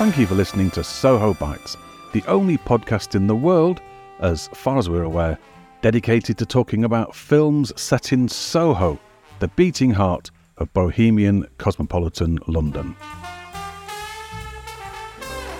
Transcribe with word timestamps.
Thank 0.00 0.16
you 0.16 0.26
for 0.26 0.34
listening 0.34 0.70
to 0.72 0.84
Soho 0.84 1.34
Bites, 1.34 1.76
the 2.12 2.22
only 2.26 2.58
podcast 2.58 3.14
in 3.14 3.26
the 3.26 3.34
world, 3.34 3.80
as 4.20 4.48
far 4.48 4.78
as 4.78 4.88
we're 4.88 5.02
aware, 5.02 5.36
dedicated 5.82 6.38
to 6.38 6.46
talking 6.46 6.84
about 6.84 7.14
films 7.14 7.72
set 7.80 8.12
in 8.12 8.28
Soho, 8.28 8.98
the 9.40 9.48
beating 9.48 9.90
heart 9.90 10.30
of 10.58 10.72
bohemian 10.74 11.46
cosmopolitan 11.58 12.38
London. 12.46 12.94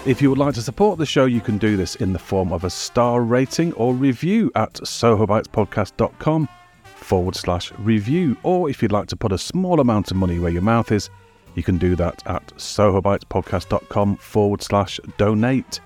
If 0.07 0.23
you 0.23 0.30
would 0.30 0.39
like 0.39 0.55
to 0.55 0.62
support 0.62 0.98
the 0.98 1.07
show, 1.07 1.25
you 1.27 1.41
can 1.41 1.59
do 1.59 1.77
this 1.77 1.96
in 1.96 2.12
the 2.12 2.18
form 2.18 2.52
of 2.52 2.64
a 2.64 2.71
star 2.71 3.23
rating 3.23 3.73
or 3.75 3.95
review 3.95 4.50
at 4.55 4.75
sohobitespodcast.com 4.75 6.48
forward 6.84 7.34
slash 7.34 7.73
review. 7.79 8.37
Or 8.43 8.71
if 8.71 8.80
you'd 8.80 8.93
like 8.93 9.09
to 9.09 9.16
put 9.16 9.32
a 9.32 9.39
small 9.39 9.80
amount 9.80 10.11
of 10.11 10.16
money 10.16 10.39
where 10.39 10.52
your 10.52 10.62
mouth 10.62 10.93
is, 10.93 11.11
you 11.55 11.62
can 11.62 11.79
do 11.79 11.96
that 11.96 12.23
at 12.27 12.46
sohobitespodcast.com 12.57 14.16
forward 14.16 14.62
slash 14.62 15.01
donate. 15.16 15.80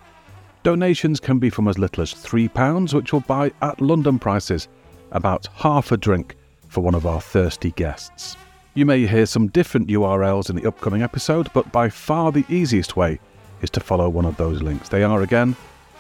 Donations 0.63 1.21
can 1.21 1.39
be 1.39 1.51
from 1.51 1.69
as 1.69 1.79
little 1.79 2.03
as 2.03 2.15
£3, 2.15 2.95
which 2.95 3.13
will 3.13 3.21
buy 3.21 3.53
at 3.63 3.81
London 3.81 4.19
prices 4.19 4.69
about 5.13 5.47
half 5.55 5.93
a 5.93 5.97
drink 5.97 6.37
for 6.69 6.81
one 6.81 6.95
of 6.95 7.07
our 7.07 7.21
thirsty 7.21 7.71
guests. 7.73 8.37
You 8.75 8.85
may 8.87 9.07
hear 9.07 9.27
some 9.27 9.49
different 9.49 9.89
URLs 9.89 10.51
in 10.51 10.57
the 10.57 10.67
upcoming 10.67 11.03
episode, 11.03 11.49
but 11.53 11.71
by 11.71 11.89
far 11.89 12.33
the 12.33 12.45
easiest 12.49 12.97
way 12.97 13.21
is 13.63 13.71
to 13.71 13.81
follow 13.81 14.09
one 14.09 14.25
of 14.25 14.37
those 14.37 14.63
links. 14.63 14.89
They 14.89 15.05
are 15.05 15.23
again 15.23 15.55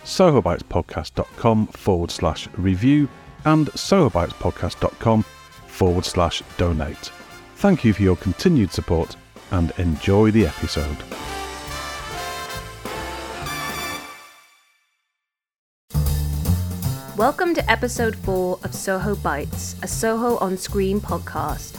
sohobitespodcast.com 0.04 1.68
forward 1.68 2.10
slash 2.10 2.48
review 2.56 3.08
and 3.44 3.68
sohobitespodcast.com 3.68 5.22
forward 5.22 6.04
slash 6.04 6.42
donate. 6.56 7.12
Thank 7.56 7.84
you 7.84 7.92
for 7.92 8.02
your 8.02 8.16
continued 8.16 8.72
support 8.72 9.16
and 9.54 9.72
enjoy 9.78 10.32
the 10.32 10.46
episode. 10.46 10.96
Welcome 17.16 17.54
to 17.54 17.70
episode 17.70 18.16
4 18.16 18.58
of 18.64 18.74
Soho 18.74 19.14
Bites, 19.14 19.76
a 19.82 19.86
Soho 19.86 20.38
on 20.38 20.56
screen 20.56 21.00
podcast. 21.00 21.72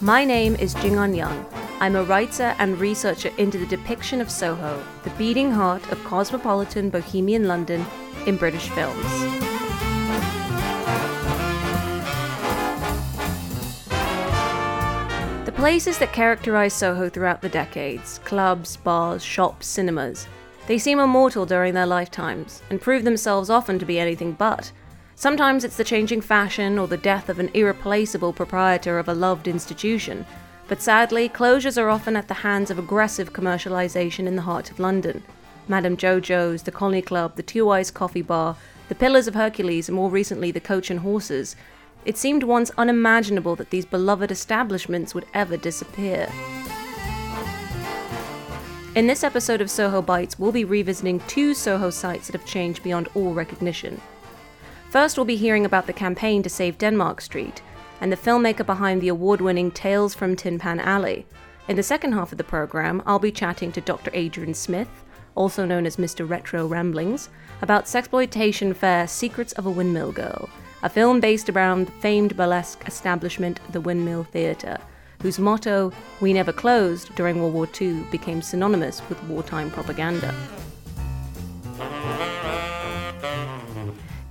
My 0.00 0.24
name 0.24 0.54
is 0.56 0.72
Jingon 0.76 1.16
Young. 1.16 1.44
I'm 1.80 1.96
a 1.96 2.04
writer 2.04 2.54
and 2.60 2.78
researcher 2.78 3.32
into 3.36 3.58
the 3.58 3.66
depiction 3.66 4.20
of 4.20 4.30
Soho, 4.30 4.80
the 5.02 5.10
beating 5.10 5.50
heart 5.50 5.84
of 5.90 6.02
cosmopolitan 6.04 6.90
bohemian 6.90 7.48
London 7.48 7.84
in 8.26 8.36
British 8.36 8.68
films. 8.68 9.41
Places 15.62 15.96
that 15.96 16.12
characterize 16.12 16.74
Soho 16.74 17.08
throughout 17.08 17.40
the 17.40 17.48
decades 17.48 18.18
clubs, 18.24 18.76
bars, 18.78 19.22
shops, 19.22 19.64
cinemas 19.64 20.26
they 20.66 20.76
seem 20.76 20.98
immortal 20.98 21.46
during 21.46 21.72
their 21.72 21.86
lifetimes 21.86 22.60
and 22.68 22.80
prove 22.80 23.04
themselves 23.04 23.48
often 23.48 23.78
to 23.78 23.86
be 23.86 24.00
anything 24.00 24.32
but. 24.32 24.72
Sometimes 25.14 25.62
it's 25.62 25.76
the 25.76 25.84
changing 25.84 26.20
fashion 26.20 26.80
or 26.80 26.88
the 26.88 26.96
death 26.96 27.28
of 27.28 27.38
an 27.38 27.48
irreplaceable 27.54 28.32
proprietor 28.32 28.98
of 28.98 29.08
a 29.08 29.14
loved 29.14 29.46
institution, 29.46 30.26
but 30.66 30.82
sadly, 30.82 31.28
closures 31.28 31.80
are 31.80 31.90
often 31.90 32.16
at 32.16 32.26
the 32.26 32.34
hands 32.34 32.68
of 32.68 32.76
aggressive 32.76 33.32
commercialisation 33.32 34.26
in 34.26 34.34
the 34.34 34.42
heart 34.42 34.68
of 34.68 34.80
London. 34.80 35.22
Madame 35.68 35.96
Jojo's, 35.96 36.64
the 36.64 36.72
Colony 36.72 37.02
Club, 37.02 37.36
the 37.36 37.42
Two 37.44 37.70
Eyes 37.70 37.92
Coffee 37.92 38.20
Bar, 38.20 38.56
the 38.88 38.96
Pillars 38.96 39.28
of 39.28 39.36
Hercules, 39.36 39.88
and 39.88 39.94
more 39.94 40.10
recently 40.10 40.50
the 40.50 40.58
Coach 40.58 40.90
and 40.90 40.98
Horses. 40.98 41.54
It 42.04 42.18
seemed 42.18 42.42
once 42.42 42.70
unimaginable 42.76 43.54
that 43.56 43.70
these 43.70 43.86
beloved 43.86 44.30
establishments 44.30 45.14
would 45.14 45.26
ever 45.34 45.56
disappear. 45.56 46.28
In 48.94 49.06
this 49.06 49.24
episode 49.24 49.60
of 49.60 49.70
Soho 49.70 50.02
Bites, 50.02 50.38
we'll 50.38 50.52
be 50.52 50.64
revisiting 50.64 51.20
two 51.20 51.54
Soho 51.54 51.90
sites 51.90 52.26
that 52.26 52.38
have 52.38 52.44
changed 52.44 52.82
beyond 52.82 53.08
all 53.14 53.32
recognition. 53.32 54.00
First, 54.90 55.16
we'll 55.16 55.24
be 55.24 55.36
hearing 55.36 55.64
about 55.64 55.86
the 55.86 55.92
campaign 55.92 56.42
to 56.42 56.50
save 56.50 56.76
Denmark 56.76 57.20
Street 57.20 57.62
and 58.00 58.12
the 58.12 58.16
filmmaker 58.16 58.66
behind 58.66 59.00
the 59.00 59.08
award 59.08 59.40
winning 59.40 59.70
Tales 59.70 60.14
from 60.14 60.36
Tin 60.36 60.58
Pan 60.58 60.80
Alley. 60.80 61.24
In 61.68 61.76
the 61.76 61.82
second 61.82 62.12
half 62.12 62.32
of 62.32 62.38
the 62.38 62.44
program, 62.44 63.00
I'll 63.06 63.20
be 63.20 63.30
chatting 63.30 63.70
to 63.72 63.80
Dr. 63.80 64.10
Adrian 64.12 64.54
Smith, 64.54 64.90
also 65.36 65.64
known 65.64 65.86
as 65.86 65.96
Mr. 65.96 66.28
Retro 66.28 66.66
Ramblings, 66.66 67.28
about 67.62 67.84
sexploitation 67.84 68.74
fare 68.74 69.06
Secrets 69.06 69.52
of 69.52 69.66
a 69.66 69.70
Windmill 69.70 70.12
Girl, 70.12 70.50
a 70.82 70.88
film 70.88 71.20
based 71.20 71.48
around 71.48 71.86
the 71.86 71.92
famed 71.92 72.36
burlesque 72.36 72.86
establishment, 72.86 73.60
the 73.72 73.80
Windmill 73.80 74.24
Theatre 74.24 74.78
whose 75.22 75.38
motto, 75.38 75.92
We 76.20 76.32
Never 76.32 76.52
Closed, 76.52 77.14
during 77.14 77.40
World 77.40 77.54
War 77.54 77.68
II 77.80 78.04
became 78.10 78.42
synonymous 78.42 79.00
with 79.08 79.22
wartime 79.24 79.70
propaganda. 79.70 80.34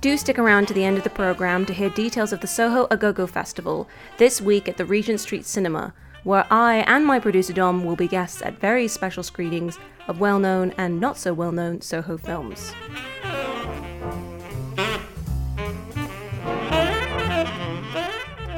Do 0.02 0.16
stick 0.16 0.38
around 0.38 0.68
to 0.68 0.74
the 0.74 0.84
end 0.84 0.98
of 0.98 1.04
the 1.04 1.10
program 1.10 1.64
to 1.66 1.72
hear 1.72 1.88
details 1.88 2.32
of 2.32 2.40
the 2.40 2.46
Soho 2.46 2.86
Agogo 2.88 3.28
Festival 3.28 3.88
this 4.18 4.40
week 4.40 4.68
at 4.68 4.76
the 4.76 4.84
Regent 4.84 5.20
Street 5.20 5.46
Cinema, 5.46 5.94
where 6.24 6.46
I 6.50 6.84
and 6.86 7.06
my 7.06 7.18
producer 7.18 7.52
Dom 7.52 7.84
will 7.84 7.96
be 7.96 8.08
guests 8.08 8.42
at 8.42 8.60
very 8.60 8.86
special 8.86 9.22
screenings 9.22 9.78
of 10.08 10.20
well 10.20 10.38
known 10.38 10.72
and 10.76 11.00
not 11.00 11.16
so 11.16 11.32
well 11.32 11.52
known 11.52 11.80
Soho 11.80 12.18
films. 12.18 12.74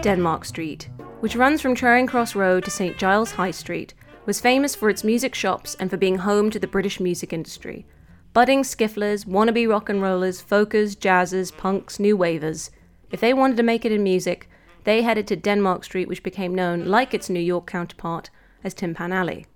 Denmark 0.04 0.44
Street 0.44 0.90
which 1.24 1.36
runs 1.36 1.62
from 1.62 1.74
Charing 1.74 2.06
Cross 2.06 2.34
Road 2.34 2.66
to 2.66 2.70
St 2.70 2.98
Giles 2.98 3.30
High 3.30 3.50
Street, 3.50 3.94
was 4.26 4.42
famous 4.42 4.74
for 4.74 4.90
its 4.90 5.02
music 5.02 5.34
shops 5.34 5.74
and 5.76 5.88
for 5.88 5.96
being 5.96 6.18
home 6.18 6.50
to 6.50 6.58
the 6.58 6.66
British 6.66 7.00
music 7.00 7.32
industry. 7.32 7.86
Budding 8.34 8.62
skifflers, 8.62 9.24
wannabe 9.24 9.66
rock 9.66 9.88
and 9.88 10.02
rollers, 10.02 10.42
folkers, 10.42 10.94
jazzers, 10.94 11.50
punks, 11.50 11.98
new 11.98 12.14
wavers. 12.14 12.70
If 13.10 13.20
they 13.20 13.32
wanted 13.32 13.56
to 13.56 13.62
make 13.62 13.86
it 13.86 13.92
in 13.92 14.02
music, 14.02 14.50
they 14.84 15.00
headed 15.00 15.26
to 15.28 15.36
Denmark 15.36 15.82
Street, 15.82 16.06
which 16.06 16.22
became 16.22 16.54
known, 16.54 16.84
like 16.84 17.14
its 17.14 17.30
New 17.30 17.40
York 17.40 17.66
counterpart, 17.66 18.28
as 18.62 18.74
Tin 18.74 18.94
Pan 18.94 19.14
Alley. 19.14 19.46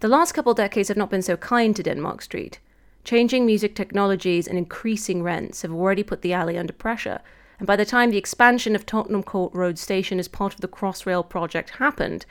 The 0.00 0.08
last 0.08 0.32
couple 0.32 0.52
decades 0.52 0.88
have 0.88 0.98
not 0.98 1.08
been 1.08 1.22
so 1.22 1.38
kind 1.38 1.74
to 1.76 1.82
Denmark 1.82 2.20
Street. 2.20 2.60
Changing 3.04 3.46
music 3.46 3.74
technologies 3.74 4.46
and 4.46 4.58
increasing 4.58 5.22
rents 5.22 5.62
have 5.62 5.72
already 5.72 6.02
put 6.02 6.20
the 6.20 6.34
alley 6.34 6.58
under 6.58 6.74
pressure, 6.74 7.22
and 7.60 7.66
by 7.66 7.76
the 7.76 7.84
time 7.84 8.10
the 8.10 8.16
expansion 8.16 8.74
of 8.74 8.86
Tottenham 8.86 9.22
Court 9.22 9.54
Road 9.54 9.78
Station 9.78 10.18
as 10.18 10.28
part 10.28 10.54
of 10.54 10.62
the 10.62 10.68
Crossrail 10.68 11.28
project 11.28 11.70
happened, 11.70 12.24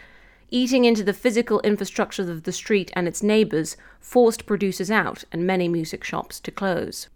eating 0.50 0.86
into 0.86 1.04
the 1.04 1.14
physical 1.14 1.60
infrastructure 1.62 2.24
of 2.24 2.44
the 2.44 2.52
street 2.52 2.90
and 2.96 3.08
its 3.08 3.22
neighbours 3.22 3.78
forced 4.00 4.48
producers 4.48 4.90
out 4.90 5.24
and 5.32 5.46
many 5.46 5.68
music 5.68 6.04
shops 6.04 6.40
to 6.40 6.50
close. 6.50 7.10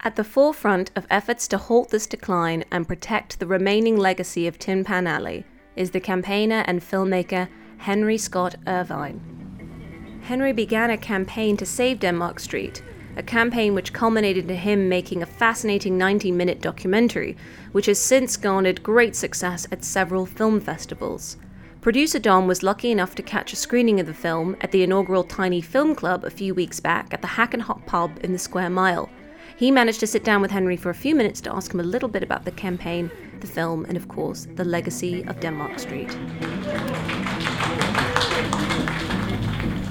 At 0.00 0.16
the 0.16 0.24
forefront 0.24 0.90
of 0.94 1.06
efforts 1.08 1.48
to 1.48 1.56
halt 1.56 1.88
this 1.88 2.06
decline 2.06 2.64
and 2.70 2.86
protect 2.86 3.38
the 3.40 3.46
remaining 3.46 3.96
legacy 3.96 4.46
of 4.46 4.58
Tin 4.58 4.84
Pan 4.84 5.06
Alley 5.06 5.46
is 5.76 5.92
the 5.92 6.00
campaigner 6.00 6.62
and 6.66 6.82
filmmaker 6.82 7.48
Henry 7.78 8.18
Scott 8.18 8.56
Irvine. 8.66 10.20
Henry 10.24 10.52
began 10.52 10.90
a 10.90 10.98
campaign 10.98 11.56
to 11.56 11.64
save 11.64 12.00
Denmark 12.00 12.38
Street 12.38 12.82
a 13.20 13.22
campaign 13.22 13.74
which 13.74 13.92
culminated 13.92 14.50
in 14.50 14.56
him 14.56 14.88
making 14.88 15.22
a 15.22 15.26
fascinating 15.26 15.98
90 15.98 16.32
minute 16.32 16.62
documentary, 16.62 17.36
which 17.72 17.84
has 17.84 17.98
since 17.98 18.38
garnered 18.38 18.82
great 18.82 19.14
success 19.14 19.66
at 19.70 19.84
several 19.84 20.24
film 20.24 20.58
festivals. 20.58 21.36
Producer 21.82 22.18
Dom 22.18 22.46
was 22.46 22.62
lucky 22.62 22.90
enough 22.90 23.14
to 23.14 23.22
catch 23.22 23.52
a 23.52 23.56
screening 23.56 24.00
of 24.00 24.06
the 24.06 24.14
film 24.14 24.56
at 24.62 24.72
the 24.72 24.82
inaugural 24.82 25.22
Tiny 25.22 25.60
Film 25.60 25.94
Club 25.94 26.24
a 26.24 26.30
few 26.30 26.54
weeks 26.54 26.80
back 26.80 27.12
at 27.12 27.20
the 27.20 27.26
Hack 27.26 27.52
and 27.52 27.62
Hop 27.62 27.84
pub 27.84 28.18
in 28.22 28.32
the 28.32 28.38
Square 28.38 28.70
Mile. 28.70 29.10
He 29.54 29.70
managed 29.70 30.00
to 30.00 30.06
sit 30.06 30.24
down 30.24 30.40
with 30.40 30.50
Henry 30.50 30.78
for 30.78 30.88
a 30.88 30.94
few 30.94 31.14
minutes 31.14 31.42
to 31.42 31.54
ask 31.54 31.74
him 31.74 31.80
a 31.80 31.82
little 31.82 32.08
bit 32.08 32.22
about 32.22 32.46
the 32.46 32.50
campaign, 32.50 33.10
the 33.40 33.46
film, 33.46 33.84
and 33.84 33.98
of 33.98 34.08
course, 34.08 34.46
the 34.54 34.64
legacy 34.64 35.22
of 35.24 35.40
Denmark 35.40 35.78
Street. 35.78 36.10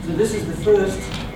So, 0.01 0.15
this 0.15 0.33
is 0.33 0.47
the 0.47 0.63
first 0.63 1.29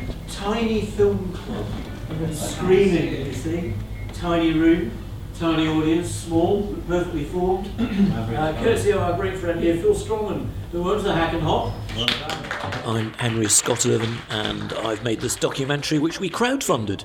tiny 0.43 0.81
film 0.81 1.31
club. 1.31 1.82
Screening, 2.31 3.25
you 3.25 3.33
see. 3.33 3.73
Tiny 4.13 4.53
room, 4.53 4.91
tiny 5.37 5.67
audience, 5.67 6.09
small, 6.09 6.61
but 6.61 6.87
perfectly 6.87 7.25
formed. 7.25 7.67
uh, 7.79 8.53
courtesy 8.61 8.91
of 8.91 9.01
our 9.01 9.17
great 9.17 9.37
friend 9.37 9.59
here, 9.59 9.75
Phil 9.75 9.93
Strongman, 9.93 10.47
who 10.71 10.89
owns 10.89 11.03
the 11.03 11.13
Hack 11.13 11.33
and 11.33 11.43
Hop. 11.43 11.73
I'm 12.85 13.13
Henry 13.13 13.47
Scott 13.49 13.85
Irvine, 13.85 14.17
and 14.29 14.73
I've 14.73 15.03
made 15.03 15.21
this 15.21 15.35
documentary 15.35 15.99
which 15.99 16.19
we 16.19 16.29
crowdfunded. 16.29 17.03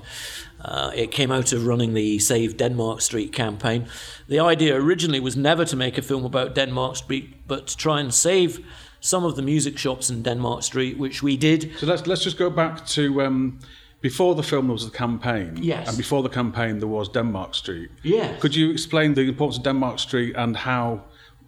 Uh, 0.61 0.91
it 0.95 1.11
came 1.11 1.31
out 1.31 1.53
of 1.53 1.67
running 1.67 1.95
the 1.95 2.19
Save 2.19 2.57
Denmark 2.57 3.01
Street 3.01 3.33
campaign. 3.33 3.87
The 4.29 4.41
idea 4.41 4.75
originally 4.77 5.21
was 5.21 5.37
never 5.37 5.65
to 5.65 5.77
make 5.77 5.97
a 5.99 6.03
film 6.03 6.25
about 6.25 6.55
Denmark 6.55 6.97
Street, 6.97 7.47
but 7.47 7.69
to 7.69 7.77
try 7.77 8.01
and 8.01 8.13
save 8.13 8.65
some 9.01 9.25
of 9.25 9.37
the 9.37 9.43
music 9.43 9.79
shops 9.79 10.11
in 10.11 10.23
Denmark 10.23 10.63
Street, 10.63 10.99
which 10.99 11.23
we 11.23 11.37
did. 11.37 11.73
So 11.79 11.87
let's 11.87 12.07
let's 12.07 12.25
just 12.25 12.39
go 12.39 12.51
back 12.51 12.87
to 12.89 13.23
um, 13.23 13.61
before 14.01 14.35
the 14.35 14.43
film 14.43 14.67
there 14.67 14.75
was 14.75 14.85
the 14.85 14.97
campaign. 14.97 15.59
Yes. 15.61 15.89
And 15.89 15.97
before 15.97 16.23
the 16.23 16.29
campaign 16.29 16.79
there 16.79 16.89
was 16.89 17.09
Denmark 17.09 17.55
Street. 17.55 17.91
Yes. 18.03 18.41
Could 18.41 18.55
you 18.55 18.71
explain 18.71 19.15
the 19.15 19.23
importance 19.23 19.59
of 19.59 19.65
Denmark 19.65 19.99
Street 19.99 20.35
and 20.37 20.57
how 20.57 21.05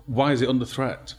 why 0.06 0.32
is 0.32 0.42
it 0.42 0.48
under 0.48 0.64
threat? 0.64 1.14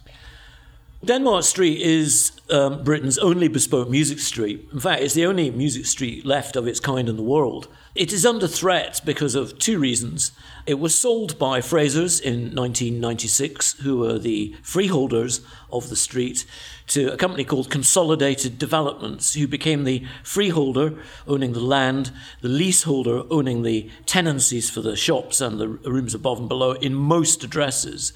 Denmark 1.03 1.43
Street 1.43 1.81
is 1.81 2.31
um, 2.51 2.83
Britain's 2.83 3.17
only 3.17 3.47
bespoke 3.47 3.89
music 3.89 4.19
street. 4.19 4.69
In 4.71 4.79
fact, 4.79 5.01
it's 5.01 5.15
the 5.15 5.25
only 5.25 5.49
music 5.49 5.87
street 5.87 6.27
left 6.27 6.55
of 6.55 6.67
its 6.67 6.79
kind 6.79 7.09
in 7.09 7.15
the 7.15 7.23
world. 7.23 7.67
It 7.95 8.13
is 8.13 8.23
under 8.23 8.47
threat 8.47 9.01
because 9.03 9.33
of 9.33 9.57
two 9.57 9.79
reasons. 9.79 10.31
It 10.67 10.75
was 10.75 10.93
sold 10.93 11.39
by 11.39 11.59
Frasers 11.59 12.21
in 12.21 12.53
1996, 12.55 13.79
who 13.79 13.97
were 13.97 14.19
the 14.19 14.55
freeholders 14.61 15.41
of 15.71 15.89
the 15.89 15.95
street, 15.95 16.45
to 16.89 17.11
a 17.11 17.17
company 17.17 17.45
called 17.45 17.71
Consolidated 17.71 18.59
Developments, 18.59 19.33
who 19.33 19.47
became 19.47 19.85
the 19.85 20.05
freeholder 20.21 20.99
owning 21.27 21.53
the 21.53 21.61
land, 21.61 22.11
the 22.41 22.47
leaseholder 22.47 23.23
owning 23.31 23.63
the 23.63 23.89
tenancies 24.05 24.69
for 24.69 24.81
the 24.81 24.95
shops 24.95 25.41
and 25.41 25.59
the 25.59 25.67
rooms 25.67 26.13
above 26.13 26.37
and 26.37 26.47
below 26.47 26.73
in 26.73 26.93
most 26.93 27.43
addresses 27.43 28.13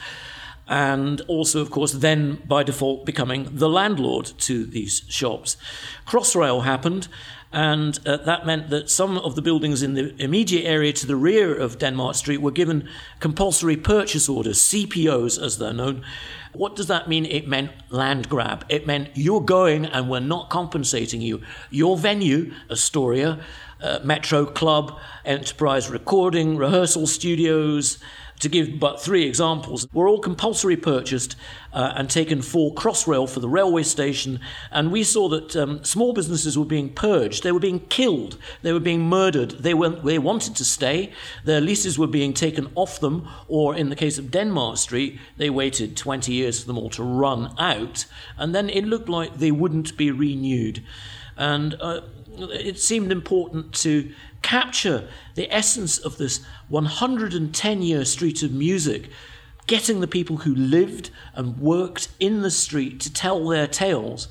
and 0.67 1.21
also, 1.21 1.61
of 1.61 1.69
course, 1.69 1.91
then 1.93 2.41
by 2.47 2.63
default 2.63 3.05
becoming 3.05 3.47
the 3.51 3.69
landlord 3.69 4.25
to 4.39 4.65
these 4.65 5.03
shops. 5.07 5.57
Crossrail 6.07 6.63
happened, 6.63 7.07
and 7.51 7.99
uh, 8.05 8.17
that 8.17 8.45
meant 8.45 8.69
that 8.69 8.89
some 8.89 9.17
of 9.17 9.35
the 9.35 9.41
buildings 9.41 9.81
in 9.81 9.93
the 9.93 10.13
immediate 10.21 10.65
area 10.65 10.91
to 10.91 11.07
the 11.07 11.15
rear 11.15 11.55
of 11.55 11.79
Denmark 11.79 12.15
Street 12.15 12.41
were 12.41 12.51
given 12.51 12.89
compulsory 13.19 13.77
purchase 13.77 14.27
orders, 14.27 14.59
CPOs 14.59 15.41
as 15.41 15.57
they're 15.57 15.73
known. 15.73 16.03
What 16.51 16.75
does 16.75 16.87
that 16.87 17.07
mean? 17.07 17.25
It 17.25 17.47
meant 17.47 17.71
land 17.89 18.27
grab. 18.27 18.65
It 18.69 18.87
meant 18.87 19.09
you're 19.13 19.41
going 19.41 19.85
and 19.85 20.09
we're 20.09 20.19
not 20.19 20.49
compensating 20.49 21.21
you. 21.21 21.41
Your 21.69 21.97
venue, 21.97 22.53
Astoria, 22.69 23.39
uh, 23.81 23.99
Metro 24.03 24.45
Club, 24.45 24.97
Enterprise 25.23 25.89
Recording, 25.89 26.57
rehearsal 26.57 27.07
studios, 27.07 27.99
to 28.39 28.49
give 28.49 28.79
but 28.79 29.01
three 29.01 29.25
examples, 29.25 29.87
were 29.93 30.07
all 30.07 30.19
compulsory 30.19 30.75
purchased 30.75 31.35
uh, 31.73 31.93
and 31.95 32.09
taken 32.09 32.41
for 32.41 32.73
Crossrail 32.73 33.29
for 33.29 33.39
the 33.39 33.49
railway 33.49 33.83
station. 33.83 34.39
And 34.71 34.91
we 34.91 35.03
saw 35.03 35.29
that 35.29 35.55
um, 35.55 35.83
small 35.83 36.13
businesses 36.13 36.57
were 36.57 36.65
being 36.65 36.89
purged, 36.89 37.43
they 37.43 37.51
were 37.51 37.59
being 37.59 37.81
killed, 37.87 38.37
they 38.61 38.73
were 38.73 38.79
being 38.79 39.07
murdered. 39.07 39.51
They, 39.51 39.73
were, 39.73 39.89
they 39.89 40.19
wanted 40.19 40.55
to 40.57 40.65
stay, 40.65 41.11
their 41.43 41.61
leases 41.61 41.97
were 41.97 42.07
being 42.07 42.33
taken 42.33 42.71
off 42.75 42.99
them, 42.99 43.27
or 43.47 43.75
in 43.75 43.89
the 43.89 43.95
case 43.95 44.17
of 44.17 44.31
Denmark 44.31 44.77
Street, 44.77 45.19
they 45.37 45.49
waited 45.49 45.97
20 45.97 46.33
years 46.33 46.61
for 46.61 46.67
them 46.67 46.77
all 46.77 46.89
to 46.91 47.03
run 47.03 47.53
out. 47.57 48.05
And 48.37 48.53
then 48.53 48.69
it 48.69 48.85
looked 48.85 49.09
like 49.09 49.37
they 49.37 49.51
wouldn't 49.51 49.97
be 49.97 50.11
renewed. 50.11 50.83
And 51.37 51.75
uh, 51.81 52.01
it 52.37 52.79
seemed 52.79 53.11
important 53.11 53.73
to 53.73 54.11
capture 54.45 55.07
the 55.33 55.51
essence 55.51 55.97
of 55.97 56.17
this 56.17 56.45
110 56.69 57.81
year 57.81 58.05
street 58.05 58.43
of 58.43 58.51
music, 58.51 59.09
getting 59.65 60.01
the 60.01 60.07
people 60.07 60.37
who 60.37 60.53
lived 60.53 61.09
and 61.33 61.57
worked 61.57 62.09
in 62.19 62.43
the 62.43 62.51
street 62.51 62.99
to 62.99 63.11
tell 63.11 63.47
their 63.47 63.65
tales. 63.65 64.27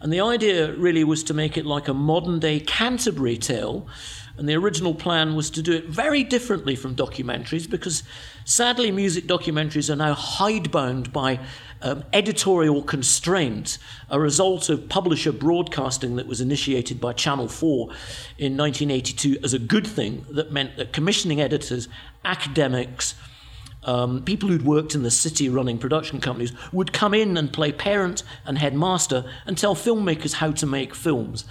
And 0.00 0.12
the 0.12 0.20
idea 0.20 0.72
really 0.76 1.02
was 1.02 1.24
to 1.24 1.34
make 1.34 1.56
it 1.56 1.66
like 1.66 1.88
a 1.88 1.94
modern 1.94 2.38
day 2.38 2.60
Canterbury 2.60 3.36
tale. 3.36 3.88
And 4.38 4.48
the 4.48 4.54
original 4.54 4.94
plan 4.94 5.34
was 5.34 5.48
to 5.50 5.62
do 5.62 5.72
it 5.72 5.86
very 5.86 6.22
differently 6.22 6.76
from 6.76 6.94
documentaries 6.94 7.68
because 7.68 8.02
sadly, 8.44 8.90
music 8.90 9.26
documentaries 9.26 9.88
are 9.88 9.96
now 9.96 10.12
hidebound 10.12 11.12
by 11.12 11.40
um, 11.82 12.04
editorial 12.12 12.82
constraint, 12.82 13.78
a 14.10 14.20
result 14.20 14.68
of 14.68 14.88
publisher 14.88 15.32
broadcasting 15.32 16.16
that 16.16 16.26
was 16.26 16.40
initiated 16.40 17.00
by 17.00 17.12
Channel 17.12 17.48
4 17.48 17.88
in 18.38 18.56
1982 18.56 19.38
as 19.42 19.54
a 19.54 19.58
good 19.58 19.86
thing 19.86 20.26
that 20.30 20.52
meant 20.52 20.76
that 20.76 20.92
commissioning 20.92 21.40
editors, 21.40 21.88
academics, 22.24 23.14
um, 23.84 24.22
people 24.24 24.48
who'd 24.48 24.64
worked 24.64 24.94
in 24.94 25.02
the 25.02 25.10
city 25.10 25.48
running 25.48 25.78
production 25.78 26.20
companies 26.20 26.52
would 26.72 26.92
come 26.92 27.14
in 27.14 27.36
and 27.36 27.52
play 27.52 27.72
parent 27.72 28.22
and 28.44 28.58
headmaster 28.58 29.24
and 29.46 29.56
tell 29.56 29.74
filmmakers 29.74 30.34
how 30.34 30.50
to 30.52 30.66
make 30.66 30.94
films. 30.94 31.44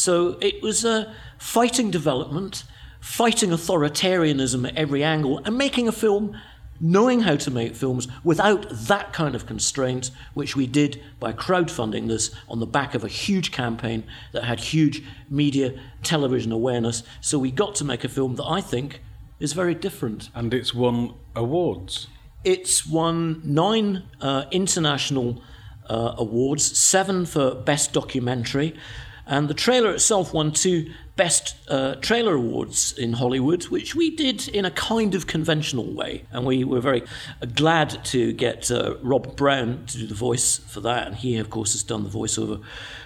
So 0.00 0.38
it 0.40 0.62
was 0.62 0.82
a 0.82 1.14
fighting 1.36 1.90
development, 1.90 2.64
fighting 3.00 3.50
authoritarianism 3.50 4.66
at 4.66 4.74
every 4.74 5.04
angle, 5.04 5.42
and 5.44 5.58
making 5.58 5.88
a 5.88 5.92
film 5.92 6.40
knowing 6.80 7.20
how 7.20 7.36
to 7.36 7.50
make 7.50 7.76
films 7.76 8.08
without 8.24 8.66
that 8.70 9.12
kind 9.12 9.34
of 9.34 9.44
constraint, 9.44 10.10
which 10.32 10.56
we 10.56 10.66
did 10.66 11.02
by 11.18 11.34
crowdfunding 11.34 12.08
this 12.08 12.34
on 12.48 12.60
the 12.60 12.66
back 12.66 12.94
of 12.94 13.04
a 13.04 13.08
huge 13.08 13.52
campaign 13.52 14.02
that 14.32 14.44
had 14.44 14.58
huge 14.58 15.02
media 15.28 15.78
television 16.02 16.50
awareness. 16.50 17.02
So 17.20 17.38
we 17.38 17.50
got 17.50 17.74
to 17.74 17.84
make 17.84 18.02
a 18.02 18.08
film 18.08 18.36
that 18.36 18.46
I 18.46 18.62
think 18.62 19.02
is 19.38 19.52
very 19.52 19.74
different. 19.74 20.30
And 20.34 20.54
it's 20.54 20.72
won 20.72 21.12
awards. 21.36 22.06
It's 22.42 22.86
won 22.86 23.42
nine 23.44 24.04
uh, 24.22 24.46
international 24.50 25.42
uh, 25.90 26.14
awards, 26.16 26.78
seven 26.78 27.26
for 27.26 27.54
Best 27.54 27.92
Documentary. 27.92 28.74
And 29.30 29.48
the 29.48 29.54
trailer 29.54 29.92
itself 29.92 30.34
won 30.34 30.50
two 30.50 30.90
Best 31.14 31.54
uh, 31.68 31.96
Trailer 31.96 32.34
Awards 32.34 32.92
in 32.96 33.12
Hollywood, 33.12 33.64
which 33.64 33.94
we 33.94 34.16
did 34.16 34.48
in 34.48 34.64
a 34.64 34.70
kind 34.70 35.14
of 35.14 35.26
conventional 35.26 35.92
way. 35.94 36.24
And 36.32 36.46
we 36.46 36.64
were 36.64 36.80
very 36.80 37.04
glad 37.54 38.04
to 38.06 38.32
get 38.32 38.70
uh, 38.70 38.96
Rob 39.02 39.36
Brown 39.36 39.84
to 39.86 39.98
do 39.98 40.06
the 40.06 40.14
voice 40.14 40.58
for 40.58 40.80
that. 40.80 41.06
And 41.06 41.14
he, 41.14 41.36
of 41.36 41.48
course, 41.48 41.72
has 41.72 41.82
done 41.82 42.02
the 42.02 42.08
voiceover 42.08 42.60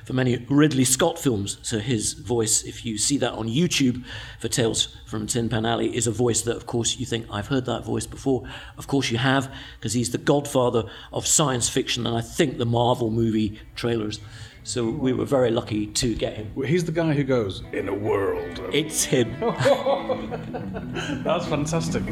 for 0.05 0.13
many 0.13 0.47
Ridley 0.49 0.85
Scott 0.85 1.19
films. 1.19 1.59
So 1.63 1.79
his 1.79 2.13
voice, 2.13 2.63
if 2.63 2.87
you 2.87 2.99
see 2.99 3.19
that 3.19 3.33
on 3.33 3.49
YouTube 3.49 4.05
for 4.39 4.49
Tales 4.49 4.97
from 5.07 5.27
Tin 5.27 5.49
Pan 5.49 5.67
Alley, 5.67 5.95
is 5.95 6.07
a 6.07 6.13
voice 6.13 6.43
that, 6.43 6.57
of 6.57 6.67
course, 6.67 6.97
you 6.97 7.05
think, 7.05 7.27
I've 7.31 7.49
heard 7.49 7.67
that 7.67 7.85
voice 7.85 8.07
before. 8.07 8.45
Of 8.79 8.87
course, 8.87 9.11
you 9.11 9.19
have, 9.19 9.53
because 9.79 9.93
he's 9.93 10.13
the 10.13 10.19
godfather 10.19 10.85
of 11.13 11.27
science 11.27 11.69
fiction 11.69 12.07
and 12.07 12.17
I 12.17 12.23
think 12.23 12.57
the 12.57 12.65
Marvel 12.65 13.11
movie 13.11 13.61
trailers. 13.75 14.21
So 14.67 14.89
we 14.89 15.13
were 15.13 15.27
very 15.27 15.51
lucky 15.51 15.89
to 15.89 16.15
get 16.15 16.33
him. 16.33 16.51
He's 16.65 16.87
the 16.87 16.93
guy 16.93 17.13
who 17.13 17.23
goes, 17.23 17.63
In 17.75 17.87
a 17.87 17.95
world. 17.95 18.59
Of... 18.61 18.75
It's 18.75 19.05
him. 19.05 19.31
That's 21.23 21.47
fantastic. 21.47 22.03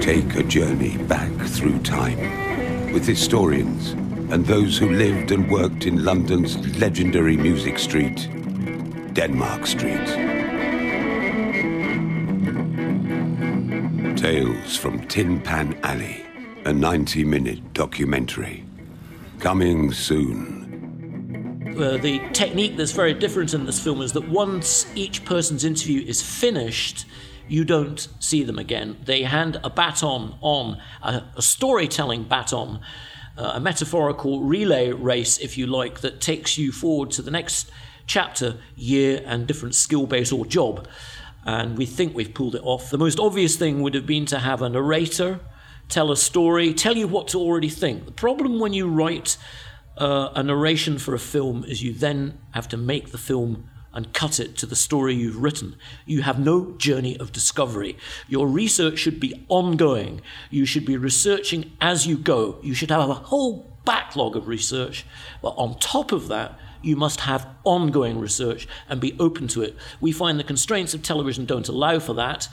Take 0.00 0.34
a 0.34 0.42
journey 0.42 0.96
back 1.04 1.30
through 1.46 1.78
time 1.84 2.18
with 2.92 3.06
historians 3.06 3.90
and 4.32 4.44
those 4.44 4.76
who 4.76 4.90
lived 4.90 5.30
and 5.30 5.48
worked 5.48 5.86
in 5.86 6.04
London's 6.04 6.56
legendary 6.80 7.36
music 7.36 7.78
street, 7.78 8.28
Denmark 9.12 9.64
Street. 9.64 10.08
Tales 14.16 14.76
from 14.76 15.06
Tin 15.06 15.40
Pan 15.40 15.78
Alley, 15.84 16.24
a 16.64 16.72
90 16.72 17.24
minute 17.24 17.72
documentary. 17.72 18.64
Coming 19.38 19.92
soon. 19.92 20.61
Uh, 21.76 21.96
the 21.96 22.20
technique 22.32 22.76
that's 22.76 22.92
very 22.92 23.14
different 23.14 23.54
in 23.54 23.64
this 23.64 23.82
film 23.82 24.02
is 24.02 24.12
that 24.12 24.28
once 24.28 24.86
each 24.94 25.24
person's 25.24 25.64
interview 25.64 26.04
is 26.06 26.20
finished, 26.20 27.06
you 27.48 27.64
don't 27.64 28.08
see 28.18 28.44
them 28.44 28.58
again. 28.58 28.96
They 29.04 29.22
hand 29.22 29.58
a 29.64 29.70
baton 29.70 30.34
on, 30.42 30.78
a, 31.02 31.24
a 31.36 31.42
storytelling 31.42 32.24
baton, 32.24 32.80
uh, 33.38 33.52
a 33.54 33.60
metaphorical 33.60 34.42
relay 34.42 34.92
race, 34.92 35.38
if 35.38 35.56
you 35.56 35.66
like, 35.66 36.00
that 36.00 36.20
takes 36.20 36.58
you 36.58 36.72
forward 36.72 37.10
to 37.12 37.22
the 37.22 37.30
next 37.30 37.70
chapter, 38.06 38.58
year, 38.76 39.22
and 39.24 39.46
different 39.46 39.74
skill 39.74 40.06
base 40.06 40.30
or 40.30 40.44
job. 40.44 40.86
And 41.44 41.78
we 41.78 41.86
think 41.86 42.14
we've 42.14 42.34
pulled 42.34 42.54
it 42.54 42.62
off. 42.62 42.90
The 42.90 42.98
most 42.98 43.18
obvious 43.18 43.56
thing 43.56 43.80
would 43.82 43.94
have 43.94 44.06
been 44.06 44.26
to 44.26 44.38
have 44.38 44.60
a 44.62 44.68
narrator 44.68 45.40
tell 45.88 46.10
a 46.10 46.16
story, 46.16 46.72
tell 46.72 46.96
you 46.96 47.06
what 47.08 47.28
to 47.28 47.38
already 47.38 47.68
think. 47.68 48.06
The 48.06 48.12
problem 48.12 48.58
when 48.58 48.72
you 48.72 48.88
write 48.88 49.36
uh, 49.98 50.30
a 50.34 50.42
narration 50.42 50.98
for 50.98 51.14
a 51.14 51.18
film 51.18 51.64
is 51.64 51.82
you 51.82 51.92
then 51.92 52.38
have 52.52 52.68
to 52.68 52.76
make 52.76 53.10
the 53.10 53.18
film 53.18 53.68
and 53.94 54.12
cut 54.14 54.40
it 54.40 54.56
to 54.56 54.66
the 54.66 54.76
story 54.76 55.14
you've 55.14 55.42
written. 55.42 55.76
You 56.06 56.22
have 56.22 56.38
no 56.38 56.72
journey 56.78 57.16
of 57.18 57.32
discovery. 57.32 57.98
Your 58.26 58.46
research 58.46 58.98
should 58.98 59.20
be 59.20 59.44
ongoing. 59.48 60.22
You 60.50 60.64
should 60.64 60.86
be 60.86 60.96
researching 60.96 61.72
as 61.80 62.06
you 62.06 62.16
go. 62.16 62.58
You 62.62 62.74
should 62.74 62.90
have 62.90 63.10
a 63.10 63.14
whole 63.14 63.70
backlog 63.84 64.36
of 64.36 64.48
research. 64.48 65.04
But 65.42 65.50
on 65.50 65.78
top 65.78 66.12
of 66.12 66.28
that, 66.28 66.58
you 66.80 66.96
must 66.96 67.20
have 67.20 67.46
ongoing 67.64 68.18
research 68.18 68.66
and 68.88 69.00
be 69.00 69.16
open 69.20 69.46
to 69.48 69.62
it. 69.62 69.76
We 70.00 70.10
find 70.10 70.38
the 70.38 70.44
constraints 70.44 70.94
of 70.94 71.02
television 71.02 71.44
don't 71.44 71.68
allow 71.68 71.98
for 71.98 72.14
that. 72.14 72.48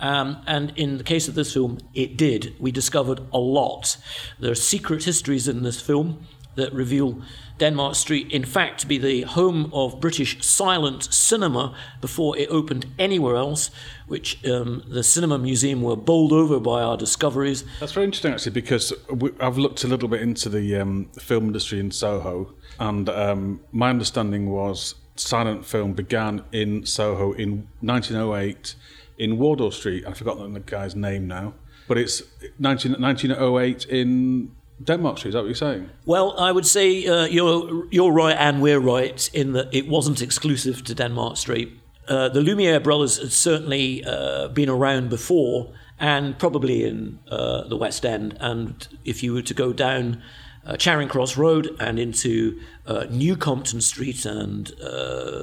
Um, 0.00 0.42
and 0.46 0.72
in 0.76 0.98
the 0.98 1.04
case 1.04 1.28
of 1.28 1.34
this 1.34 1.52
film, 1.52 1.78
it 1.92 2.16
did. 2.16 2.54
We 2.58 2.70
discovered 2.70 3.20
a 3.32 3.38
lot. 3.38 3.96
There 4.38 4.52
are 4.52 4.56
secret 4.56 5.04
histories 5.04 5.48
in 5.48 5.64
this 5.64 5.80
film 5.80 6.26
that 6.54 6.72
reveal 6.72 7.22
Denmark 7.58 7.94
Street, 7.94 8.30
in 8.30 8.44
fact, 8.44 8.80
to 8.80 8.86
be 8.86 8.98
the 8.98 9.22
home 9.22 9.70
of 9.72 10.00
British 10.00 10.44
silent 10.44 11.12
cinema 11.12 11.74
before 12.00 12.36
it 12.36 12.48
opened 12.50 12.86
anywhere 12.98 13.36
else, 13.36 13.70
which 14.06 14.44
um, 14.46 14.82
the 14.88 15.02
Cinema 15.02 15.38
Museum 15.38 15.82
were 15.82 15.96
bowled 15.96 16.32
over 16.32 16.60
by 16.60 16.82
our 16.82 16.96
discoveries. 16.96 17.64
That's 17.80 17.92
very 17.92 18.04
interesting, 18.04 18.32
actually, 18.32 18.52
because 18.52 18.92
we, 19.10 19.30
I've 19.40 19.58
looked 19.58 19.84
a 19.84 19.88
little 19.88 20.08
bit 20.08 20.22
into 20.22 20.48
the 20.48 20.76
um, 20.76 21.10
film 21.18 21.46
industry 21.46 21.80
in 21.80 21.90
Soho, 21.90 22.54
and 22.78 23.08
um, 23.08 23.60
my 23.72 23.90
understanding 23.90 24.50
was 24.50 24.94
silent 25.16 25.64
film 25.64 25.94
began 25.94 26.44
in 26.52 26.86
Soho 26.86 27.32
in 27.32 27.68
1908 27.80 28.74
in 29.18 29.38
Wardour 29.38 29.72
Street. 29.72 30.04
I've 30.06 30.16
forgotten 30.16 30.52
the 30.52 30.60
guy's 30.60 30.94
name 30.94 31.26
now. 31.26 31.54
But 31.88 31.98
it's 31.98 32.22
19, 32.58 33.00
1908 33.00 33.86
in 33.86 34.52
Denmark 34.82 35.18
Street. 35.18 35.30
Is 35.30 35.34
that 35.34 35.40
what 35.40 35.46
you're 35.46 35.54
saying? 35.54 35.90
Well, 36.06 36.38
I 36.38 36.52
would 36.52 36.66
say 36.66 37.06
uh, 37.06 37.26
you're 37.26 37.86
you're 37.90 38.12
right, 38.12 38.36
and 38.38 38.62
we're 38.62 38.80
right 38.80 39.30
in 39.32 39.52
that 39.52 39.68
it 39.72 39.88
wasn't 39.88 40.22
exclusive 40.22 40.84
to 40.84 40.94
Denmark 40.94 41.36
Street. 41.36 41.72
Uh, 42.06 42.28
the 42.28 42.40
Lumiere 42.40 42.80
brothers 42.80 43.18
had 43.18 43.32
certainly 43.32 44.04
uh, 44.04 44.48
been 44.48 44.68
around 44.68 45.10
before, 45.10 45.72
and 45.98 46.38
probably 46.38 46.84
in 46.84 47.18
uh, 47.30 47.68
the 47.68 47.76
West 47.76 48.06
End. 48.06 48.36
And 48.40 48.88
if 49.04 49.22
you 49.22 49.34
were 49.34 49.42
to 49.42 49.54
go 49.54 49.72
down 49.72 50.22
uh, 50.64 50.76
Charing 50.76 51.08
Cross 51.08 51.36
Road 51.36 51.76
and 51.80 51.98
into 51.98 52.60
uh, 52.86 53.06
New 53.10 53.36
Compton 53.36 53.80
Street 53.80 54.24
and 54.24 54.72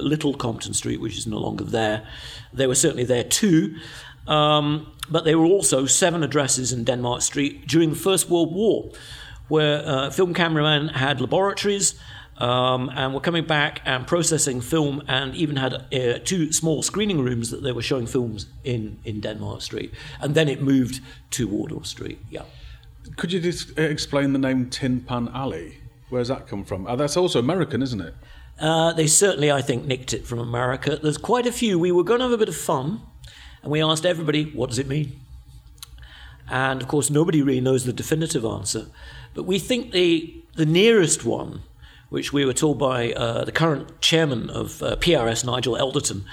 Little 0.00 0.34
Compton 0.34 0.74
Street, 0.74 1.00
which 1.00 1.16
is 1.16 1.26
no 1.26 1.38
longer 1.38 1.64
there, 1.64 2.06
they 2.52 2.66
were 2.66 2.74
certainly 2.74 3.04
there 3.04 3.24
too. 3.24 3.76
Um, 4.26 4.92
but 5.08 5.24
there 5.24 5.38
were 5.38 5.46
also 5.46 5.86
seven 5.86 6.22
addresses 6.22 6.72
in 6.72 6.84
Denmark 6.84 7.22
Street 7.22 7.66
during 7.66 7.90
the 7.90 7.96
First 7.96 8.28
World 8.28 8.54
War, 8.54 8.90
where 9.48 9.82
uh, 9.86 10.10
film 10.10 10.34
cameramen 10.34 10.88
had 10.88 11.20
laboratories. 11.20 11.94
Um, 12.38 12.90
and 12.94 13.14
were 13.14 13.20
coming 13.20 13.46
back 13.46 13.80
and 13.86 14.06
processing 14.06 14.60
film, 14.60 15.02
and 15.08 15.34
even 15.34 15.56
had 15.56 15.72
uh, 15.72 16.18
two 16.22 16.52
small 16.52 16.82
screening 16.82 17.22
rooms 17.24 17.50
that 17.50 17.62
they 17.62 17.72
were 17.72 17.80
showing 17.80 18.06
films 18.06 18.46
in 18.62 18.98
in 19.04 19.20
Denmark 19.22 19.62
Street, 19.62 19.90
and 20.20 20.34
then 20.34 20.46
it 20.46 20.60
moved 20.60 21.00
to 21.30 21.48
Wardour 21.48 21.84
Street. 21.86 22.18
Yeah. 22.30 22.42
Could 23.16 23.32
you 23.32 23.40
just 23.40 23.78
uh, 23.78 23.82
explain 23.82 24.34
the 24.34 24.38
name 24.38 24.68
Tin 24.68 25.00
Pan 25.00 25.30
Alley? 25.32 25.78
Where's 26.10 26.28
that 26.28 26.46
come 26.46 26.64
from? 26.64 26.86
Uh, 26.86 26.96
that's 26.96 27.16
also 27.16 27.38
American, 27.38 27.82
isn't 27.82 28.02
it? 28.02 28.14
Uh, 28.60 28.92
they 28.92 29.06
certainly, 29.06 29.50
I 29.50 29.62
think, 29.62 29.86
nicked 29.86 30.12
it 30.12 30.26
from 30.26 30.38
America. 30.38 30.98
There's 31.02 31.18
quite 31.18 31.46
a 31.46 31.52
few. 31.52 31.78
We 31.78 31.90
were 31.90 32.04
going 32.04 32.20
to 32.20 32.24
have 32.24 32.34
a 32.34 32.38
bit 32.38 32.48
of 32.50 32.56
fun, 32.56 33.00
and 33.62 33.72
we 33.72 33.82
asked 33.82 34.04
everybody, 34.04 34.44
what 34.52 34.68
does 34.68 34.78
it 34.78 34.88
mean? 34.88 35.20
And 36.48 36.82
of 36.82 36.88
course, 36.88 37.10
nobody 37.10 37.42
really 37.42 37.60
knows 37.60 37.84
the 37.84 37.92
definitive 37.92 38.44
answer. 38.44 38.86
But 39.36 39.44
we 39.44 39.58
think 39.58 39.92
the, 39.92 40.34
the 40.54 40.64
nearest 40.64 41.26
one, 41.26 41.62
which 42.08 42.32
we 42.32 42.46
were 42.46 42.54
told 42.54 42.78
by 42.78 43.12
uh, 43.12 43.44
the 43.44 43.52
current 43.52 44.00
chairman 44.00 44.48
of 44.48 44.82
uh, 44.82 44.96
PRS, 44.96 45.44
Nigel 45.44 45.76
Elderton, 45.76 46.24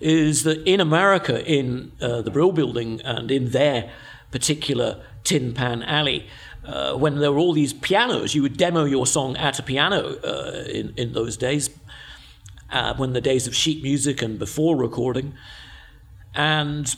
is 0.00 0.42
that 0.42 0.66
in 0.66 0.80
America, 0.80 1.46
in 1.46 1.92
uh, 2.00 2.20
the 2.20 2.32
Brill 2.32 2.50
Building 2.50 3.00
and 3.02 3.30
in 3.30 3.50
their 3.50 3.92
particular 4.32 5.00
Tin 5.22 5.54
Pan 5.54 5.84
Alley, 5.84 6.26
uh, 6.64 6.96
when 6.96 7.20
there 7.20 7.30
were 7.30 7.38
all 7.38 7.52
these 7.52 7.72
pianos, 7.72 8.34
you 8.34 8.42
would 8.42 8.56
demo 8.56 8.84
your 8.84 9.06
song 9.06 9.36
at 9.36 9.60
a 9.60 9.62
piano 9.62 10.18
uh, 10.24 10.64
in, 10.68 10.92
in 10.96 11.12
those 11.12 11.36
days, 11.36 11.70
uh, 12.70 12.94
when 12.96 13.12
the 13.12 13.20
days 13.20 13.46
of 13.46 13.54
sheet 13.54 13.84
music 13.84 14.20
and 14.20 14.36
before 14.36 14.76
recording. 14.76 15.32
And 16.34 16.92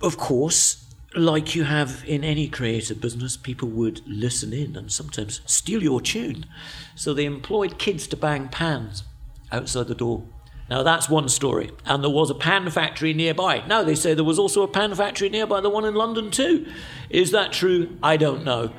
of 0.00 0.16
course, 0.16 0.86
like 1.14 1.54
you 1.54 1.64
have 1.64 2.02
in 2.06 2.24
any 2.24 2.48
creative 2.48 3.00
business, 3.00 3.36
people 3.36 3.68
would 3.68 4.00
listen 4.06 4.52
in 4.52 4.76
and 4.76 4.90
sometimes 4.90 5.40
steal 5.46 5.82
your 5.82 6.00
tune. 6.00 6.46
So 6.94 7.12
they 7.14 7.24
employed 7.24 7.78
kids 7.78 8.06
to 8.08 8.16
bang 8.16 8.48
pans 8.48 9.04
outside 9.50 9.88
the 9.88 9.94
door. 9.94 10.24
Now 10.70 10.82
that's 10.82 11.08
one 11.10 11.28
story. 11.28 11.70
And 11.84 12.02
there 12.02 12.10
was 12.10 12.30
a 12.30 12.34
pan 12.34 12.70
factory 12.70 13.12
nearby. 13.12 13.62
Now 13.66 13.82
they 13.82 13.94
say 13.94 14.14
there 14.14 14.24
was 14.24 14.38
also 14.38 14.62
a 14.62 14.68
pan 14.68 14.94
factory 14.94 15.28
nearby, 15.28 15.60
the 15.60 15.68
one 15.68 15.84
in 15.84 15.94
London 15.94 16.30
too. 16.30 16.66
Is 17.10 17.30
that 17.32 17.52
true? 17.52 17.96
I 18.02 18.16
don't 18.16 18.44
know. 18.44 18.72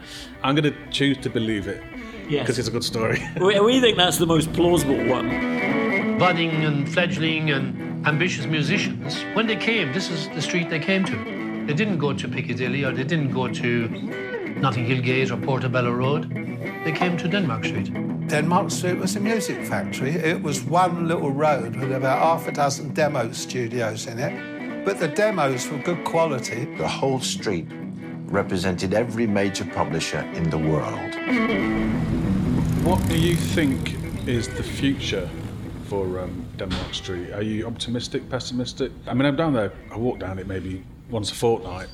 I'm 0.43 0.55
going 0.55 0.73
to 0.73 0.89
choose 0.91 1.17
to 1.19 1.29
believe 1.29 1.67
it 1.67 1.81
Yes. 2.29 2.43
because 2.43 2.57
it's 2.57 2.67
a 2.67 2.71
good 2.71 2.83
story. 2.83 3.21
We, 3.39 3.59
we 3.59 3.79
think 3.81 3.97
that's 3.97 4.17
the 4.17 4.25
most 4.25 4.51
plausible 4.53 5.05
one. 5.07 6.17
budding 6.17 6.51
and 6.63 6.91
fledgling 6.91 7.51
and 7.51 8.07
ambitious 8.07 8.45
musicians, 8.45 9.21
when 9.33 9.45
they 9.47 9.55
came, 9.55 9.93
this 9.93 10.09
is 10.09 10.29
the 10.29 10.41
street 10.41 10.69
they 10.69 10.79
came 10.79 11.03
to. 11.05 11.32
They 11.65 11.73
didn't 11.73 11.97
go 11.97 12.11
to 12.11 12.27
Piccadilly 12.27 12.83
or 12.83 12.91
they 12.91 13.05
didn't 13.05 13.31
go 13.31 13.47
to 13.47 13.87
Notting 14.59 14.85
Hill 14.85 15.01
Gate 15.01 15.31
or 15.31 15.37
Portobello 15.37 15.91
Road. 15.91 16.29
They 16.83 16.91
came 16.91 17.15
to 17.17 17.29
Denmark 17.29 17.63
Street. 17.63 17.93
Denmark 18.27 18.69
Street 18.69 18.97
was 18.97 19.15
a 19.15 19.21
music 19.21 19.65
factory. 19.65 20.11
It 20.11 20.43
was 20.43 20.61
one 20.61 21.07
little 21.07 21.31
road 21.31 21.77
with 21.77 21.93
about 21.93 22.19
half 22.19 22.49
a 22.49 22.51
dozen 22.51 22.93
demo 22.93 23.31
studios 23.31 24.07
in 24.07 24.19
it. 24.19 24.85
But 24.85 24.99
the 24.99 25.07
demos 25.07 25.69
were 25.69 25.77
good 25.77 26.03
quality. 26.03 26.65
The 26.77 26.87
whole 26.87 27.21
street 27.21 27.67
represented 28.25 28.93
every 28.93 29.25
major 29.25 29.63
publisher 29.63 30.19
in 30.33 30.49
the 30.49 30.57
world. 30.57 31.15
What 32.83 33.07
do 33.07 33.17
you 33.17 33.37
think 33.37 33.95
is 34.27 34.49
the 34.49 34.63
future 34.63 35.29
for 35.85 36.19
um, 36.19 36.45
Denmark 36.57 36.93
Street? 36.93 37.31
Are 37.31 37.41
you 37.41 37.65
optimistic, 37.67 38.29
pessimistic? 38.29 38.91
I 39.07 39.13
mean, 39.13 39.25
I'm 39.25 39.37
down 39.37 39.53
there, 39.53 39.71
I 39.89 39.97
walk 39.97 40.19
down 40.19 40.39
it 40.39 40.47
maybe 40.47 40.83
once 41.09 41.31
a 41.31 41.35
fortnight. 41.35 41.87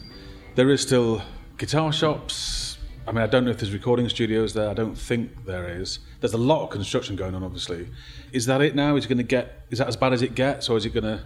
There 0.55 0.69
is 0.69 0.81
still 0.81 1.21
guitar 1.57 1.91
shops. 1.91 2.77
I 3.07 3.11
mean, 3.11 3.23
I 3.23 3.27
don't 3.27 3.43
know 3.45 3.51
if 3.51 3.57
there's 3.57 3.73
recording 3.73 4.07
studios 4.09 4.53
there. 4.53 4.69
I 4.69 4.73
don't 4.73 4.95
think 4.95 5.45
there 5.45 5.67
is. 5.67 5.99
There's 6.19 6.33
a 6.33 6.37
lot 6.37 6.63
of 6.63 6.69
construction 6.69 7.15
going 7.15 7.33
on, 7.33 7.43
obviously. 7.43 7.89
Is 8.31 8.45
that 8.45 8.61
it 8.61 8.75
now? 8.75 8.95
Is 8.95 9.05
it 9.05 9.07
going 9.07 9.17
to 9.17 9.23
get? 9.23 9.65
Is 9.71 9.79
that 9.79 9.87
as 9.87 9.95
bad 9.95 10.13
as 10.13 10.21
it 10.21 10.35
gets, 10.35 10.69
or 10.69 10.77
is 10.77 10.85
it 10.85 10.93
going 10.93 11.05
to 11.05 11.23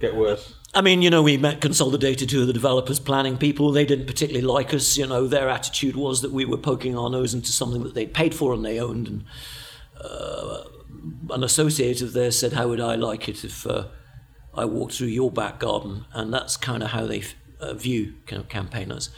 get 0.00 0.16
worse? 0.16 0.54
I 0.74 0.80
mean, 0.80 1.02
you 1.02 1.10
know, 1.10 1.22
we 1.22 1.36
met 1.36 1.60
Consolidated, 1.60 2.28
two 2.30 2.40
of 2.40 2.46
the 2.46 2.52
developers, 2.52 2.98
planning 2.98 3.36
people. 3.36 3.72
They 3.72 3.84
didn't 3.84 4.06
particularly 4.06 4.46
like 4.46 4.72
us. 4.72 4.96
You 4.96 5.06
know, 5.06 5.28
their 5.28 5.48
attitude 5.48 5.96
was 5.96 6.22
that 6.22 6.32
we 6.32 6.44
were 6.44 6.56
poking 6.56 6.96
our 6.96 7.10
nose 7.10 7.34
into 7.34 7.52
something 7.52 7.82
that 7.82 7.94
they'd 7.94 8.12
paid 8.12 8.34
for 8.34 8.52
and 8.54 8.64
they 8.64 8.80
owned. 8.80 9.06
And 9.06 9.24
uh, 10.02 10.64
an 11.30 11.44
associate 11.44 12.00
of 12.02 12.14
theirs 12.14 12.38
said, 12.38 12.54
How 12.54 12.68
would 12.68 12.80
I 12.80 12.94
like 12.94 13.28
it 13.28 13.44
if 13.44 13.66
uh, 13.66 13.84
I 14.54 14.64
walked 14.64 14.94
through 14.94 15.08
your 15.08 15.30
back 15.30 15.58
garden? 15.58 16.04
And 16.12 16.32
that's 16.32 16.56
kind 16.56 16.82
of 16.82 16.90
how 16.90 17.06
they 17.06 17.22
uh, 17.60 17.74
view 17.74 18.14
kind 18.26 18.40
of 18.40 18.48
campaigners. 18.48 19.10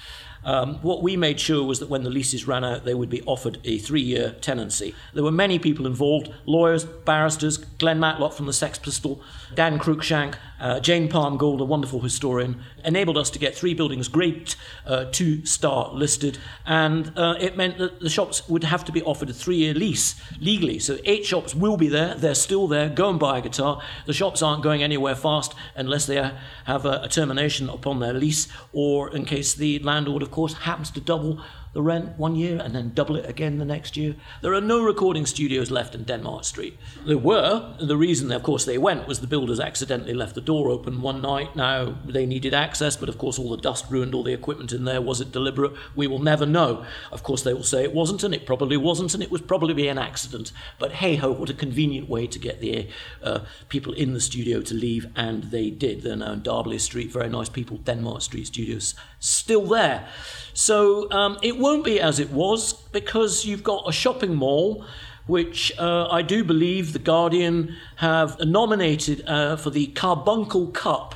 Um, 0.44 0.76
what 0.82 1.02
we 1.02 1.16
made 1.16 1.40
sure 1.40 1.64
was 1.64 1.80
that 1.80 1.88
when 1.88 2.02
the 2.02 2.10
leases 2.10 2.46
ran 2.46 2.64
out, 2.64 2.84
they 2.84 2.94
would 2.94 3.08
be 3.08 3.22
offered 3.22 3.58
a 3.64 3.78
three 3.78 4.02
year 4.02 4.36
tenancy. 4.40 4.94
There 5.14 5.24
were 5.24 5.32
many 5.32 5.58
people 5.58 5.86
involved 5.86 6.30
lawyers, 6.46 6.84
barristers, 6.84 7.58
Glenn 7.58 7.98
Matlock 7.98 8.32
from 8.34 8.46
the 8.46 8.52
Sex 8.52 8.78
Pistol, 8.78 9.22
Dan 9.54 9.78
Cruickshank, 9.78 10.34
uh, 10.60 10.80
Jane 10.80 11.08
Palm 11.08 11.36
Gold, 11.36 11.60
a 11.60 11.64
wonderful 11.64 12.00
historian, 12.00 12.62
enabled 12.84 13.18
us 13.18 13.30
to 13.30 13.38
get 13.38 13.54
three 13.54 13.74
buildings 13.74 14.08
great, 14.08 14.56
uh, 14.86 15.06
two 15.06 15.44
star 15.44 15.92
listed, 15.92 16.38
and 16.66 17.12
uh, 17.16 17.34
it 17.40 17.56
meant 17.56 17.78
that 17.78 18.00
the 18.00 18.10
shops 18.10 18.48
would 18.48 18.64
have 18.64 18.84
to 18.84 18.92
be 18.92 19.02
offered 19.02 19.30
a 19.30 19.32
three 19.32 19.56
year 19.56 19.74
lease 19.74 20.20
legally. 20.40 20.78
So 20.78 20.98
eight 21.04 21.24
shops 21.24 21.54
will 21.54 21.76
be 21.76 21.88
there, 21.88 22.14
they're 22.14 22.34
still 22.34 22.68
there, 22.68 22.88
go 22.88 23.10
and 23.10 23.18
buy 23.18 23.38
a 23.38 23.42
guitar. 23.42 23.82
The 24.06 24.12
shops 24.12 24.42
aren't 24.42 24.62
going 24.62 24.82
anywhere 24.82 25.14
fast 25.14 25.54
unless 25.74 26.06
they 26.06 26.16
have 26.64 26.86
a, 26.86 27.02
a 27.02 27.08
termination 27.08 27.68
upon 27.68 28.00
their 28.00 28.12
lease, 28.12 28.48
or 28.72 29.14
in 29.14 29.24
case 29.24 29.54
the 29.54 29.78
landlord, 29.80 30.22
of 30.22 30.30
course, 30.34 30.54
happens 30.54 30.90
to 30.90 31.00
double 31.00 31.40
the 31.74 31.82
rent 31.82 32.18
one 32.18 32.36
year 32.36 32.60
and 32.62 32.74
then 32.74 32.92
double 32.94 33.16
it 33.16 33.28
again 33.28 33.58
the 33.58 33.64
next 33.64 33.96
year. 33.96 34.14
There 34.40 34.54
are 34.54 34.60
no 34.60 34.82
recording 34.82 35.26
studios 35.26 35.70
left 35.70 35.94
in 35.94 36.04
Denmark 36.04 36.44
Street. 36.44 36.78
There 37.04 37.18
were. 37.18 37.74
The 37.80 37.96
reason, 37.96 38.32
of 38.32 38.42
course, 38.42 38.64
they 38.64 38.78
went 38.78 39.06
was 39.06 39.20
the 39.20 39.26
builders 39.26 39.60
accidentally 39.60 40.14
left 40.14 40.34
the 40.34 40.40
door 40.40 40.70
open 40.70 41.02
one 41.02 41.20
night. 41.20 41.54
Now 41.54 41.96
they 42.06 42.26
needed 42.26 42.54
access, 42.54 42.96
but 42.96 43.08
of 43.08 43.18
course, 43.18 43.38
all 43.38 43.50
the 43.50 43.56
dust 43.56 43.86
ruined 43.90 44.14
all 44.14 44.22
the 44.22 44.32
equipment 44.32 44.72
in 44.72 44.84
there. 44.84 45.02
Was 45.02 45.20
it 45.20 45.32
deliberate? 45.32 45.72
We 45.94 46.06
will 46.06 46.20
never 46.20 46.46
know. 46.46 46.84
Of 47.10 47.22
course, 47.22 47.42
they 47.42 47.54
will 47.54 47.62
say 47.64 47.82
it 47.82 47.92
wasn't, 47.92 48.22
and 48.22 48.34
it 48.34 48.46
probably 48.46 48.76
wasn't, 48.76 49.12
and 49.14 49.22
it 49.22 49.30
was 49.30 49.40
probably 49.40 49.88
an 49.88 49.98
accident. 49.98 50.52
But 50.78 50.92
hey 50.92 51.16
ho, 51.16 51.32
what 51.32 51.50
a 51.50 51.54
convenient 51.54 52.08
way 52.08 52.26
to 52.28 52.38
get 52.38 52.60
the 52.60 52.88
uh, 53.22 53.40
people 53.68 53.92
in 53.92 54.14
the 54.14 54.20
studio 54.20 54.60
to 54.62 54.74
leave, 54.74 55.08
and 55.16 55.44
they 55.44 55.70
did. 55.70 56.02
They're 56.02 56.16
now 56.16 56.32
in 56.32 56.42
D'Arblay 56.42 56.78
Street, 56.78 57.12
very 57.12 57.28
nice 57.28 57.48
people. 57.48 57.78
Denmark 57.78 58.22
Street 58.22 58.46
Studios 58.46 58.94
still 59.18 59.66
there. 59.66 60.08
So 60.52 61.10
um, 61.10 61.38
it 61.42 61.58
won't 61.64 61.82
be 61.82 61.98
as 61.98 62.18
it 62.20 62.30
was 62.30 62.74
because 62.92 63.46
you've 63.46 63.64
got 63.64 63.88
a 63.88 63.92
shopping 63.92 64.34
mall, 64.34 64.84
which 65.26 65.72
uh, 65.78 66.06
I 66.10 66.20
do 66.20 66.44
believe 66.44 66.92
the 66.92 66.98
Guardian 66.98 67.74
have 67.96 68.38
nominated 68.40 69.26
uh, 69.26 69.56
for 69.56 69.70
the 69.70 69.86
Carbuncle 69.86 70.66
Cup 70.66 71.14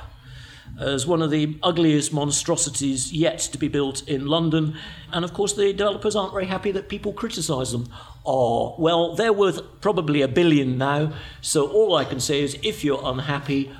as 0.79 1.05
one 1.05 1.21
of 1.21 1.29
the 1.29 1.55
ugliest 1.61 2.11
monstrosities 2.11 3.13
yet 3.13 3.37
to 3.37 3.59
be 3.59 3.67
built 3.67 4.01
in 4.07 4.25
London. 4.25 4.75
And 5.13 5.23
of 5.23 5.35
course, 5.35 5.53
the 5.53 5.71
developers 5.71 6.15
aren't 6.15 6.33
very 6.33 6.47
happy 6.47 6.71
that 6.71 6.89
people 6.89 7.13
criticise 7.13 7.71
them. 7.71 7.87
Oh, 8.25 8.75
well, 8.79 9.15
they're 9.15 9.31
worth 9.31 9.61
probably 9.81 10.23
a 10.23 10.27
billion 10.27 10.79
now. 10.79 11.13
So 11.41 11.67
all 11.67 11.93
I 11.95 12.05
can 12.05 12.19
say 12.19 12.41
is 12.41 12.57
if 12.63 12.83
you're 12.83 13.01
unhappy, 13.03 13.71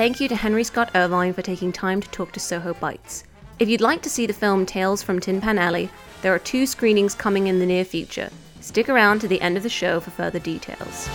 Thank 0.00 0.18
you 0.18 0.28
to 0.28 0.34
Henry 0.34 0.64
Scott 0.64 0.90
Irvine 0.94 1.34
for 1.34 1.42
taking 1.42 1.72
time 1.72 2.00
to 2.00 2.08
talk 2.08 2.32
to 2.32 2.40
Soho 2.40 2.72
Bites. 2.72 3.22
If 3.58 3.68
you'd 3.68 3.82
like 3.82 4.00
to 4.00 4.08
see 4.08 4.26
the 4.26 4.32
film 4.32 4.64
Tales 4.64 5.02
from 5.02 5.20
Tin 5.20 5.42
Pan 5.42 5.58
Alley, 5.58 5.90
there 6.22 6.34
are 6.34 6.38
two 6.38 6.64
screenings 6.64 7.14
coming 7.14 7.48
in 7.48 7.58
the 7.58 7.66
near 7.66 7.84
future. 7.84 8.30
Stick 8.62 8.88
around 8.88 9.20
to 9.20 9.28
the 9.28 9.42
end 9.42 9.58
of 9.58 9.62
the 9.62 9.68
show 9.68 10.00
for 10.00 10.10
further 10.10 10.38
details. 10.38 11.06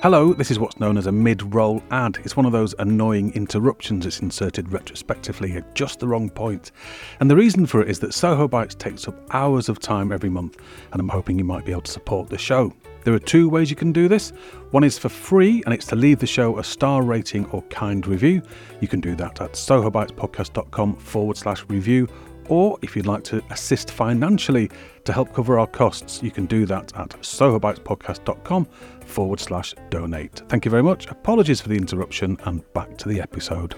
Hello, 0.00 0.32
this 0.32 0.52
is 0.52 0.60
what's 0.60 0.78
known 0.78 0.96
as 0.96 1.08
a 1.08 1.12
mid 1.12 1.52
roll 1.52 1.82
ad. 1.90 2.18
It's 2.22 2.36
one 2.36 2.46
of 2.46 2.52
those 2.52 2.72
annoying 2.78 3.34
interruptions 3.34 4.04
that's 4.04 4.20
inserted 4.20 4.72
retrospectively 4.72 5.54
at 5.54 5.74
just 5.74 5.98
the 5.98 6.06
wrong 6.06 6.30
point. 6.30 6.70
And 7.18 7.28
the 7.28 7.34
reason 7.34 7.66
for 7.66 7.82
it 7.82 7.88
is 7.88 7.98
that 7.98 8.14
Soho 8.14 8.46
Bites 8.46 8.76
takes 8.76 9.08
up 9.08 9.16
hours 9.34 9.68
of 9.68 9.80
time 9.80 10.12
every 10.12 10.30
month, 10.30 10.58
and 10.92 11.00
I'm 11.00 11.08
hoping 11.08 11.36
you 11.36 11.44
might 11.44 11.64
be 11.64 11.72
able 11.72 11.82
to 11.82 11.90
support 11.90 12.30
the 12.30 12.38
show. 12.38 12.72
There 13.02 13.12
are 13.12 13.18
two 13.18 13.48
ways 13.48 13.70
you 13.70 13.76
can 13.76 13.90
do 13.90 14.06
this. 14.06 14.30
One 14.70 14.84
is 14.84 14.96
for 14.96 15.08
free, 15.08 15.64
and 15.64 15.74
it's 15.74 15.86
to 15.86 15.96
leave 15.96 16.20
the 16.20 16.28
show 16.28 16.58
a 16.58 16.64
star 16.64 17.02
rating 17.02 17.46
or 17.46 17.62
kind 17.62 18.06
review. 18.06 18.40
You 18.80 18.86
can 18.86 19.00
do 19.00 19.16
that 19.16 19.40
at 19.40 19.54
sohobitespodcast.com 19.54 20.94
forward 20.94 21.36
slash 21.36 21.64
review. 21.68 22.06
Or 22.48 22.78
if 22.82 22.96
you'd 22.96 23.06
like 23.06 23.24
to 23.24 23.42
assist 23.50 23.90
financially 23.90 24.70
to 25.04 25.12
help 25.12 25.32
cover 25.32 25.58
our 25.58 25.66
costs, 25.66 26.22
you 26.22 26.30
can 26.30 26.46
do 26.46 26.66
that 26.66 26.96
at 26.96 27.10
sohobitespodcast.com 27.10 28.64
forward 29.04 29.40
slash 29.40 29.74
donate. 29.90 30.42
Thank 30.48 30.64
you 30.64 30.70
very 30.70 30.82
much. 30.82 31.06
Apologies 31.06 31.60
for 31.60 31.68
the 31.68 31.76
interruption 31.76 32.36
and 32.44 32.62
back 32.72 32.96
to 32.98 33.08
the 33.08 33.20
episode. 33.20 33.74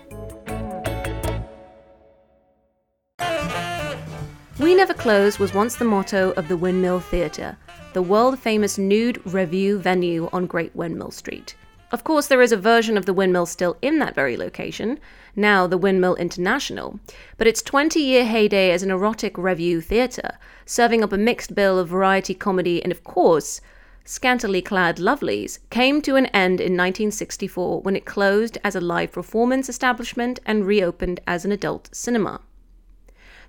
We 4.59 4.75
Never 4.75 4.93
Close 4.93 5.39
was 5.39 5.55
once 5.55 5.77
the 5.77 5.87
motto 5.87 6.33
of 6.33 6.49
the 6.49 6.57
Windmill 6.57 7.01
Theatre, 7.01 7.57
the 7.95 8.03
world 8.03 8.39
famous 8.39 8.77
nude 8.77 9.21
revue 9.25 9.79
venue 9.79 10.29
on 10.35 10.47
Great 10.47 10.77
Windmill 10.77 11.13
Street. 11.13 11.57
Of 11.93 12.05
course, 12.05 12.29
there 12.29 12.41
is 12.41 12.53
a 12.53 12.57
version 12.57 12.97
of 12.97 13.05
the 13.05 13.13
windmill 13.13 13.47
still 13.47 13.77
in 13.83 13.99
that 13.99 14.15
very 14.15 14.37
location, 14.37 15.01
now 15.35 15.67
the 15.67 15.79
Windmill 15.79 16.15
International, 16.15 17.01
but 17.37 17.49
its 17.49 17.63
20 17.63 17.99
year 17.99 18.25
heyday 18.25 18.71
as 18.71 18.85
an 18.85 18.93
erotic 18.93 19.37
revue 19.37 19.81
theatre, 19.81 20.39
serving 20.65 21.03
up 21.03 21.13
a 21.13 21.19
mixed 21.19 21.57
bill 21.57 21.81
of 21.81 21.89
variety 21.89 22.33
comedy 22.33 22.81
and, 22.81 22.93
of 22.93 23.03
course, 23.03 23.61
scantily 24.05 24.63
clad 24.63 24.99
lovelies, 24.99 25.59
came 25.71 26.01
to 26.03 26.15
an 26.15 26.27
end 26.27 26.61
in 26.61 26.77
1964 26.77 27.83
when 27.83 27.97
it 27.97 28.05
closed 28.05 28.57
as 28.63 28.77
a 28.77 28.81
live 28.81 29.11
performance 29.11 29.69
establishment 29.69 30.39
and 30.47 30.67
reopened 30.67 31.19
as 31.27 31.45
an 31.45 31.51
adult 31.51 31.89
cinema. 31.93 32.41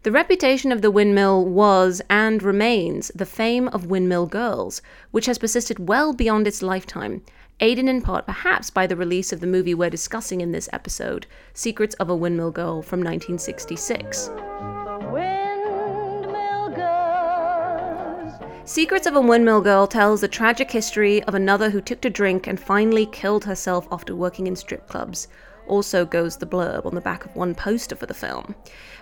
The 0.03 0.12
reputation 0.12 0.71
of 0.71 0.81
the 0.81 0.89
windmill 0.89 1.45
was 1.45 2.01
and 2.10 2.41
remains 2.41 3.12
the 3.13 3.27
fame 3.27 3.67
of 3.67 3.86
Windmill 3.86 4.25
Girls, 4.25 4.81
which 5.12 5.27
has 5.27 5.38
persisted 5.38 5.88
well 5.88 6.12
beyond 6.12 6.48
its 6.48 6.63
lifetime, 6.63 7.21
aided 7.62 7.88
in 7.88 8.01
part 8.01 8.25
perhaps 8.25 8.70
by 8.70 8.88
the 8.88 8.96
release 8.96 9.32
of 9.32 9.39
the 9.39 9.48
movie 9.48 9.74
we're 9.74 9.89
discussing 9.89 10.41
in 10.41 10.51
this 10.51 10.68
episode, 10.74 11.27
Secrets 11.53 11.96
of 11.96 12.10
a 12.10 12.15
Windmill 12.15 12.51
Girl 12.51 12.82
from 12.82 13.01
1966. 13.01 14.30
Secrets 18.65 19.06
of 19.06 19.15
a 19.15 19.22
Windmill 19.22 19.62
Girl 19.62 19.86
tells 19.86 20.22
the 20.22 20.27
tragic 20.27 20.72
history 20.72 21.22
of 21.24 21.36
another 21.36 21.70
who 21.70 21.82
took 21.82 22.01
to 22.01 22.10
drink 22.10 22.48
and 22.48 22.60
finally 22.60 23.06
killed 23.06 23.46
herself 23.46 23.88
after 23.91 24.15
working 24.15 24.48
in 24.48 24.56
strip 24.56 24.88
clubs. 24.88 25.27
Also 25.68 26.06
goes 26.06 26.38
the 26.38 26.46
blurb 26.46 26.86
on 26.86 26.96
the 26.96 27.01
back 27.01 27.25
of 27.25 27.36
one 27.36 27.56
poster 27.56 27.96
for 27.96 28.06
the 28.06 28.13
film. 28.13 28.56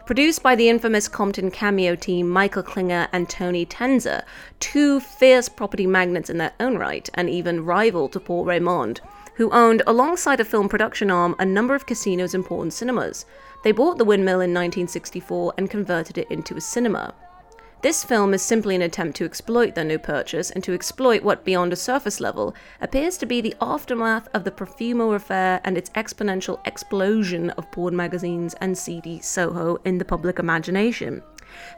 Produced 0.05 0.43
by 0.43 0.55
the 0.55 0.69
infamous 0.69 1.07
Compton 1.07 1.51
cameo 1.51 1.95
team 1.95 2.29
Michael 2.29 2.63
Klinger 2.63 3.07
and 3.11 3.29
Tony 3.29 3.65
Tenser, 3.65 4.23
two 4.59 4.99
fierce 4.99 5.49
property 5.49 5.87
magnates 5.87 6.29
in 6.29 6.37
their 6.37 6.53
own 6.59 6.77
right, 6.77 7.09
and 7.13 7.29
even 7.29 7.65
rival 7.65 8.09
to 8.09 8.19
Paul 8.19 8.45
Raymond, 8.45 9.01
who 9.35 9.49
owned, 9.51 9.81
alongside 9.87 10.39
a 10.39 10.45
film 10.45 10.67
production 10.67 11.09
arm, 11.09 11.35
a 11.39 11.45
number 11.45 11.73
of 11.73 11.85
casinos 11.85 12.33
and 12.33 12.43
important 12.43 12.73
cinemas. 12.73 13.25
They 13.63 13.71
bought 13.71 13.97
the 13.97 14.05
windmill 14.05 14.41
in 14.41 14.53
1964 14.53 15.53
and 15.57 15.69
converted 15.69 16.17
it 16.17 16.29
into 16.29 16.55
a 16.55 16.61
cinema. 16.61 17.13
This 17.81 18.03
film 18.03 18.33
is 18.33 18.41
simply 18.41 18.75
an 18.75 18.81
attempt 18.81 19.15
to 19.17 19.25
exploit 19.25 19.73
their 19.73 19.85
new 19.85 19.99
purchase 19.99 20.51
and 20.51 20.61
to 20.65 20.73
exploit 20.73 21.23
what, 21.23 21.45
beyond 21.45 21.71
a 21.71 21.77
surface 21.77 22.19
level, 22.19 22.53
appears 22.81 23.17
to 23.19 23.25
be 23.25 23.39
the 23.39 23.55
aftermath 23.61 24.27
of 24.33 24.43
the 24.43 24.51
Profumo 24.51 25.15
affair 25.15 25.61
and 25.63 25.77
its 25.77 25.89
exponential 25.91 26.59
explosion 26.67 27.51
of 27.51 27.71
porn 27.71 27.95
magazines 27.95 28.53
and 28.55 28.77
seedy 28.77 29.21
Soho 29.21 29.77
in 29.85 29.97
the 29.97 30.03
public 30.03 30.39
imagination. 30.39 31.23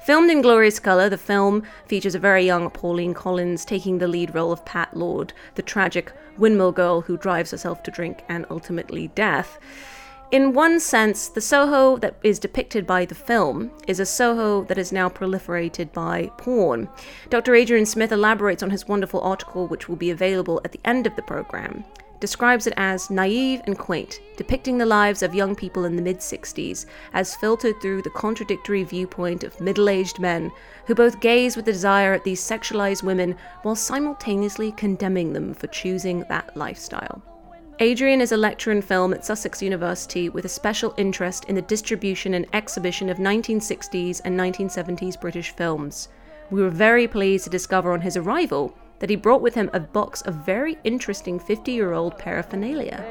Filmed 0.04 0.32
in 0.32 0.42
glorious 0.42 0.80
colour, 0.80 1.08
the 1.08 1.20
film 1.20 1.62
features 1.86 2.16
a 2.16 2.20
very 2.20 2.44
young 2.44 2.72
Pauline 2.72 3.14
Collins 3.14 3.64
taking 3.64 4.00
the 4.00 4.08
lead 4.08 4.34
role 4.34 4.52
of 4.52 4.66
Pat 4.66 4.98
Lord, 4.98 5.34
the 5.54 5.62
tragic 5.62 6.12
windmill 6.36 6.72
girl 6.72 7.02
who 7.02 7.16
drives 7.16 7.52
herself 7.52 7.84
to 7.84 7.92
drink 7.92 8.24
and 8.28 8.48
ultimately 8.50 9.10
death. 9.10 9.60
In 10.32 10.54
one 10.54 10.80
sense, 10.80 11.28
the 11.28 11.42
Soho 11.42 11.98
that 11.98 12.16
is 12.24 12.40
depicted 12.40 12.88
by 12.88 13.04
the 13.04 13.14
film 13.14 13.70
is 13.86 14.00
a 14.00 14.06
Soho 14.06 14.64
that 14.64 14.78
is 14.78 14.94
now 14.94 15.10
proliferated 15.10 15.92
by 15.92 16.32
porn. 16.38 16.88
Dr. 17.30 17.54
Adrian 17.54 17.86
Smith 17.86 18.14
elaborates 18.14 18.64
on 18.64 18.70
his 18.70 18.88
wonderful 18.88 19.20
article, 19.20 19.68
which 19.68 19.90
will 19.90 19.98
be 19.98 20.10
available 20.10 20.62
at 20.64 20.72
the 20.72 20.80
end 20.86 21.06
of 21.06 21.18
the 21.18 21.22
program. 21.22 21.84
Describes 22.22 22.66
it 22.66 22.74
as 22.78 23.10
naive 23.10 23.60
and 23.66 23.78
quaint, 23.78 24.22
depicting 24.38 24.78
the 24.78 24.86
lives 24.86 25.22
of 25.22 25.36
young 25.36 25.54
people 25.54 25.84
in 25.84 25.98
the 25.98 26.02
mid 26.02 26.20
60s 26.20 26.86
as 27.12 27.36
filtered 27.36 27.82
through 27.82 28.02
the 28.02 28.10
contradictory 28.12 28.86
viewpoint 28.86 29.44
of 29.44 29.60
middle 29.60 29.90
aged 29.90 30.18
men 30.18 30.50
who 30.86 30.96
both 30.96 31.20
gaze 31.20 31.58
with 31.58 31.66
desire 31.66 32.14
at 32.14 32.24
these 32.24 32.40
sexualized 32.40 33.04
women 33.04 33.36
while 33.64 33.76
simultaneously 33.76 34.72
condemning 34.74 35.34
them 35.34 35.54
for 35.54 35.68
choosing 35.68 36.24
that 36.30 36.56
lifestyle. 36.56 37.22
Adrian 37.82 38.22
is 38.22 38.32
a 38.32 38.38
lecturer 38.38 38.72
in 38.72 38.80
film 38.80 39.12
at 39.12 39.26
Sussex 39.26 39.60
University 39.60 40.30
with 40.30 40.46
a 40.46 40.50
special 40.50 40.94
interest 40.98 41.46
in 41.46 41.56
the 41.56 41.64
distribution 41.64 42.36
and 42.36 42.46
exhibition 42.54 43.10
of 43.10 43.18
1960s 43.18 44.22
and 44.24 44.40
1970s 44.40 45.20
British 45.20 45.50
films. 45.50 46.10
We 46.52 46.62
were 46.62 46.70
very 46.70 47.08
pleased 47.08 47.46
to 47.46 47.50
discover 47.50 47.92
on 47.92 48.02
his 48.02 48.18
arrival 48.18 48.78
that 49.00 49.10
he 49.10 49.16
brought 49.16 49.42
with 49.42 49.56
him 49.56 49.72
a 49.74 49.80
box 49.80 50.22
of 50.22 50.46
very 50.46 50.78
interesting 50.84 51.40
50 51.40 51.72
year 51.72 51.94
old 51.94 52.20
paraphernalia. 52.20 53.04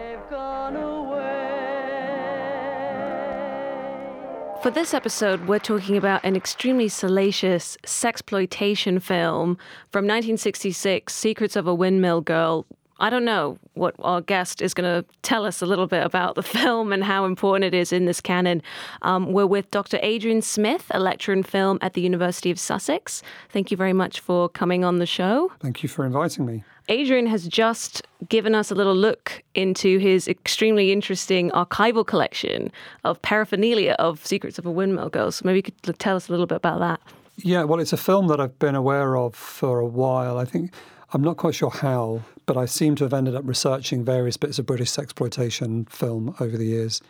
For 4.63 4.71
this 4.71 4.95
episode, 4.95 5.49
we're 5.49 5.59
talking 5.59 5.97
about 5.97 6.25
an 6.25 6.37
extremely 6.37 6.89
salacious 6.89 7.77
sexploitation 7.85 9.03
film 9.03 9.59
from 9.89 10.05
1966, 10.05 11.13
Secrets 11.13 11.57
of 11.57 11.67
a 11.67 11.75
Windmill 11.75 12.21
Girl, 12.21 12.67
I 13.01 13.09
don't 13.09 13.25
know 13.25 13.59
what 13.75 13.95
our 14.01 14.21
guest 14.21 14.61
is 14.61 14.75
going 14.75 15.03
to 15.03 15.09
tell 15.23 15.47
us 15.47 15.63
a 15.63 15.67
little 15.67 15.87
bit 15.87 16.05
about 16.05 16.35
the 16.35 16.43
film 16.59 16.93
and 16.93 17.03
how 17.03 17.25
important 17.25 17.65
it 17.65 17.75
is 17.75 17.93
in 17.93 18.05
this 18.05 18.21
canon. 18.21 18.63
Um, 19.03 19.33
we're 19.33 19.47
with 19.47 19.71
Dr. 19.71 19.99
Adrian 20.03 20.43
Smith, 20.43 20.87
a 20.91 21.01
lecturer 21.01 21.33
in 21.33 21.43
film 21.43 21.79
at 21.81 21.95
the 21.95 22.03
University 22.03 22.51
of 22.51 22.59
Sussex. 22.59 23.23
Thank 23.49 23.71
you 23.71 23.77
very 23.77 23.95
much 23.95 24.21
for 24.21 24.49
coming 24.51 24.85
on 24.85 24.99
the 24.99 25.07
show. 25.07 25.51
Thank 25.61 25.83
you 25.83 25.89
for 25.89 26.05
inviting 26.05 26.45
me. 26.45 26.63
Adrian 26.89 27.27
has 27.27 27.47
just 27.47 28.03
given 28.29 28.55
us 28.55 28.71
a 28.71 28.75
little 28.75 28.97
look 28.97 29.43
into 29.55 29.99
his 29.99 30.27
extremely 30.27 30.93
interesting 30.93 31.51
archival 31.53 32.05
collection 32.05 32.71
of 33.05 33.23
paraphernalia 33.23 33.93
of 33.99 34.25
Secrets 34.27 34.59
of 34.59 34.67
a 34.67 34.71
Windmill 34.71 35.09
Girl. 35.09 35.31
So 35.31 35.45
maybe 35.47 35.59
you 35.59 35.63
could 35.63 35.99
tell 35.99 36.17
us 36.17 36.29
a 36.29 36.33
little 36.33 36.47
bit 36.47 36.57
about 36.57 36.81
that. 36.81 37.01
Yeah, 37.37 37.65
well, 37.65 37.81
it's 37.81 37.93
a 37.93 37.97
film 37.97 38.27
that 38.27 38.41
I've 38.41 38.59
been 38.59 38.75
aware 38.75 39.17
of 39.17 39.35
for 39.35 39.79
a 39.79 39.87
while. 39.87 40.37
I 40.37 40.45
think 40.45 40.75
I'm 41.13 41.23
not 41.23 41.37
quite 41.37 41.55
sure 41.55 41.71
how, 41.71 42.23
but 42.51 42.57
I 42.57 42.67
seem 42.67 42.97
to 42.97 43.05
have 43.05 43.15
ended 43.15 43.37
up 43.37 43.47
researching 43.47 44.05
various 44.05 44.37
bits 44.37 44.59
of 44.59 44.67
British 44.67 44.99
exploitation 44.99 45.85
film 45.85 46.35
over 46.41 46.57
the 46.57 46.65
years. 46.65 47.01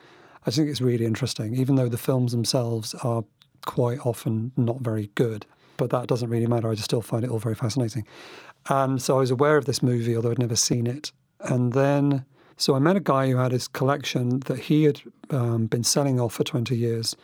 I 0.47 0.51
think 0.51 0.69
it's 0.69 0.83
really 0.83 1.07
interesting, 1.07 1.55
even 1.55 1.77
though 1.77 1.89
the 1.89 1.97
films 1.97 2.33
themselves 2.33 2.93
are 2.97 3.25
quite 3.65 4.05
often 4.05 4.53
not 4.59 4.83
very 4.83 5.09
good. 5.15 5.47
But 5.79 5.89
that 5.93 6.09
doesn't 6.09 6.29
really 6.29 6.47
matter. 6.47 6.69
I 6.69 6.75
just 6.75 6.85
still 6.85 7.01
find 7.01 7.25
it 7.25 7.31
all 7.31 7.39
very 7.39 7.55
fascinating. 7.55 8.07
And 8.69 9.01
so 9.01 9.17
I 9.17 9.21
was 9.21 9.31
aware 9.31 9.57
of 9.57 9.65
this 9.65 9.83
movie, 9.83 10.15
although 10.15 10.31
I'd 10.31 10.39
never 10.39 10.57
seen 10.57 10.87
it. 10.87 11.11
And 11.41 11.73
then, 11.73 12.27
so 12.59 12.75
I 12.75 12.79
met 12.79 12.97
a 12.97 13.01
guy 13.01 13.31
who 13.31 13.39
had 13.39 13.53
his 13.53 13.67
collection 13.67 14.41
that 14.41 14.59
he 14.59 14.85
had 14.85 15.01
um, 15.31 15.69
been 15.69 15.85
selling 15.85 16.21
off 16.21 16.35
for 16.35 16.45
20 16.45 16.77
years. 16.77 17.17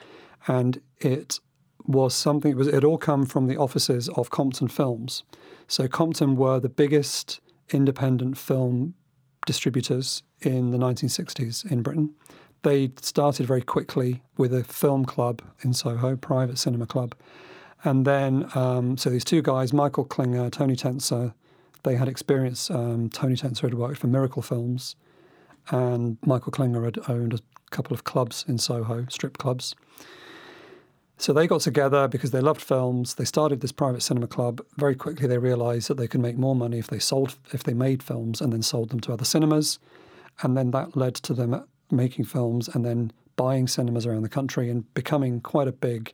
And 0.47 0.81
it 1.01 1.39
was 1.85 2.15
something, 2.15 2.53
it, 2.53 2.57
was, 2.57 2.69
it 2.69 2.83
all 2.83 2.97
come 2.97 3.27
from 3.27 3.47
the 3.47 3.59
offices 3.59 4.09
of 4.09 4.31
Compton 4.31 4.69
Films. 4.69 5.23
So 5.69 5.87
Compton 5.87 6.37
were 6.37 6.59
the 6.59 6.71
biggest 6.71 7.41
independent 7.71 8.39
film 8.39 8.95
distributors 9.47 10.23
in 10.41 10.71
the 10.71 10.79
1960s 10.79 11.71
in 11.71 11.83
Britain. 11.83 12.15
They 12.63 12.93
started 13.01 13.47
very 13.47 13.63
quickly 13.63 14.23
with 14.37 14.53
a 14.53 14.65
film 14.65 15.05
club 15.05 15.43
in 15.63 15.73
Soho, 15.73 16.17
private 16.17 16.59
cinema 16.59 16.87
club. 16.87 17.15
And 17.85 18.05
then, 18.05 18.51
um, 18.55 18.97
so 18.97 19.11
these 19.11 19.25
two 19.25 19.43
guys, 19.43 19.73
Michael 19.73 20.05
Klinger, 20.05 20.51
Tony 20.51 20.75
Tenser, 20.75 21.35
they 21.85 21.95
had 21.95 22.09
experience. 22.09 22.71
Um, 22.71 23.09
Tony 23.09 23.37
Tenser 23.37 23.69
had 23.69 23.75
worked 23.75 23.99
for 23.99 24.09
Miracle 24.09 24.43
Films, 24.43 24.97
and 25.71 26.19
Michael 26.27 26.51
Klinger 26.51 26.85
had 26.85 26.99
owned 27.09 27.35
a 27.35 27.39
couple 27.71 27.95
of 27.95 28.03
clubs 28.03 28.45
in 28.49 28.59
Soho, 28.59 29.07
strip 29.09 29.39
clubs. 29.39 29.77
So 31.19 31.33
they 31.33 31.47
got 31.47 31.63
together 31.63 32.09
because 32.09 32.31
they 32.31 32.41
loved 32.41 32.61
films. 32.61 33.15
They 33.15 33.25
started 33.25 33.61
this 33.61 33.73
private 33.73 34.03
cinema 34.03 34.27
club. 34.27 34.61
Very 34.77 34.95
quickly, 34.95 35.27
they 35.27 35.39
realized 35.39 35.89
that 35.89 35.97
they 35.97 36.09
could 36.09 36.21
make 36.21 36.37
more 36.37 36.55
money 36.55 36.79
if 36.79 36.89
they 36.89 36.99
sold, 36.99 37.37
if 37.53 37.63
they 37.63 37.73
made 37.73 38.03
films 38.03 38.41
and 38.41 38.53
then 38.53 38.63
sold 38.63 38.91
them 38.91 39.01
to 39.01 39.13
other 39.13 39.25
cinemas. 39.25 39.79
And 40.43 40.57
then 40.57 40.73
that 40.73 40.97
led 40.97 41.15
to 41.15 41.33
them 41.33 41.65
making 41.91 42.27
films 42.27 42.69
and 42.69 42.85
then 42.85 43.13
buying 43.37 43.67
cinemas 43.67 44.07
around 44.07 44.23
the 44.23 44.29
country 44.29 44.69
and 44.71 44.93
becoming 44.93 45.41
quite 45.41 45.69
a 45.69 45.73
big, 45.73 46.13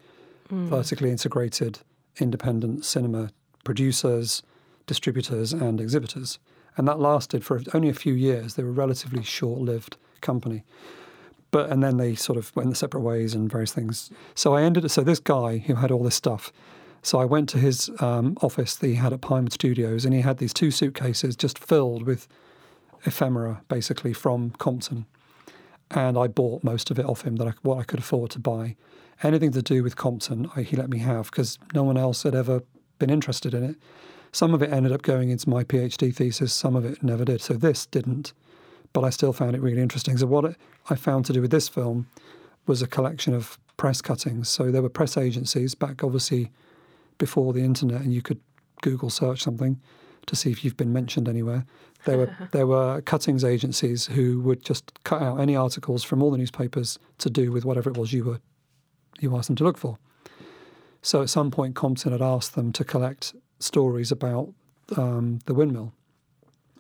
mm. 0.51 0.67
vertically 0.67 1.11
integrated, 1.11 1.81
independent 2.19 2.85
cinema 2.85 3.31
producers, 3.65 4.43
distributors 4.87 5.53
and 5.53 5.81
exhibitors. 5.81 6.39
And 6.77 6.87
that 6.87 7.01
lasted 7.01 7.45
for 7.45 7.61
only 7.75 7.89
a 7.89 7.95
few 7.95 8.15
years. 8.15 8.55
They 8.55 8.63
were 8.63 8.71
a 8.71 8.73
relatively 8.73 9.23
short 9.23 9.61
lived 9.61 9.97
company. 10.21 10.65
But 11.53 11.71
and 11.71 11.83
then 11.83 11.99
they 11.99 12.17
sort 12.17 12.37
of 12.39 12.55
went 12.57 12.69
their 12.69 12.75
separate 12.75 13.03
ways 13.03 13.35
and 13.35 13.49
various 13.49 13.73
things. 13.73 14.11
So 14.35 14.55
I 14.55 14.63
ended 14.63 14.91
so 14.91 15.03
this 15.03 15.21
guy 15.21 15.59
who 15.59 15.77
had 15.77 15.93
all 15.93 16.03
this 16.03 16.17
stuff. 16.17 16.53
So 17.03 17.21
I 17.21 17.25
went 17.25 17.49
to 17.51 17.59
his 17.59 17.91
um, 18.01 18.37
office 18.43 18.75
that 18.77 18.87
he 18.87 18.95
had 18.95 19.13
at 19.13 19.21
Pinewood 19.21 19.53
Studios, 19.53 20.05
and 20.05 20.15
he 20.15 20.23
had 20.23 20.39
these 20.39 20.55
two 20.55 20.71
suitcases 20.71 21.37
just 21.37 21.59
filled 21.59 22.05
with 22.05 22.27
ephemera, 23.05 23.63
basically 23.69 24.13
from 24.13 24.51
Compton. 24.59 25.07
And 25.91 26.17
I 26.17 26.29
bought 26.29 26.65
most 26.65 26.91
of 26.91 26.99
it 26.99 27.05
off 27.05 27.23
him 27.23 27.37
that 27.37 27.49
I, 27.49 27.53
what 27.63 27.79
I 27.79 27.85
could 27.85 27.99
afford 27.99 28.31
to 28.33 28.39
buy. 28.39 28.77
Anything 29.23 29.53
to 29.53 29.63
do 29.63 29.83
with 29.83 29.97
Compton, 29.97 30.51
I, 30.57 30.63
he 30.63 30.77
let 30.77 30.89
me 30.91 30.99
have 30.99 31.31
because 31.31 31.59
no 31.75 31.83
one 31.83 31.99
else 31.99 32.23
had 32.23 32.35
ever 32.35 32.63
been 32.99 33.11
interested 33.11 33.53
in 33.53 33.63
it. 33.63 33.77
Some 34.31 34.55
of 34.55 34.63
it 34.63 34.73
ended 34.73 34.93
up 34.93 35.03
going 35.03 35.31
into 35.31 35.51
my 35.51 35.65
PhD 35.65 36.15
thesis, 36.15 36.53
some 36.53 36.77
of 36.77 36.85
it 36.85 37.03
never 37.03 37.25
did. 37.25 37.43
So 37.43 37.55
this 37.55 37.85
didn't, 37.85 38.33
but 38.93 39.05
I 39.05 39.11
still 39.11 39.33
found 39.33 39.55
it 39.55 39.63
really 39.63 39.81
interesting. 39.81 40.17
So, 40.17 40.27
what 40.27 40.57
I 40.91 40.95
found 40.95 41.25
to 41.27 41.33
do 41.33 41.41
with 41.41 41.51
this 41.51 41.69
film 41.69 42.07
was 42.67 42.83
a 42.83 42.87
collection 42.87 43.35
of 43.35 43.59
press 43.77 44.01
cuttings. 44.01 44.49
So, 44.49 44.71
there 44.71 44.83
were 44.83 44.89
press 44.89 45.17
agencies 45.17 45.75
back, 45.75 46.05
obviously, 46.05 46.51
before 47.19 47.53
the 47.53 47.61
internet, 47.61 48.03
and 48.03 48.13
you 48.13 48.23
could 48.23 48.41
Google 48.83 49.11
search 49.11 49.43
something 49.43 49.81
to 50.27 50.37
see 50.37 50.51
if 50.51 50.65
you've 50.65 50.77
been 50.77 50.93
mentioned 50.93 51.29
anywhere. 51.29 51.65
There 52.05 52.19
were 52.19 52.37
there 52.53 52.67
were 52.67 53.01
cuttings 53.03 53.45
agencies 53.45 54.07
who 54.07 54.41
would 54.41 54.65
just 54.65 54.93
cut 55.05 55.23
out 55.23 55.41
any 55.41 55.57
articles 55.57 56.05
from 56.05 56.23
all 56.23 56.31
the 56.31 56.39
newspapers 56.39 56.99
to 57.19 57.31
do 57.31 57.53
with 57.53 57.65
whatever 57.65 57.91
it 57.91 57.97
was 57.97 58.13
you 58.13 58.25
were 58.25 58.41
you 59.21 59.37
asked 59.37 59.49
them 59.49 59.57
to 59.57 59.65
look 59.65 59.79
for. 59.79 59.99
So 61.03 61.23
at 61.23 61.31
some 61.31 61.51
point, 61.51 61.75
Compton 61.75 62.13
had 62.13 62.23
asked 62.23 62.55
them 62.55 62.73
to 62.73 62.85
collect 62.85 63.35
stories 63.59 64.13
about 64.13 64.53
um, 64.97 65.41
the 65.47 65.55
windmill 65.55 65.93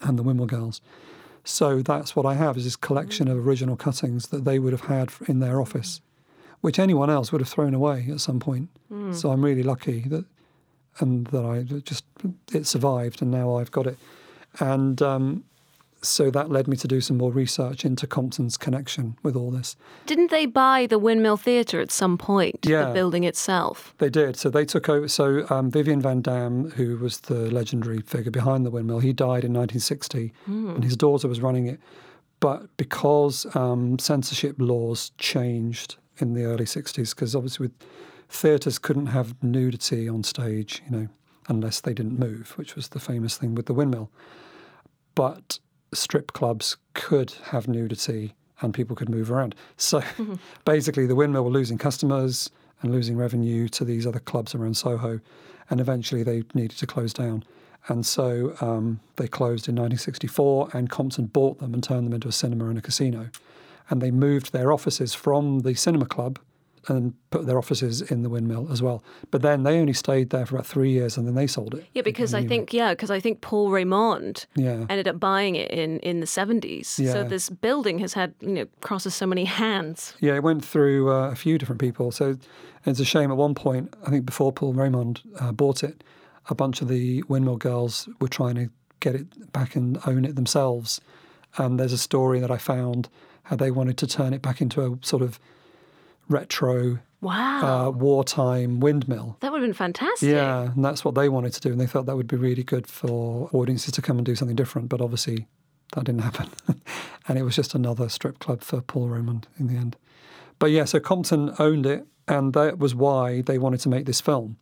and 0.01 0.19
the 0.19 0.23
windmill 0.23 0.47
girls. 0.47 0.81
So 1.45 1.83
that's 1.83 2.15
what 2.15 2.25
I 2.25 2.35
have 2.35 2.57
is 2.57 2.65
this 2.65 2.77
collection 2.77 3.29
of 3.29 3.47
original 3.47 3.77
cuttings 3.77 4.29
that 4.29 4.45
they 4.45 4.59
would 4.59 4.73
have 4.73 4.83
had 4.83 5.11
in 5.27 5.41
their 5.41 5.61
office, 5.61 6.01
which 6.61 6.79
anyone 6.79 7.11
else 7.11 7.33
would 7.33 7.41
have 7.41 7.49
thrown 7.49 7.75
away 7.75 8.07
at 8.11 8.21
some 8.21 8.39
point. 8.39 8.69
Mm. 8.93 9.15
So 9.15 9.31
I'm 9.31 9.45
really 9.45 9.63
lucky 9.63 10.01
that 10.09 10.25
and 11.01 11.27
that 11.29 11.45
I 11.45 11.63
just 11.81 12.05
it 12.53 12.67
survived, 12.67 13.23
and 13.23 13.31
now 13.31 13.57
I've 13.57 13.71
got 13.71 13.87
it. 13.87 13.99
And 14.61 15.01
um, 15.01 15.45
so 16.03 16.31
that 16.31 16.51
led 16.51 16.67
me 16.67 16.77
to 16.77 16.89
do 16.89 17.01
some 17.01 17.17
more 17.17 17.31
research 17.31 17.85
into 17.85 18.07
Compton's 18.07 18.57
connection 18.57 19.17
with 19.23 19.37
all 19.37 19.51
this. 19.51 19.77
Didn't 20.07 20.31
they 20.31 20.47
buy 20.47 20.87
the 20.87 20.99
Windmill 20.99 21.37
Theatre 21.37 21.81
at 21.81 21.91
some 21.93 22.19
point, 22.19 22.59
Yeah. 22.65 22.89
the 22.89 22.93
building 22.95 23.25
itself? 23.25 23.95
They 23.99 24.11
did. 24.11 24.37
So 24.37 24.51
they 24.51 24.65
took 24.65 24.89
over. 24.89 25.07
So 25.09 25.47
um, 25.49 25.71
Vivian 25.71 26.01
Van 26.01 26.21
Damm, 26.21 26.71
who 26.73 26.97
was 26.99 27.21
the 27.21 27.51
legendary 27.53 28.01
figure 28.01 28.31
behind 28.33 28.67
the 28.67 28.71
windmill, 28.71 28.99
he 29.01 29.13
died 29.13 29.45
in 29.45 29.53
1960, 29.53 30.33
and 30.47 30.83
his 30.83 30.97
daughter 30.97 31.29
was 31.29 31.41
running 31.41 31.67
it. 31.67 31.81
But 32.41 32.77
because 32.77 33.47
um, 33.55 33.99
censorship 34.01 34.57
laws 34.59 35.13
changed 35.19 35.97
in 36.19 36.35
the 36.35 36.45
early 36.45 36.65
60s, 36.65 37.15
because 37.15 37.37
obviously 37.37 37.67
with 37.69 37.75
theatres 38.29 38.79
couldn't 38.79 39.07
have 39.07 39.35
nudity 39.43 40.09
on 40.09 40.25
stage, 40.25 40.83
you 40.85 40.97
know, 40.97 41.09
unless 41.49 41.81
they 41.81 41.95
didn't 41.95 42.19
move, 42.19 42.53
which 42.57 42.75
was 42.75 42.89
the 42.89 42.99
famous 42.99 43.37
thing 43.37 43.55
with 43.55 43.67
the 43.67 43.75
windmill. 43.75 44.11
But 45.15 45.59
strip 45.93 46.33
clubs 46.33 46.77
could 46.95 47.33
have 47.45 47.69
nudity 47.69 48.35
and 48.61 48.73
people 48.73 48.97
could 48.97 49.09
move 49.09 49.31
around. 49.31 49.55
So 49.77 50.03
basically, 50.65 51.07
the 51.07 51.17
windmill 51.17 51.45
were 51.45 51.51
losing 51.51 51.79
customers 51.79 52.51
and 52.81 52.93
losing 52.93 53.17
revenue 53.17 53.69
to 53.69 53.85
these 53.85 54.07
other 54.07 54.21
clubs 54.21 54.55
around 54.55 54.77
Soho, 54.77 55.21
and 55.71 55.81
eventually 55.81 56.23
they 56.23 56.45
needed 56.55 56.79
to 56.79 56.87
close 56.87 57.13
down. 57.13 57.45
And 57.89 58.07
so 58.07 58.55
um, 58.61 59.01
they 59.17 59.27
closed 59.27 59.69
in 59.69 59.75
1964, 59.75 60.71
and 60.73 60.89
Compton 60.89 61.27
bought 61.27 61.59
them 61.59 61.75
and 61.75 61.83
turned 61.83 62.07
them 62.07 62.13
into 62.13 62.29
a 62.29 62.33
cinema 62.33 62.69
and 62.69 62.79
a 62.79 62.83
casino. 62.83 63.29
And 63.91 64.01
they 64.01 64.11
moved 64.11 64.53
their 64.53 64.73
offices 64.73 65.15
from 65.15 65.61
the 65.61 65.75
cinema 65.75 66.07
club 66.07 66.39
and 66.89 67.15
put 67.31 67.47
their 67.47 67.59
offices 67.59 68.03
in 68.03 68.23
the 68.23 68.29
windmill 68.29 68.67
as 68.73 68.83
well. 68.83 69.03
But 69.31 69.43
then 69.43 69.63
they 69.63 69.79
only 69.79 69.93
stayed 69.93 70.31
there 70.31 70.45
for 70.47 70.57
about 70.57 70.67
three 70.67 70.91
years, 70.91 71.17
and 71.17 71.27
then 71.27 71.35
they 71.35 71.47
sold 71.47 71.75
it. 71.75 71.87
Yeah, 71.93 72.03
because 72.03 72.35
I 72.35 72.47
think 72.47 72.73
yeah, 72.73 72.93
because 72.93 73.11
I 73.11 73.21
think 73.21 73.41
Paul 73.41 73.71
Raymond 73.71 74.47
Yeah. 74.57 74.87
ended 74.89 75.07
up 75.09 75.21
buying 75.21 75.55
it 75.57 75.71
in 75.71 75.99
in 76.01 76.21
the 76.21 76.27
seventies. 76.27 76.99
Yeah. 76.99 77.13
So 77.13 77.25
this 77.25 77.49
building 77.51 77.99
has 78.01 78.15
had 78.15 78.35
you 78.41 78.49
know 78.53 78.67
crosses 78.81 79.15
so 79.15 79.27
many 79.27 79.45
hands. 79.45 80.15
Yeah, 80.21 80.35
it 80.35 80.43
went 80.43 80.65
through 80.65 81.11
uh, 81.13 81.31
a 81.31 81.37
few 81.37 81.59
different 81.59 81.81
people. 81.81 82.11
So 82.11 82.37
it's 82.85 83.01
a 83.01 83.05
shame 83.05 83.31
at 83.31 83.37
one 83.37 83.55
point, 83.55 83.95
I 84.07 84.11
think 84.11 84.27
before 84.27 84.53
Paul 84.53 84.73
Raymond 84.73 85.21
uh, 85.39 85.53
bought 85.53 85.85
it, 85.85 86.03
a 86.51 86.55
bunch 86.55 86.83
of 86.83 86.89
the 86.89 87.23
Windmill 87.29 87.57
Girls 87.59 88.09
were 88.21 88.29
trying 88.29 88.57
to 88.57 88.71
get 88.99 89.15
it 89.15 89.53
back 89.53 89.77
and 89.77 89.99
own 90.07 90.25
it 90.25 90.35
themselves. 90.35 91.01
And 91.59 91.79
there's 91.79 91.93
a 91.93 91.99
story 91.99 92.41
that 92.41 92.51
I 92.51 92.59
found 92.59 93.09
how 93.45 93.57
they 93.57 93.71
wanted 93.71 93.99
to 93.99 94.07
turn 94.07 94.33
it 94.35 94.43
back 94.43 94.61
into 94.61 94.81
a 94.85 94.99
sort 95.07 95.23
of 95.23 95.39
retro 96.29 96.99
Wow, 97.21 97.87
uh, 97.87 97.91
wartime 97.91 98.81
windmill. 98.81 99.37
that 99.41 99.53
would 99.53 99.61
have 99.61 99.69
been 99.69 99.75
fantastic. 99.75 100.29
Yeah, 100.29 100.73
and 100.73 100.85
that's 100.85 101.05
what 101.05 101.15
they 101.15 101.29
wanted 101.29 101.53
to 101.53 101.61
do. 101.61 101.71
And 101.71 101.81
they 101.81 101.87
thought 101.87 102.07
that 102.07 102.17
would 102.17 102.27
be 102.27 102.37
really 102.37 102.65
good 102.65 102.89
for 102.89 103.49
audiences 103.53 103.93
to 103.93 104.03
come 104.03 104.19
and 104.19 104.27
do 104.27 104.35
something 104.35 104.57
different. 104.57 104.89
But 104.89 105.01
obviously, 105.01 105.47
that 105.95 106.05
didn't 106.05 106.23
happen. 106.23 106.51
and 107.29 107.39
it 107.39 107.45
was 107.45 107.55
just 107.55 107.77
another 107.77 108.09
strip 108.09 108.41
club 108.41 108.61
for 108.63 108.81
Paul 108.81 109.09
Raymond 109.09 109.47
in 109.57 109.69
the 109.69 109.77
end. 109.77 109.97
But 110.59 110.73
yeah, 110.73 110.85
so 110.85 110.99
Compton 110.99 111.55
owned 111.61 111.87
it, 111.87 112.07
and 112.27 112.55
that 112.55 112.79
was 112.79 112.93
why 112.93 113.43
they 113.43 113.57
wanted 113.57 113.81
to 113.81 113.89
make 113.89 114.07
this 114.07 114.21
film. 114.21 114.57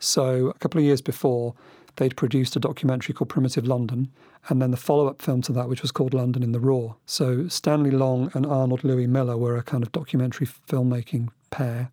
So 0.00 0.48
a 0.48 0.54
couple 0.54 0.80
of 0.80 0.84
years 0.84 1.00
before, 1.00 1.54
they'd 1.96 2.16
produced 2.16 2.56
a 2.56 2.60
documentary 2.60 3.14
called 3.14 3.28
Primitive 3.28 3.66
London, 3.66 4.10
and 4.48 4.60
then 4.60 4.70
the 4.70 4.76
follow 4.76 5.08
up 5.08 5.22
film 5.22 5.42
to 5.42 5.52
that, 5.52 5.68
which 5.68 5.82
was 5.82 5.92
called 5.92 6.14
London 6.14 6.42
in 6.42 6.52
the 6.52 6.60
Raw. 6.60 6.94
So 7.06 7.48
Stanley 7.48 7.90
Long 7.90 8.30
and 8.34 8.46
Arnold 8.46 8.84
Louis 8.84 9.06
Miller 9.06 9.36
were 9.36 9.56
a 9.56 9.62
kind 9.62 9.82
of 9.82 9.92
documentary 9.92 10.46
filmmaking 10.46 11.28
pair. 11.50 11.90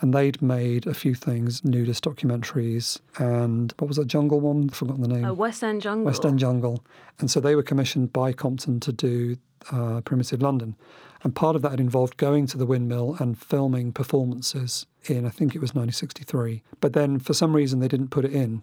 And 0.00 0.12
they'd 0.12 0.42
made 0.42 0.88
a 0.88 0.94
few 0.94 1.14
things, 1.14 1.64
nudist 1.64 2.02
documentaries, 2.02 2.98
and 3.18 3.72
what 3.78 3.86
was 3.86 3.98
that 3.98 4.08
jungle 4.08 4.40
one? 4.40 4.68
I've 4.68 4.74
forgotten 4.74 5.02
the 5.02 5.06
name. 5.06 5.24
Uh, 5.24 5.32
West 5.32 5.62
End 5.62 5.80
Jungle. 5.80 6.06
West 6.06 6.24
End 6.24 6.40
Jungle. 6.40 6.84
And 7.20 7.30
so 7.30 7.38
they 7.38 7.54
were 7.54 7.62
commissioned 7.62 8.12
by 8.12 8.32
Compton 8.32 8.80
to 8.80 8.92
do 8.92 9.36
uh, 9.70 10.00
Primitive 10.00 10.42
London. 10.42 10.74
And 11.22 11.36
part 11.36 11.54
of 11.54 11.62
that 11.62 11.70
had 11.70 11.78
involved 11.78 12.16
going 12.16 12.48
to 12.48 12.58
the 12.58 12.66
windmill 12.66 13.16
and 13.20 13.38
filming 13.38 13.92
performances 13.92 14.86
in, 15.04 15.24
I 15.24 15.30
think 15.30 15.54
it 15.54 15.60
was 15.60 15.70
1963. 15.70 16.64
But 16.80 16.94
then 16.94 17.20
for 17.20 17.32
some 17.32 17.54
reason 17.54 17.78
they 17.78 17.86
didn't 17.86 18.08
put 18.08 18.24
it 18.24 18.32
in 18.32 18.62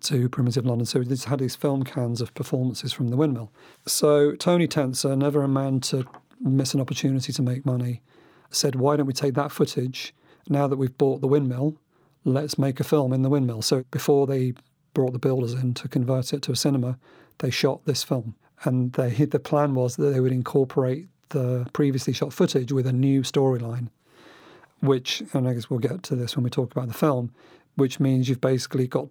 to 0.00 0.28
Primitive 0.28 0.66
London. 0.66 0.86
So 0.86 1.02
just 1.04 1.26
had 1.26 1.38
these 1.38 1.56
film 1.56 1.84
cans 1.84 2.20
of 2.20 2.34
performances 2.34 2.92
from 2.92 3.08
the 3.08 3.16
windmill. 3.16 3.52
So 3.86 4.34
Tony 4.34 4.66
Tenser, 4.66 5.14
never 5.16 5.42
a 5.42 5.48
man 5.48 5.80
to 5.80 6.06
miss 6.40 6.74
an 6.74 6.80
opportunity 6.80 7.32
to 7.32 7.42
make 7.42 7.64
money, 7.64 8.02
said, 8.50 8.74
why 8.76 8.96
don't 8.96 9.06
we 9.06 9.12
take 9.12 9.34
that 9.34 9.52
footage 9.52 10.14
now 10.48 10.66
that 10.66 10.76
we've 10.76 10.96
bought 10.98 11.20
the 11.20 11.28
windmill? 11.28 11.76
Let's 12.24 12.58
make 12.58 12.80
a 12.80 12.84
film 12.84 13.12
in 13.12 13.22
the 13.22 13.30
windmill. 13.30 13.62
So 13.62 13.84
before 13.90 14.26
they 14.26 14.54
brought 14.94 15.12
the 15.12 15.18
builders 15.18 15.54
in 15.54 15.74
to 15.74 15.88
convert 15.88 16.32
it 16.32 16.42
to 16.42 16.52
a 16.52 16.56
cinema, 16.56 16.98
they 17.38 17.50
shot 17.50 17.84
this 17.84 18.02
film. 18.02 18.34
And 18.64 18.92
they, 18.92 19.10
the 19.10 19.40
plan 19.40 19.74
was 19.74 19.96
that 19.96 20.10
they 20.10 20.20
would 20.20 20.32
incorporate 20.32 21.08
the 21.30 21.66
previously 21.72 22.12
shot 22.12 22.32
footage 22.32 22.72
with 22.72 22.86
a 22.86 22.92
new 22.92 23.22
storyline, 23.22 23.88
which, 24.80 25.22
and 25.32 25.48
I 25.48 25.54
guess 25.54 25.70
we'll 25.70 25.80
get 25.80 26.02
to 26.04 26.14
this 26.14 26.36
when 26.36 26.44
we 26.44 26.50
talk 26.50 26.70
about 26.72 26.88
the 26.88 26.94
film, 26.94 27.32
which 27.74 27.98
means 27.98 28.28
you've 28.28 28.40
basically 28.40 28.86
got 28.86 29.08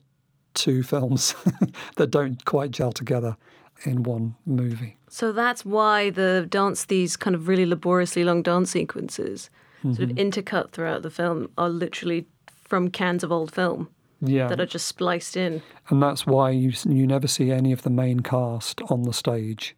two 0.54 0.84
films 0.84 1.36
that 1.98 2.12
don't 2.12 2.44
quite 2.46 2.72
gel 2.72 2.92
together 2.92 3.38
in 3.86 4.04
one 4.04 4.36
movie. 4.46 4.98
So 5.10 5.32
that's 5.32 5.66
why 5.66 6.10
the 6.10 6.46
dance, 6.50 6.86
these 6.86 7.18
kind 7.18 7.36
of 7.36 7.48
really 7.48 7.66
laboriously 7.66 8.24
long 8.24 8.42
dance 8.44 8.72
sequences, 8.72 9.50
sort 9.84 9.96
Mm-hmm. 9.96 10.04
of 10.04 10.10
intercut 10.12 10.72
throughout 10.72 11.02
the 11.02 11.10
film, 11.10 11.50
are 11.58 11.70
literally 11.70 12.28
from 12.64 12.90
cans 12.92 13.24
of 13.24 13.32
old 13.32 13.52
film 13.52 13.90
Yeah. 14.22 14.48
that 14.48 14.60
are 14.62 14.66
just 14.68 14.88
spliced 14.88 15.36
in. 15.36 15.64
and 15.90 16.02
that's 16.04 16.28
why 16.28 16.52
you 16.52 16.72
you 16.88 17.08
never 17.08 17.28
see 17.28 17.52
any 17.52 17.72
of 17.74 17.82
the 17.82 17.90
main 17.90 18.20
cast 18.20 18.82
on 18.92 19.04
the 19.04 19.14
stage, 19.14 19.76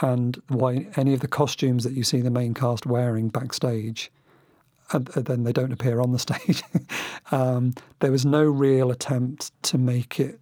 and 0.00 0.40
why 0.48 0.86
any 0.96 1.14
of 1.14 1.20
the 1.20 1.28
costumes 1.28 1.82
that 1.84 1.94
you 1.94 2.04
see 2.04 2.20
the 2.20 2.30
main 2.30 2.54
cast 2.54 2.86
wearing 2.86 3.28
backstage, 3.28 4.10
and, 4.92 5.10
and 5.16 5.26
then 5.26 5.44
they 5.44 5.52
don't 5.52 5.72
appear 5.72 6.00
on 6.00 6.12
the 6.12 6.18
stage. 6.18 6.62
um, 7.32 7.74
there 8.00 8.10
was 8.10 8.24
no 8.24 8.44
real 8.44 8.90
attempt 8.90 9.50
to 9.64 9.78
make 9.78 10.20
it 10.20 10.40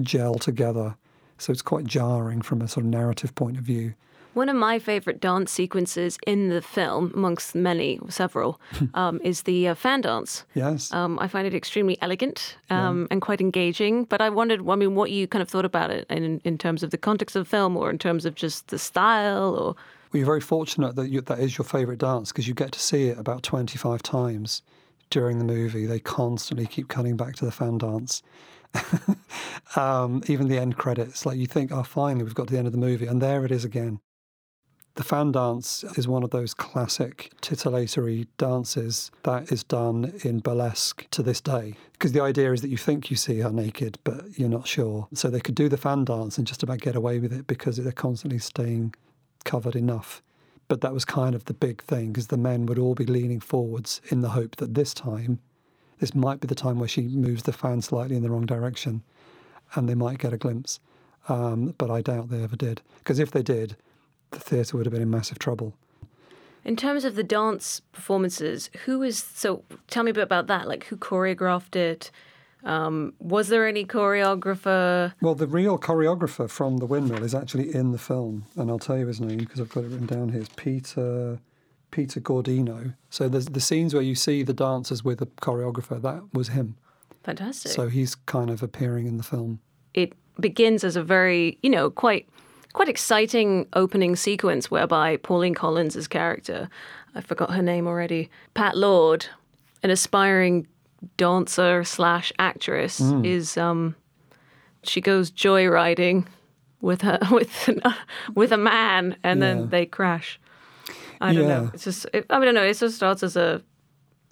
gel 0.00 0.34
together, 0.34 0.96
so 1.38 1.52
it's 1.52 1.62
quite 1.62 1.84
jarring 1.84 2.42
from 2.42 2.62
a 2.62 2.68
sort 2.68 2.84
of 2.84 2.90
narrative 2.90 3.34
point 3.34 3.58
of 3.58 3.64
view. 3.64 3.94
One 4.34 4.48
of 4.48 4.54
my 4.54 4.78
favourite 4.78 5.18
dance 5.20 5.50
sequences 5.50 6.16
in 6.24 6.50
the 6.50 6.62
film, 6.62 7.10
amongst 7.14 7.54
many, 7.54 7.98
several, 8.08 8.60
um, 8.94 9.20
is 9.24 9.42
the 9.42 9.68
uh, 9.68 9.74
fan 9.74 10.02
dance. 10.02 10.44
Yes. 10.54 10.92
Um, 10.92 11.18
I 11.18 11.26
find 11.26 11.46
it 11.46 11.54
extremely 11.54 11.98
elegant 12.00 12.56
um, 12.70 13.08
and 13.10 13.20
quite 13.20 13.40
engaging. 13.40 14.04
But 14.04 14.20
I 14.20 14.30
wondered, 14.30 14.68
I 14.68 14.76
mean, 14.76 14.94
what 14.94 15.10
you 15.10 15.26
kind 15.26 15.42
of 15.42 15.48
thought 15.48 15.64
about 15.64 15.90
it 15.90 16.06
in, 16.08 16.40
in 16.44 16.58
terms 16.58 16.84
of 16.84 16.90
the 16.90 16.98
context 16.98 17.34
of 17.34 17.44
the 17.44 17.50
film 17.50 17.76
or 17.76 17.90
in 17.90 17.98
terms 17.98 18.24
of 18.24 18.34
just 18.34 18.68
the 18.68 18.78
style 18.78 19.54
or. 19.56 19.76
Well, 20.12 20.18
you're 20.18 20.26
very 20.26 20.40
fortunate 20.40 20.96
that 20.96 21.08
you, 21.08 21.20
that 21.20 21.38
is 21.38 21.56
your 21.56 21.64
favourite 21.64 22.00
dance 22.00 22.32
because 22.32 22.48
you 22.48 22.54
get 22.54 22.72
to 22.72 22.80
see 22.80 23.08
it 23.08 23.18
about 23.18 23.44
25 23.44 24.02
times 24.02 24.62
during 25.08 25.38
the 25.38 25.44
movie. 25.44 25.86
They 25.86 26.00
constantly 26.00 26.66
keep 26.66 26.88
cutting 26.88 27.16
back 27.16 27.36
to 27.36 27.44
the 27.44 27.52
fan 27.52 27.78
dance. 27.78 28.22
um, 29.76 30.22
even 30.26 30.48
the 30.48 30.58
end 30.58 30.76
credits, 30.76 31.26
like 31.26 31.38
you 31.38 31.46
think, 31.46 31.70
oh, 31.70 31.82
finally, 31.84 32.24
we've 32.24 32.34
got 32.34 32.48
to 32.48 32.52
the 32.52 32.58
end 32.58 32.66
of 32.66 32.72
the 32.72 32.78
movie, 32.78 33.06
and 33.06 33.20
there 33.20 33.44
it 33.44 33.52
is 33.52 33.64
again. 33.64 34.00
The 34.94 35.04
fan 35.04 35.30
dance 35.30 35.84
is 35.96 36.08
one 36.08 36.24
of 36.24 36.30
those 36.30 36.54
classic 36.54 37.30
titillatory 37.40 38.26
dances 38.36 39.12
that 39.22 39.52
is 39.52 39.62
done 39.62 40.12
in 40.24 40.40
burlesque 40.40 41.08
to 41.12 41.22
this 41.22 41.40
day. 41.40 41.74
Because 41.92 42.12
the 42.12 42.22
idea 42.22 42.52
is 42.52 42.60
that 42.62 42.68
you 42.68 42.76
think 42.76 43.10
you 43.10 43.16
see 43.16 43.38
her 43.38 43.50
naked, 43.50 43.98
but 44.02 44.36
you're 44.36 44.48
not 44.48 44.66
sure. 44.66 45.06
So 45.14 45.30
they 45.30 45.40
could 45.40 45.54
do 45.54 45.68
the 45.68 45.76
fan 45.76 46.04
dance 46.04 46.38
and 46.38 46.46
just 46.46 46.64
about 46.64 46.80
get 46.80 46.96
away 46.96 47.20
with 47.20 47.32
it 47.32 47.46
because 47.46 47.76
they're 47.76 47.92
constantly 47.92 48.40
staying 48.40 48.94
covered 49.44 49.76
enough. 49.76 50.22
But 50.68 50.80
that 50.82 50.94
was 50.94 51.04
kind 51.04 51.34
of 51.34 51.46
the 51.46 51.54
big 51.54 51.82
thing 51.82 52.12
because 52.12 52.28
the 52.28 52.36
men 52.36 52.66
would 52.66 52.78
all 52.78 52.94
be 52.94 53.06
leaning 53.06 53.40
forwards 53.40 54.00
in 54.08 54.20
the 54.20 54.30
hope 54.30 54.56
that 54.56 54.74
this 54.74 54.94
time, 54.94 55.40
this 55.98 56.14
might 56.14 56.40
be 56.40 56.46
the 56.46 56.54
time 56.54 56.78
where 56.78 56.88
she 56.88 57.02
moves 57.02 57.42
the 57.42 57.52
fan 57.52 57.82
slightly 57.82 58.16
in 58.16 58.22
the 58.22 58.30
wrong 58.30 58.46
direction 58.46 59.02
and 59.74 59.88
they 59.88 59.94
might 59.94 60.18
get 60.18 60.32
a 60.32 60.38
glimpse. 60.38 60.80
Um, 61.28 61.74
but 61.76 61.90
I 61.90 62.00
doubt 62.02 62.30
they 62.30 62.42
ever 62.42 62.56
did. 62.56 62.82
Because 62.98 63.18
if 63.18 63.30
they 63.30 63.42
did, 63.42 63.76
the 64.30 64.40
theatre 64.40 64.76
would 64.76 64.86
have 64.86 64.92
been 64.92 65.02
in 65.02 65.10
massive 65.10 65.38
trouble. 65.38 65.74
In 66.64 66.76
terms 66.76 67.04
of 67.04 67.14
the 67.14 67.24
dance 67.24 67.80
performances, 67.92 68.70
who 68.84 69.02
is 69.02 69.18
so? 69.18 69.64
Tell 69.88 70.02
me 70.02 70.10
a 70.10 70.14
bit 70.14 70.22
about 70.22 70.46
that. 70.48 70.68
Like, 70.68 70.84
who 70.84 70.96
choreographed 70.96 71.74
it? 71.74 72.10
Um, 72.64 73.14
was 73.18 73.48
there 73.48 73.66
any 73.66 73.84
choreographer? 73.84 75.12
Well, 75.20 75.34
the 75.34 75.46
real 75.46 75.78
choreographer 75.78 76.48
from 76.48 76.78
the 76.78 76.86
windmill 76.86 77.24
is 77.24 77.34
actually 77.34 77.74
in 77.74 77.92
the 77.92 77.98
film, 77.98 78.44
and 78.56 78.70
I'll 78.70 78.78
tell 78.78 78.98
you 78.98 79.06
his 79.06 79.20
name 79.20 79.38
because 79.38 79.60
I've 79.60 79.70
got 79.70 79.84
it 79.84 79.88
written 79.88 80.06
down 80.06 80.30
here. 80.30 80.42
It's 80.42 80.50
Peter 80.56 81.38
Peter 81.90 82.20
Gordeno. 82.20 82.94
So 83.08 83.28
there's 83.28 83.46
the 83.46 83.60
scenes 83.60 83.94
where 83.94 84.02
you 84.02 84.14
see 84.14 84.42
the 84.42 84.52
dancers 84.52 85.04
with 85.04 85.18
the 85.18 85.26
choreographer. 85.26 86.00
That 86.00 86.22
was 86.32 86.48
him. 86.48 86.76
Fantastic. 87.24 87.72
So 87.72 87.88
he's 87.88 88.14
kind 88.14 88.50
of 88.50 88.62
appearing 88.62 89.06
in 89.06 89.16
the 89.16 89.22
film. 89.22 89.60
It 89.94 90.14
begins 90.38 90.84
as 90.84 90.96
a 90.96 91.02
very, 91.02 91.58
you 91.62 91.70
know, 91.70 91.90
quite 91.90 92.28
quite 92.72 92.88
exciting 92.88 93.66
opening 93.72 94.14
sequence 94.14 94.70
whereby 94.70 95.16
Pauline 95.16 95.54
Collins' 95.54 96.06
character, 96.06 96.68
I 97.14 97.20
forgot 97.20 97.52
her 97.52 97.62
name 97.62 97.88
already, 97.88 98.30
Pat 98.54 98.76
Lord, 98.76 99.26
an 99.82 99.90
aspiring 99.90 100.68
dancer 101.16 101.84
slash 101.84 102.32
actress, 102.38 103.00
Mm. 103.00 103.26
is 103.26 103.56
um, 103.56 103.94
she 104.82 105.00
goes 105.00 105.30
joyriding 105.30 106.26
with 106.80 107.02
her 107.02 107.18
with 107.30 107.68
with 108.34 108.52
a 108.52 108.56
man, 108.56 109.16
and 109.22 109.40
Yeah. 109.40 109.46
then 109.54 109.68
they 109.70 109.86
crash. 109.86 110.38
I 111.20 111.34
don't 111.34 111.48
know. 111.48 111.70
It's 111.74 111.84
just 111.84 112.06
it, 112.14 112.24
I 112.30 112.42
don't 112.44 112.54
know. 112.54 112.62
It 112.64 112.78
just 112.78 112.96
starts 112.96 113.22
as 113.22 113.36
a 113.36 113.62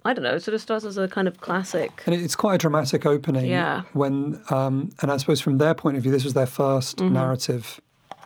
I 0.05 0.13
don't 0.13 0.23
know. 0.23 0.35
It 0.35 0.41
sort 0.43 0.55
of 0.55 0.61
starts 0.61 0.85
as 0.85 0.97
a 0.97 1.07
kind 1.07 1.27
of 1.27 1.41
classic. 1.41 2.03
And 2.05 2.15
it's 2.15 2.35
quite 2.35 2.55
a 2.55 2.57
dramatic 2.57 3.05
opening. 3.05 3.45
Yeah. 3.47 3.83
When 3.93 4.41
um, 4.49 4.91
and 5.01 5.11
I 5.11 5.17
suppose 5.17 5.41
from 5.41 5.57
their 5.59 5.73
point 5.75 5.97
of 5.97 6.03
view, 6.03 6.11
this 6.11 6.23
was 6.23 6.33
their 6.33 6.47
1st 6.47 6.95
Mhm. 6.97 7.11
narrative 7.11 7.79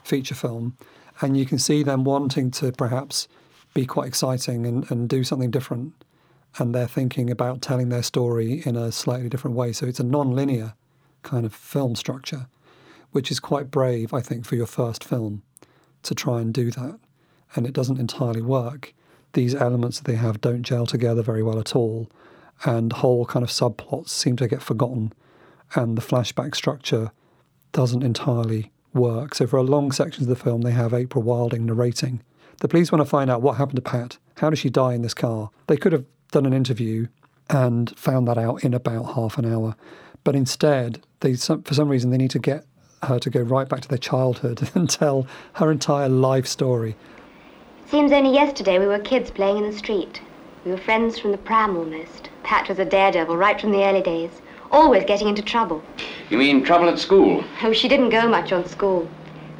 feature 0.03 0.35
film, 0.35 0.77
and 1.21 1.35
you 1.35 1.45
can 1.45 1.57
see 1.59 1.81
them 1.83 2.03
wanting 2.03 2.51
to 2.51 2.71
perhaps 2.71 3.27
be 3.73 3.85
quite 3.85 4.07
exciting 4.07 4.65
and, 4.67 4.89
and 4.91 5.09
do 5.09 5.23
something 5.23 5.49
different, 5.49 5.93
and 6.57 6.73
they're 6.73 6.87
thinking 6.87 7.29
about 7.29 7.61
telling 7.61 7.89
their 7.89 8.03
story 8.03 8.61
in 8.65 8.75
a 8.75 8.91
slightly 8.91 9.29
different 9.29 9.55
way. 9.55 9.73
So 9.73 9.85
it's 9.85 9.99
a 9.99 10.03
non-linear 10.03 10.73
kind 11.23 11.45
of 11.45 11.53
film 11.53 11.95
structure, 11.95 12.47
which 13.11 13.31
is 13.31 13.39
quite 13.39 13.71
brave, 13.71 14.13
I 14.13 14.21
think, 14.21 14.45
for 14.45 14.55
your 14.55 14.67
first 14.67 15.03
film 15.03 15.41
to 16.03 16.13
try 16.13 16.41
and 16.41 16.53
do 16.53 16.69
that, 16.71 16.99
and 17.55 17.65
it 17.65 17.73
doesn't 17.73 17.99
entirely 17.99 18.41
work. 18.41 18.93
These 19.33 19.55
elements 19.55 19.99
that 19.99 20.05
they 20.05 20.17
have 20.17 20.41
don't 20.41 20.63
gel 20.63 20.85
together 20.85 21.23
very 21.23 21.41
well 21.41 21.59
at 21.59 21.75
all, 21.75 22.09
and 22.65 22.93
whole 22.93 23.25
kind 23.25 23.43
of 23.43 23.49
subplots 23.49 24.09
seem 24.09 24.35
to 24.37 24.47
get 24.47 24.61
forgotten, 24.61 25.13
and 25.75 25.97
the 25.97 26.01
flashback 26.01 26.55
structure 26.55 27.11
doesn't 27.71 28.03
entirely 28.03 28.71
work. 28.93 29.33
So 29.33 29.47
for 29.47 29.57
a 29.57 29.63
long 29.63 29.91
section 29.91 30.23
of 30.23 30.29
the 30.29 30.35
film, 30.35 30.61
they 30.61 30.71
have 30.71 30.93
April 30.93 31.23
Wilding 31.23 31.65
narrating. 31.65 32.21
The 32.59 32.67
police 32.67 32.91
want 32.91 33.01
to 33.01 33.09
find 33.09 33.31
out 33.31 33.41
what 33.41 33.57
happened 33.57 33.77
to 33.77 33.81
Pat. 33.81 34.17
How 34.37 34.49
did 34.49 34.59
she 34.59 34.69
die 34.69 34.93
in 34.93 35.01
this 35.01 35.15
car? 35.15 35.49
They 35.67 35.77
could 35.77 35.93
have 35.93 36.05
done 36.33 36.45
an 36.45 36.53
interview 36.53 37.07
and 37.49 37.97
found 37.97 38.27
that 38.27 38.37
out 38.37 38.63
in 38.63 38.73
about 38.73 39.13
half 39.13 39.37
an 39.37 39.45
hour, 39.45 39.75
but 40.23 40.35
instead, 40.35 41.01
they 41.21 41.35
for 41.35 41.73
some 41.73 41.87
reason 41.87 42.09
they 42.09 42.17
need 42.17 42.31
to 42.31 42.39
get 42.39 42.65
her 43.03 43.19
to 43.19 43.29
go 43.29 43.41
right 43.41 43.69
back 43.69 43.81
to 43.81 43.87
their 43.87 43.97
childhood 43.97 44.69
and 44.75 44.89
tell 44.89 45.27
her 45.53 45.71
entire 45.71 46.09
life 46.09 46.47
story. 46.47 46.95
Seems 47.87 48.11
only 48.11 48.33
yesterday 48.33 48.79
we 48.79 48.87
were 48.87 48.99
kids 48.99 49.29
playing 49.29 49.57
in 49.57 49.69
the 49.69 49.77
street. 49.77 50.21
We 50.65 50.71
were 50.71 50.77
friends 50.77 51.19
from 51.19 51.31
the 51.31 51.37
pram 51.37 51.77
almost. 51.77 52.29
Pat 52.43 52.67
was 52.67 52.79
a 52.79 52.85
daredevil 52.85 53.37
right 53.37 53.59
from 53.59 53.71
the 53.71 53.83
early 53.83 54.01
days, 54.01 54.31
always 54.71 55.03
getting 55.03 55.27
into 55.27 55.41
trouble. 55.41 55.83
You 56.29 56.37
mean 56.37 56.63
trouble 56.63 56.89
at 56.89 56.97
school? 56.97 57.43
Oh, 57.61 57.73
she 57.73 57.87
didn't 57.87 58.09
go 58.09 58.27
much 58.27 58.51
on 58.51 58.65
school. 58.65 59.07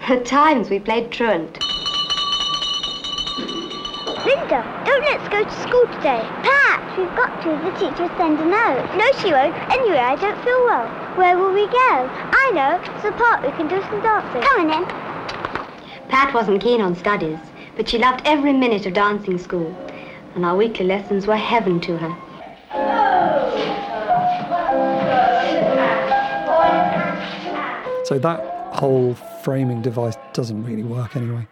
At 0.07 0.25
times 0.25 0.69
we 0.69 0.79
played 0.79 1.11
truant. 1.11 1.59
Linda, 4.43 4.83
don't 4.85 5.03
let's 5.05 5.29
go 5.29 5.41
to 5.41 5.61
school 5.61 5.87
today. 5.95 6.19
Pat, 6.43 6.97
we've 6.97 7.07
got 7.15 7.41
to. 7.43 7.49
The 7.63 7.71
teacher 7.79 8.03
will 8.03 8.17
send 8.17 8.37
a 8.41 8.45
note. 8.45 8.93
No, 8.97 9.09
she 9.21 9.31
won't. 9.31 9.55
Anyway, 9.71 9.95
I 9.95 10.17
don't 10.17 10.35
feel 10.43 10.65
well. 10.65 10.85
Where 11.15 11.37
will 11.37 11.53
we 11.53 11.65
go? 11.67 12.09
I 12.11 12.51
know. 12.53 12.77
To 12.83 13.07
the 13.07 13.13
park. 13.13 13.41
We 13.45 13.51
can 13.51 13.69
do 13.69 13.81
some 13.83 14.01
dancing. 14.01 14.41
Come 14.41 14.59
on 14.59 14.67
then. 14.67 16.09
Pat 16.09 16.33
wasn't 16.33 16.61
keen 16.61 16.81
on 16.81 16.93
studies, 16.93 17.39
but 17.77 17.87
she 17.87 17.97
loved 17.97 18.21
every 18.25 18.51
minute 18.51 18.85
of 18.85 18.93
dancing 18.93 19.37
school. 19.37 19.73
And 20.35 20.45
our 20.45 20.57
weekly 20.57 20.87
lessons 20.87 21.25
were 21.25 21.37
heaven 21.37 21.79
to 21.79 21.97
her. 21.97 22.13
So 28.03 28.19
that 28.19 28.73
whole 28.73 29.13
framing 29.45 29.81
device 29.81 30.17
doesn't 30.33 30.65
really 30.65 30.83
work 30.83 31.15
anyway. 31.15 31.47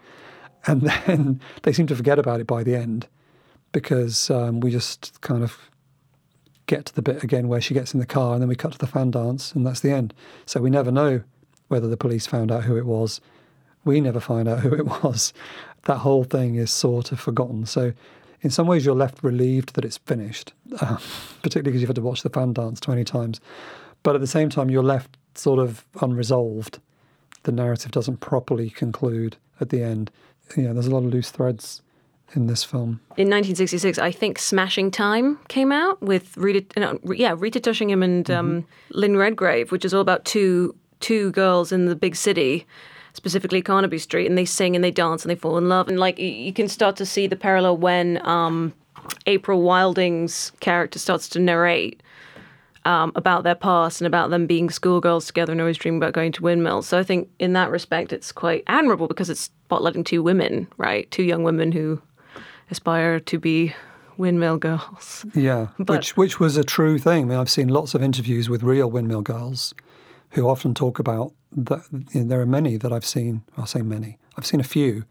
And 0.66 0.80
then 1.06 1.40
they 1.62 1.72
seem 1.72 1.86
to 1.88 1.96
forget 1.96 2.18
about 2.18 2.40
it 2.40 2.46
by 2.46 2.62
the 2.62 2.74
end 2.74 3.06
because 3.72 4.30
um, 4.30 4.60
we 4.60 4.70
just 4.70 5.20
kind 5.22 5.42
of 5.42 5.70
get 6.66 6.86
to 6.86 6.94
the 6.94 7.02
bit 7.02 7.24
again 7.24 7.48
where 7.48 7.60
she 7.60 7.74
gets 7.74 7.92
in 7.94 8.00
the 8.00 8.06
car 8.06 8.34
and 8.34 8.42
then 8.42 8.48
we 8.48 8.54
cut 8.54 8.72
to 8.72 8.78
the 8.78 8.86
fan 8.86 9.10
dance 9.10 9.52
and 9.52 9.66
that's 9.66 9.80
the 9.80 9.90
end. 9.90 10.14
So 10.46 10.60
we 10.60 10.70
never 10.70 10.90
know 10.90 11.22
whether 11.68 11.88
the 11.88 11.96
police 11.96 12.26
found 12.26 12.52
out 12.52 12.64
who 12.64 12.76
it 12.76 12.86
was. 12.86 13.20
We 13.84 14.00
never 14.00 14.20
find 14.20 14.48
out 14.48 14.60
who 14.64 14.74
it 14.74 14.86
was. 14.86 15.32
That 15.84 15.98
whole 15.98 16.24
thing 16.24 16.54
is 16.54 16.70
sort 16.70 17.12
of 17.12 17.18
forgotten. 17.18 17.66
So 17.66 17.92
in 18.42 18.50
some 18.50 18.66
ways 18.66 18.84
you're 18.84 18.94
left 18.94 19.22
relieved 19.22 19.74
that 19.74 19.84
it's 19.84 19.98
finished, 19.98 20.52
uh, 20.80 20.98
particularly 21.42 21.70
because 21.70 21.80
you've 21.80 21.88
had 21.88 21.96
to 21.96 22.02
watch 22.02 22.22
the 22.22 22.30
fan 22.30 22.52
dance 22.52 22.80
20 22.80 23.04
times. 23.04 23.40
But 24.02 24.14
at 24.14 24.20
the 24.20 24.26
same 24.26 24.50
time, 24.50 24.68
you're 24.68 24.82
left 24.82 25.16
sort 25.34 25.60
of 25.60 25.84
unresolved. 26.00 26.80
The 27.44 27.52
narrative 27.52 27.92
doesn't 27.92 28.18
properly 28.18 28.70
conclude 28.70 29.36
at 29.60 29.68
the 29.70 29.82
end. 29.82 30.10
Yeah, 30.56 30.72
there's 30.72 30.86
a 30.86 30.90
lot 30.90 31.04
of 31.04 31.12
loose 31.12 31.30
threads 31.30 31.82
in 32.34 32.46
this 32.46 32.64
film. 32.64 33.00
In 33.16 33.28
1966, 33.28 33.98
I 33.98 34.10
think 34.10 34.38
Smashing 34.38 34.90
Time 34.90 35.38
came 35.48 35.72
out 35.72 36.00
with 36.00 36.36
Rita, 36.36 36.80
no, 36.80 36.98
yeah, 37.14 37.34
Rita 37.36 37.60
Tushingham 37.60 38.02
and 38.02 38.30
um, 38.30 38.66
Lynn 38.90 39.16
Redgrave, 39.16 39.70
which 39.70 39.84
is 39.84 39.92
all 39.94 40.00
about 40.00 40.24
two 40.24 40.74
two 41.00 41.32
girls 41.32 41.72
in 41.72 41.86
the 41.86 41.96
big 41.96 42.14
city, 42.14 42.64
specifically 43.12 43.60
Carnaby 43.60 43.98
Street, 43.98 44.26
and 44.26 44.38
they 44.38 44.44
sing 44.44 44.76
and 44.76 44.84
they 44.84 44.90
dance 44.90 45.24
and 45.24 45.30
they 45.30 45.34
fall 45.34 45.58
in 45.58 45.68
love. 45.68 45.88
And 45.88 45.98
like 45.98 46.18
you, 46.18 46.28
you 46.28 46.52
can 46.52 46.68
start 46.68 46.96
to 46.96 47.06
see 47.06 47.26
the 47.26 47.36
parallel 47.36 47.76
when 47.76 48.24
um, 48.26 48.72
April 49.26 49.62
Wilding's 49.62 50.52
character 50.60 50.98
starts 50.98 51.28
to 51.30 51.40
narrate 51.40 52.02
um, 52.84 53.12
about 53.14 53.44
their 53.44 53.54
past 53.54 54.00
and 54.00 54.06
about 54.06 54.30
them 54.30 54.46
being 54.46 54.70
schoolgirls 54.70 55.26
together 55.26 55.52
and 55.52 55.60
always 55.60 55.76
dreaming 55.76 55.98
about 55.98 56.12
going 56.12 56.32
to 56.32 56.42
windmills. 56.42 56.86
So 56.88 56.98
I 56.98 57.02
think 57.02 57.28
in 57.38 57.52
that 57.52 57.70
respect, 57.70 58.12
it's 58.12 58.32
quite 58.32 58.64
admirable 58.66 59.06
because 59.08 59.30
it's 59.30 59.50
spotlighting 59.70 60.04
two 60.04 60.22
women, 60.22 60.68
right? 60.76 61.10
Two 61.10 61.22
young 61.22 61.42
women 61.44 61.72
who 61.72 62.00
aspire 62.70 63.20
to 63.20 63.38
be 63.38 63.74
windmill 64.16 64.58
girls. 64.58 65.24
Yeah, 65.34 65.68
But- 65.78 65.96
which 65.98 66.16
which 66.16 66.40
was 66.40 66.56
a 66.56 66.64
true 66.64 66.98
thing. 66.98 67.24
I 67.24 67.28
mean, 67.28 67.38
I've 67.38 67.50
seen 67.50 67.68
lots 67.68 67.94
of 67.94 68.02
interviews 68.02 68.48
with 68.48 68.62
real 68.62 68.90
windmill 68.90 69.22
girls 69.22 69.74
who 70.30 70.48
often 70.48 70.74
talk 70.74 70.98
about 70.98 71.32
that. 71.52 71.82
You 72.12 72.22
know, 72.22 72.28
there 72.28 72.40
are 72.40 72.46
many 72.46 72.76
that 72.78 72.92
I've 72.92 73.04
seen. 73.06 73.42
I'll 73.56 73.66
say 73.66 73.82
many. 73.82 74.18
I've 74.36 74.46
seen 74.46 74.60
a 74.60 74.64
few 74.64 75.04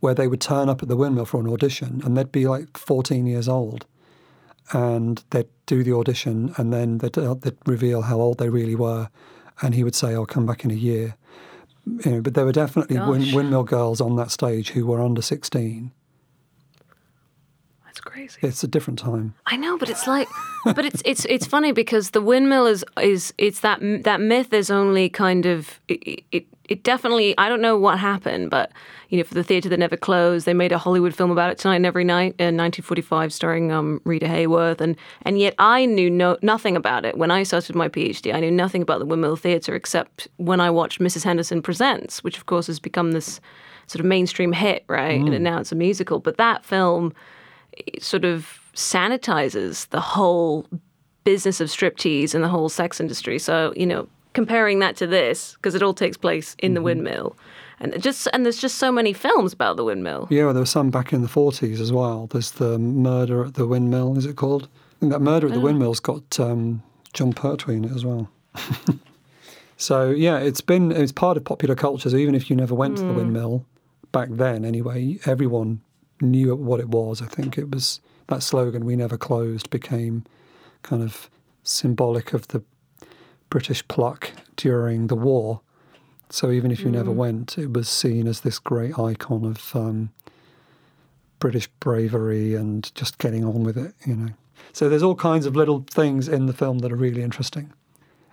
where 0.00 0.14
they 0.14 0.28
would 0.28 0.40
turn 0.42 0.68
up 0.68 0.82
at 0.82 0.88
the 0.88 0.96
windmill 0.96 1.24
for 1.24 1.40
an 1.40 1.48
audition 1.48 2.02
and 2.04 2.16
they'd 2.16 2.30
be 2.30 2.46
like 2.46 2.76
14 2.76 3.24
years 3.26 3.48
old, 3.48 3.86
and 4.72 5.22
they'd 5.30 5.48
do 5.66 5.82
the 5.82 5.92
audition 5.92 6.52
and 6.56 6.72
then 6.72 6.98
they'd, 6.98 7.16
uh, 7.18 7.34
they'd 7.34 7.56
reveal 7.66 8.02
how 8.02 8.20
old 8.20 8.38
they 8.38 8.48
really 8.48 8.74
were, 8.74 9.08
and 9.62 9.74
he 9.74 9.84
would 9.84 9.94
say, 9.94 10.14
"I'll 10.14 10.26
come 10.26 10.46
back 10.46 10.64
in 10.64 10.70
a 10.70 10.74
year." 10.74 11.16
You 12.04 12.10
know, 12.12 12.20
but 12.20 12.34
there 12.34 12.44
were 12.44 12.52
definitely 12.52 12.96
Gosh. 12.96 13.32
windmill 13.32 13.62
girls 13.62 14.00
on 14.00 14.16
that 14.16 14.32
stage 14.32 14.70
who 14.70 14.86
were 14.86 15.00
under 15.00 15.22
16 15.22 15.92
That's 17.84 18.00
crazy. 18.00 18.40
It's 18.42 18.64
a 18.64 18.68
different 18.68 18.98
time. 18.98 19.34
I 19.46 19.56
know, 19.56 19.78
but 19.78 19.88
it's 19.88 20.06
like, 20.08 20.26
but 20.64 20.84
it's 20.84 21.00
it's 21.04 21.24
it's 21.26 21.46
funny 21.46 21.70
because 21.72 22.10
the 22.10 22.20
windmill 22.20 22.66
is 22.66 22.84
is 23.00 23.32
it's 23.38 23.60
that 23.60 23.78
that 24.02 24.20
myth 24.20 24.52
is 24.52 24.70
only 24.70 25.08
kind 25.08 25.46
of 25.46 25.80
it, 25.88 26.24
it 26.32 26.55
it 26.68 26.82
definitely 26.82 27.36
I 27.38 27.48
don't 27.48 27.60
know 27.60 27.78
what 27.78 27.98
happened, 27.98 28.50
but 28.50 28.72
you 29.08 29.18
know 29.18 29.24
for 29.24 29.34
the 29.34 29.44
theatre 29.44 29.68
that 29.68 29.78
never 29.78 29.96
closed, 29.96 30.46
they 30.46 30.54
made 30.54 30.72
a 30.72 30.78
Hollywood 30.78 31.14
film 31.14 31.30
about 31.30 31.50
it 31.50 31.58
tonight 31.58 31.76
and 31.76 31.86
every 31.86 32.04
night 32.04 32.34
in 32.38 32.56
1945, 32.56 33.32
starring 33.32 33.72
um, 33.72 34.00
Rita 34.04 34.26
Hayworth, 34.26 34.80
and 34.80 34.96
and 35.22 35.38
yet 35.38 35.54
I 35.58 35.86
knew 35.86 36.10
no 36.10 36.36
nothing 36.42 36.76
about 36.76 37.04
it 37.04 37.16
when 37.16 37.30
I 37.30 37.42
started 37.42 37.76
my 37.76 37.88
PhD. 37.88 38.34
I 38.34 38.40
knew 38.40 38.50
nothing 38.50 38.82
about 38.82 38.98
the 38.98 39.06
Windmill 39.06 39.36
Theatre 39.36 39.74
except 39.74 40.28
when 40.36 40.60
I 40.60 40.70
watched 40.70 41.00
Mrs. 41.00 41.24
Henderson 41.24 41.62
Presents, 41.62 42.22
which 42.24 42.36
of 42.36 42.46
course 42.46 42.66
has 42.66 42.80
become 42.80 43.12
this 43.12 43.40
sort 43.86 44.00
of 44.00 44.06
mainstream 44.06 44.52
hit, 44.52 44.84
right? 44.88 45.20
Mm. 45.20 45.34
And 45.34 45.44
now 45.44 45.60
it's 45.60 45.72
a 45.72 45.76
musical, 45.76 46.18
but 46.18 46.36
that 46.38 46.64
film 46.64 47.12
sort 48.00 48.24
of 48.24 48.60
sanitizes 48.74 49.88
the 49.88 50.00
whole 50.00 50.66
business 51.24 51.60
of 51.60 51.68
striptease 51.68 52.34
and 52.34 52.42
the 52.42 52.48
whole 52.48 52.68
sex 52.68 53.00
industry. 53.00 53.38
So, 53.38 53.72
you 53.76 53.86
know, 53.86 54.08
comparing 54.36 54.78
that 54.80 54.94
to 54.96 55.06
this, 55.06 55.54
because 55.54 55.74
it 55.74 55.82
all 55.82 55.94
takes 55.94 56.16
place 56.16 56.54
in 56.58 56.74
the 56.74 56.82
windmill. 56.82 57.36
And 57.80 58.00
just 58.02 58.28
and 58.32 58.44
there's 58.44 58.60
just 58.60 58.76
so 58.78 58.90
many 58.92 59.12
films 59.12 59.52
about 59.52 59.76
the 59.76 59.84
windmill. 59.84 60.28
Yeah, 60.30 60.44
well, 60.44 60.54
there 60.54 60.60
was 60.60 60.70
some 60.70 60.90
back 60.90 61.12
in 61.12 61.22
the 61.22 61.28
40s 61.28 61.80
as 61.80 61.90
well. 61.92 62.26
There's 62.32 62.52
the 62.52 62.78
Murder 62.78 63.44
at 63.46 63.54
the 63.54 63.66
Windmill, 63.66 64.16
is 64.16 64.24
it 64.26 64.36
called? 64.36 64.64
I 64.64 64.94
think 65.00 65.12
that 65.12 65.20
Murder 65.20 65.46
at 65.48 65.52
the 65.54 65.60
Oh. 65.60 65.68
Windmill's 65.68 66.00
got 66.00 66.40
um, 66.40 66.82
Jon 67.12 67.32
Pertwee 67.32 67.76
in 67.76 67.84
it 67.84 67.92
as 67.92 68.04
well. 68.04 68.30
so 69.76 70.10
yeah, 70.10 70.38
it's 70.38 70.60
been 70.62 70.90
it's 70.92 71.12
part 71.12 71.36
of 71.36 71.44
popular 71.44 71.74
culture. 71.74 72.08
So 72.10 72.16
even 72.16 72.34
if 72.34 72.48
you 72.50 72.56
never 72.56 72.74
went 72.74 72.96
to 72.98 73.02
the 73.02 73.12
Mm. 73.12 73.16
windmill 73.16 73.64
back 74.12 74.28
then, 74.30 74.64
anyway, 74.64 75.18
everyone 75.26 75.80
knew 76.20 76.54
what 76.56 76.80
it 76.80 76.88
was. 76.88 77.20
I 77.20 77.26
think 77.26 77.58
it 77.58 77.70
was 77.70 78.00
that 78.28 78.42
slogan 78.42 78.84
"We 78.86 78.96
never 78.96 79.18
closed" 79.18 79.68
became 79.70 80.24
kind 80.82 81.02
of 81.02 81.28
symbolic 81.62 82.32
of 82.32 82.48
the 82.48 82.62
British 83.50 83.86
pluck 83.88 84.30
during 84.56 85.06
the 85.08 85.16
war. 85.16 85.60
So 86.30 86.50
even 86.50 86.70
if 86.70 86.80
you 86.80 86.90
never 86.90 87.12
Mm. 87.12 87.16
went, 87.16 87.58
it 87.58 87.72
was 87.72 87.88
seen 87.88 88.26
as 88.26 88.40
this 88.40 88.58
great 88.58 88.98
icon 88.98 89.44
of 89.44 89.74
um, 89.76 90.10
British 91.38 91.68
bravery 91.80 92.54
and 92.54 92.92
just 92.94 93.18
getting 93.18 93.44
on 93.44 93.62
with 93.62 93.76
it, 93.76 93.94
you 94.06 94.16
know. 94.16 94.28
So 94.72 94.88
there's 94.88 95.02
all 95.02 95.14
kinds 95.14 95.46
of 95.46 95.54
little 95.54 95.84
things 95.90 96.28
in 96.28 96.46
the 96.46 96.52
film 96.52 96.78
that 96.80 96.90
are 96.92 96.96
really 96.96 97.22
interesting, 97.22 97.72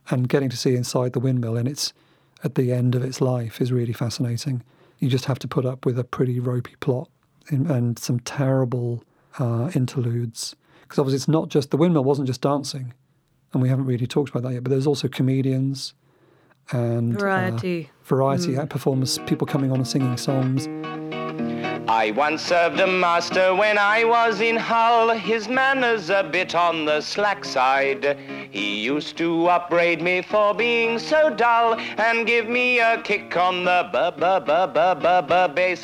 and 0.10 0.28
getting 0.30 0.50
to 0.50 0.58
see 0.58 0.76
inside 0.76 1.14
the 1.14 1.20
windmill 1.20 1.58
and 1.58 1.68
its 1.68 1.94
at 2.44 2.56
the 2.56 2.74
end 2.74 2.96
of 2.96 3.04
its 3.04 3.22
life 3.22 3.62
is 3.62 3.72
really 3.72 3.94
fascinating. 3.94 4.64
You 5.00 5.10
just 5.10 5.26
have 5.26 5.40
to 5.40 5.48
put 5.48 5.66
up 5.66 5.86
with 5.86 5.98
a 6.00 6.04
pretty 6.04 6.40
ropey 6.40 6.76
plot 6.80 7.10
and, 7.50 7.70
and 7.70 7.98
some 8.00 8.20
terrible 8.22 9.04
uh, 9.40 9.70
interludes 9.76 10.56
because 10.82 11.00
obviously 11.00 11.16
it's 11.18 11.28
not 11.28 11.48
just 11.50 11.72
the 11.72 11.78
windmill 11.78 12.04
wasn't 12.04 12.28
just 12.28 12.42
dancing, 12.42 12.94
and 13.54 13.62
we 13.62 13.70
haven't 13.70 13.86
really 13.86 14.08
talked 14.08 14.30
about 14.30 14.44
that 14.44 14.54
yet. 14.54 14.64
But 14.64 14.72
there's 14.72 14.88
also 14.88 15.08
comedians 15.08 15.94
and 16.72 17.16
uh, 17.16 17.20
Variety. 17.20 17.90
variety 18.04 18.54
Mm. 18.54 18.70
performers, 18.70 19.20
people 19.28 19.46
coming 19.48 19.72
on 19.72 19.78
and 19.78 19.88
singing 19.88 20.18
songs. 20.18 20.68
I 21.88 22.12
once 22.12 22.42
served 22.42 22.80
a 22.80 22.88
master 22.88 23.54
when 23.54 23.78
I 23.78 24.04
was 24.06 24.40
in 24.42 24.56
Hull. 24.56 25.10
His 25.10 25.48
manners 25.48 26.10
a 26.10 26.24
bit 26.24 26.56
on 26.56 26.86
the 26.86 27.02
slack 27.02 27.44
side. 27.46 28.18
He 28.54 28.84
used 28.84 29.18
to 29.18 29.48
upbraid 29.48 30.00
me 30.00 30.22
for 30.22 30.54
being 30.54 31.00
so 31.00 31.32
dull 31.32 31.74
and 31.98 32.28
give 32.28 32.48
me 32.48 32.80
a 32.80 33.02
kick 33.02 33.36
on 33.36 33.66
the 33.66 33.90
bu 33.92 34.12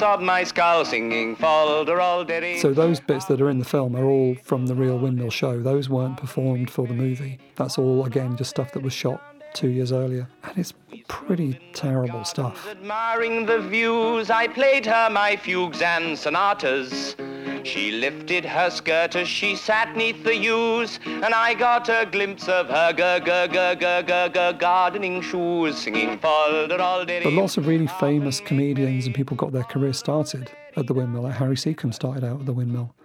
of 0.03 0.21
my 0.21 0.43
skull, 0.43 0.85
singing 0.85 1.35
folderol 1.35 2.59
So 2.59 2.71
those 2.71 2.99
bits 2.99 3.25
that 3.25 3.41
are 3.41 3.49
in 3.49 3.57
the 3.57 3.65
film 3.65 3.95
are 3.95 4.05
all 4.05 4.35
from 4.43 4.67
the 4.67 4.75
real 4.75 4.99
windmill 4.99 5.31
show. 5.31 5.59
Those 5.59 5.89
weren't 5.89 6.17
performed 6.17 6.69
for 6.69 6.85
the 6.85 6.93
movie. 6.93 7.39
That's 7.55 7.79
all 7.79 8.05
again 8.05 8.37
just 8.37 8.51
stuff 8.51 8.71
that 8.73 8.83
was 8.83 8.93
shot 8.93 9.19
two 9.53 9.69
years 9.69 9.91
earlier, 9.91 10.27
and 10.43 10.57
it's 10.57 10.73
pretty 11.07 11.59
terrible 11.73 12.23
stuff. 12.23 12.67
Admiring 12.69 13.45
the 13.45 13.59
views, 13.59 14.29
I 14.29 14.47
played 14.47 14.85
her 14.85 15.09
my 15.09 15.35
fugues 15.35 15.81
and 15.81 16.17
sonatas. 16.17 17.15
She 17.63 17.91
lifted 17.91 18.45
her 18.45 18.69
skirt 18.69 19.15
as 19.15 19.27
she 19.27 19.55
sat 19.55 19.95
neath 19.95 20.23
the 20.23 20.35
yews, 20.35 20.99
and 21.05 21.33
I 21.33 21.53
got 21.53 21.89
a 21.89 22.07
glimpse 22.09 22.47
of 22.47 22.67
her 22.67 22.93
g 22.93 23.19
g 23.25 24.05
g 24.37 24.57
gardening 24.57 25.21
shoes, 25.21 25.77
singing 25.77 26.17
But 26.21 27.33
lots 27.33 27.57
of 27.57 27.67
really 27.67 27.87
famous 27.87 28.39
comedians 28.39 29.05
and 29.05 29.13
people 29.13 29.35
got 29.35 29.51
their 29.51 29.63
career 29.63 29.93
started 29.93 30.49
at 30.77 30.87
the 30.87 30.93
windmill. 30.93 31.23
Like 31.23 31.35
Harry 31.35 31.55
Secombe 31.55 31.93
started 31.93 32.23
out 32.23 32.39
at 32.39 32.45
the 32.45 32.53
windmill, 32.53 32.95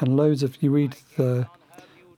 and 0.00 0.16
loads 0.16 0.42
of 0.42 0.62
you 0.62 0.70
read 0.70 0.94
the 1.16 1.48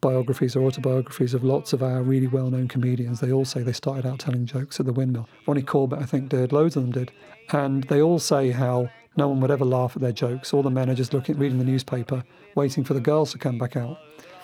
biographies 0.00 0.54
or 0.54 0.62
autobiographies 0.64 1.34
of 1.34 1.44
lots 1.44 1.72
of 1.72 1.82
our 1.82 2.02
really 2.02 2.26
well-known 2.26 2.68
comedians. 2.68 3.20
They 3.20 3.32
all 3.32 3.44
say 3.44 3.62
they 3.62 3.72
started 3.72 4.06
out 4.06 4.18
telling 4.20 4.46
jokes 4.46 4.78
at 4.78 4.86
the 4.86 4.92
windmill. 4.92 5.28
Ronnie 5.46 5.62
Corbett, 5.62 6.00
I 6.00 6.04
think, 6.04 6.28
did. 6.28 6.52
Loads 6.52 6.76
of 6.76 6.82
them 6.82 6.92
did, 6.92 7.12
and 7.52 7.84
they 7.84 8.00
all 8.00 8.18
say 8.18 8.50
how 8.50 8.88
no 9.16 9.28
one 9.28 9.40
would 9.40 9.50
ever 9.50 9.64
laugh 9.64 9.96
at 9.96 10.02
their 10.02 10.12
jokes. 10.12 10.54
All 10.54 10.62
the 10.62 10.70
men 10.70 10.88
are 10.88 10.94
just 10.94 11.12
looking, 11.12 11.36
reading 11.38 11.58
the 11.58 11.64
newspaper, 11.64 12.22
waiting 12.54 12.84
for 12.84 12.94
the 12.94 13.00
girls 13.00 13.32
to 13.32 13.38
come 13.38 13.58
back 13.58 13.76
out. 13.76 13.98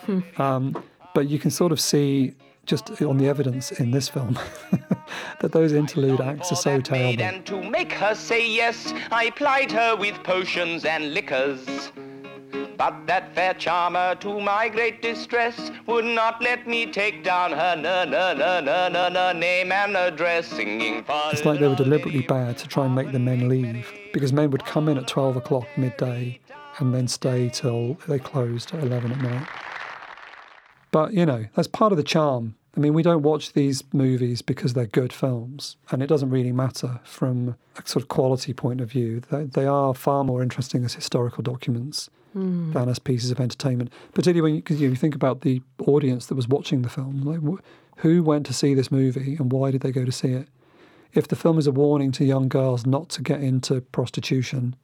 Hmm. 0.05 0.19
Um, 0.37 0.83
but 1.13 1.29
you 1.29 1.39
can 1.39 1.49
sort 1.49 1.71
of 1.71 1.79
see 1.79 2.33
just 2.65 3.01
on 3.01 3.17
the 3.17 3.27
evidence 3.27 3.71
in 3.71 3.91
this 3.91 4.09
film 4.09 4.37
that 5.39 5.51
those 5.51 5.71
interlude 5.71 6.19
acts 6.19 6.51
are 6.51 6.55
so 6.55 6.81
terrible. 6.81 7.21
And 7.21 7.45
to 7.45 7.61
make 7.63 7.93
her 7.93 8.15
say 8.15 8.47
yes, 8.47 8.93
I 9.11 9.29
plied 9.29 9.71
her 9.71 9.95
with 9.95 10.15
potions 10.23 10.83
and 10.83 11.13
liquors. 11.13 11.91
But 12.77 13.07
that 13.07 13.33
fair 13.33 13.53
charmer, 13.53 14.15
to 14.15 14.41
my 14.41 14.67
great 14.67 15.01
distress, 15.01 15.71
would 15.87 16.03
not 16.05 16.41
let 16.41 16.67
me 16.67 16.85
take 16.85 17.23
down 17.23 17.51
her 17.51 17.75
na 17.75 18.03
na 18.03 18.33
na 18.33 18.59
na 18.59 18.89
na 18.89 19.09
na 19.09 19.31
name 19.31 19.71
and 19.71 19.95
address, 19.95 20.47
singing 20.47 21.05
It's 21.07 21.45
like 21.45 21.59
they 21.59 21.67
were 21.67 21.75
deliberately 21.75 22.21
bad 22.21 22.57
to 22.57 22.67
try 22.67 22.85
and 22.85 22.93
make 22.93 23.11
the 23.11 23.19
men 23.19 23.47
leave 23.47 23.87
because 24.13 24.33
men 24.33 24.51
would 24.51 24.65
come 24.65 24.89
in 24.89 24.97
at 24.97 25.07
12 25.07 25.37
o'clock 25.37 25.67
midday 25.77 26.39
and 26.79 26.93
then 26.93 27.07
stay 27.07 27.49
till 27.49 27.93
they 28.07 28.19
closed 28.19 28.73
at 28.73 28.83
11 28.83 29.11
at 29.13 29.21
night. 29.21 29.47
But, 30.91 31.13
you 31.13 31.25
know, 31.25 31.45
that's 31.55 31.67
part 31.67 31.93
of 31.93 31.97
the 31.97 32.03
charm. 32.03 32.55
I 32.75 32.81
mean, 32.81 32.93
we 32.93 33.03
don't 33.03 33.21
watch 33.21 33.53
these 33.53 33.83
movies 33.93 34.41
because 34.41 34.73
they're 34.73 34.85
good 34.85 35.13
films, 35.13 35.77
and 35.91 36.03
it 36.03 36.07
doesn't 36.07 36.29
really 36.29 36.51
matter 36.51 36.99
from 37.05 37.55
a 37.77 37.87
sort 37.87 38.03
of 38.03 38.09
quality 38.09 38.53
point 38.53 38.81
of 38.81 38.91
view. 38.91 39.21
They, 39.31 39.45
they 39.45 39.65
are 39.65 39.93
far 39.93 40.25
more 40.25 40.43
interesting 40.43 40.83
as 40.83 40.93
historical 40.93 41.41
documents 41.41 42.09
Hmm. 42.35 42.73
than 42.73 42.89
as 42.89 42.99
pieces 42.99 43.31
of 43.31 43.39
entertainment. 43.39 43.93
Particularly 44.13 44.41
when 44.41 44.55
you, 44.55 44.61
'cause 44.61 44.81
you 44.81 44.93
think 44.95 45.15
about 45.15 45.39
the 45.41 45.61
audience 45.79 46.25
that 46.25 46.35
was 46.35 46.49
watching 46.49 46.81
the 46.81 46.89
film. 46.89 47.21
Like, 47.21 47.39
wh- 47.41 47.63
who 48.01 48.21
went 48.23 48.45
to 48.47 48.53
see 48.53 48.73
this 48.73 48.91
movie 48.91 49.37
and 49.39 49.51
why 49.53 49.71
did 49.71 49.79
they 49.81 49.91
go 49.93 50.03
to 50.03 50.11
see 50.11 50.29
it? 50.33 50.49
If 51.13 51.29
the 51.29 51.37
film 51.37 51.57
is 51.57 51.65
a 51.65 51.71
warning 51.71 52.11
to 52.11 52.25
young 52.25 52.49
girls 52.49 52.85
not 52.85 53.07
to 53.11 53.21
get 53.21 53.41
into 53.41 53.79
prostitution, 53.79 54.75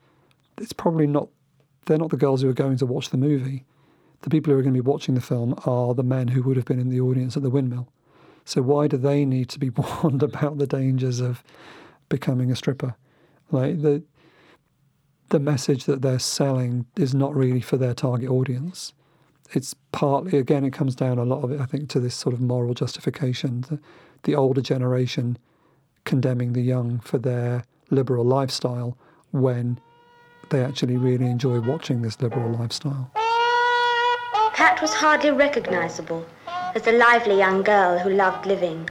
it's 0.57 0.71
probably 0.71 1.07
not. 1.07 1.27
They're 1.87 1.97
not 1.97 2.09
the 2.11 2.15
girls 2.15 2.41
who 2.41 2.47
are 2.49 2.53
going 2.53 2.77
to 2.77 2.85
watch 2.85 3.09
the 3.09 3.17
movie. 3.17 3.65
The 4.21 4.29
people 4.29 4.53
who 4.53 4.59
are 4.59 4.63
going 4.63 4.73
to 4.75 4.81
be 4.81 4.89
watching 4.89 5.15
the 5.15 5.19
film 5.21 5.53
are 5.65 5.93
the 5.93 6.03
men 6.03 6.29
who 6.29 6.43
would 6.43 6.55
have 6.55 6.65
been 6.65 6.79
in 6.79 6.87
the 6.89 7.01
audience 7.01 7.35
at 7.35 7.43
the 7.43 7.49
windmill. 7.49 7.89
So 8.45 8.61
why 8.61 8.87
do 8.87 8.95
they 8.95 9.25
need 9.25 9.49
to 9.49 9.59
be 9.59 9.69
warned 10.03 10.23
about 10.23 10.57
the 10.57 10.67
dangers 10.67 11.19
of 11.19 11.43
becoming 12.07 12.49
a 12.49 12.55
stripper? 12.55 12.95
Like 13.51 13.81
the 13.81 14.03
the 15.31 15.39
message 15.39 15.85
that 15.85 16.01
they're 16.01 16.19
selling 16.19 16.85
is 16.97 17.15
not 17.15 17.35
really 17.35 17.61
for 17.61 17.77
their 17.77 17.93
target 17.93 18.29
audience. 18.29 18.93
It's 19.53 19.73
partly, 19.91 20.37
again, 20.37 20.63
it 20.63 20.71
comes 20.71 20.95
down 20.95 21.17
a 21.17 21.25
lot 21.25 21.43
of 21.43 21.51
it, 21.51 21.59
I 21.59 21.65
think, 21.65 21.89
to 21.89 21.99
this 21.99 22.15
sort 22.15 22.33
of 22.33 22.41
moral 22.41 22.73
justification. 22.73 23.61
The, 23.61 23.79
the 24.23 24.35
older 24.35 24.61
generation 24.61 25.37
condemning 26.05 26.53
the 26.53 26.61
young 26.61 26.99
for 26.99 27.17
their 27.17 27.63
liberal 27.89 28.25
lifestyle 28.25 28.97
when 29.31 29.79
they 30.49 30.63
actually 30.63 30.97
really 30.97 31.27
enjoy 31.27 31.59
watching 31.61 32.01
this 32.01 32.21
liberal 32.21 32.51
lifestyle. 32.51 33.11
Pat 34.53 34.81
was 34.81 34.93
hardly 34.93 35.31
recognizable 35.31 36.25
as 36.75 36.83
the 36.83 36.91
lively 36.91 37.37
young 37.37 37.63
girl 37.63 37.97
who 37.97 38.09
loved 38.09 38.45
living. 38.45 38.89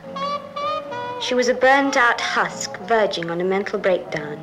She 1.20 1.34
was 1.34 1.48
a 1.48 1.54
burnt 1.54 1.96
out 1.98 2.20
husk 2.20 2.78
verging 2.80 3.30
on 3.30 3.42
a 3.42 3.44
mental 3.44 3.78
breakdown. 3.78 4.38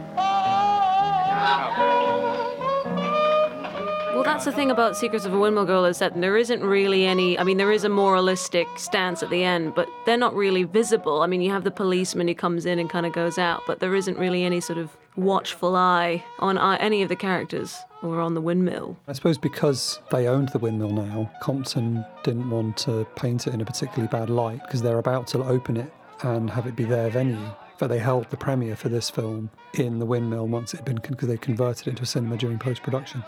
That's 4.27 4.43
the 4.43 4.51
thing 4.51 4.71
about 4.71 4.97
Secrets 4.97 5.23
of 5.23 5.33
a 5.33 5.39
Windmill 5.39 5.63
Girl 5.63 5.85
is 5.85 5.99
that 5.99 6.19
there 6.19 6.35
isn't 6.35 6.61
really 6.61 7.05
any. 7.05 7.39
I 7.39 7.45
mean, 7.45 7.55
there 7.55 7.71
is 7.71 7.85
a 7.85 7.89
moralistic 7.89 8.67
stance 8.75 9.23
at 9.23 9.29
the 9.29 9.41
end, 9.41 9.73
but 9.73 9.87
they're 10.05 10.17
not 10.17 10.35
really 10.35 10.63
visible. 10.63 11.21
I 11.21 11.27
mean, 11.27 11.41
you 11.41 11.49
have 11.51 11.63
the 11.63 11.71
policeman 11.71 12.27
who 12.27 12.35
comes 12.35 12.65
in 12.65 12.77
and 12.77 12.89
kind 12.89 13.05
of 13.05 13.13
goes 13.13 13.37
out, 13.37 13.61
but 13.65 13.79
there 13.79 13.95
isn't 13.95 14.17
really 14.17 14.43
any 14.43 14.59
sort 14.59 14.79
of 14.79 14.95
watchful 15.15 15.77
eye 15.77 16.25
on 16.39 16.57
uh, 16.57 16.75
any 16.81 17.01
of 17.01 17.07
the 17.07 17.15
characters 17.15 17.77
or 18.03 18.19
on 18.19 18.33
the 18.33 18.41
windmill. 18.41 18.97
I 19.07 19.13
suppose 19.13 19.37
because 19.37 20.01
they 20.11 20.27
owned 20.27 20.49
the 20.49 20.59
windmill 20.59 20.91
now, 20.91 21.31
Compton 21.41 22.05
didn't 22.23 22.49
want 22.49 22.75
to 22.79 23.07
paint 23.15 23.47
it 23.47 23.53
in 23.53 23.61
a 23.61 23.65
particularly 23.65 24.09
bad 24.09 24.29
light 24.29 24.61
because 24.61 24.81
they're 24.81 24.99
about 24.99 25.27
to 25.27 25.43
open 25.45 25.77
it 25.77 25.91
and 26.23 26.49
have 26.49 26.67
it 26.67 26.75
be 26.75 26.83
their 26.83 27.09
venue. 27.09 27.39
But 27.79 27.87
they 27.87 27.99
held 27.99 28.29
the 28.29 28.37
premiere 28.37 28.75
for 28.75 28.89
this 28.89 29.09
film 29.09 29.49
in 29.73 29.99
the 29.99 30.05
Windmill 30.05 30.47
once 30.47 30.73
it 30.73 30.77
had 30.77 30.85
been 30.85 30.95
because 30.95 31.27
they 31.27 31.37
converted 31.37 31.87
it 31.87 31.91
into 31.91 32.03
a 32.03 32.07
cinema 32.07 32.37
during 32.37 32.57
post 32.57 32.81
production. 32.81 33.23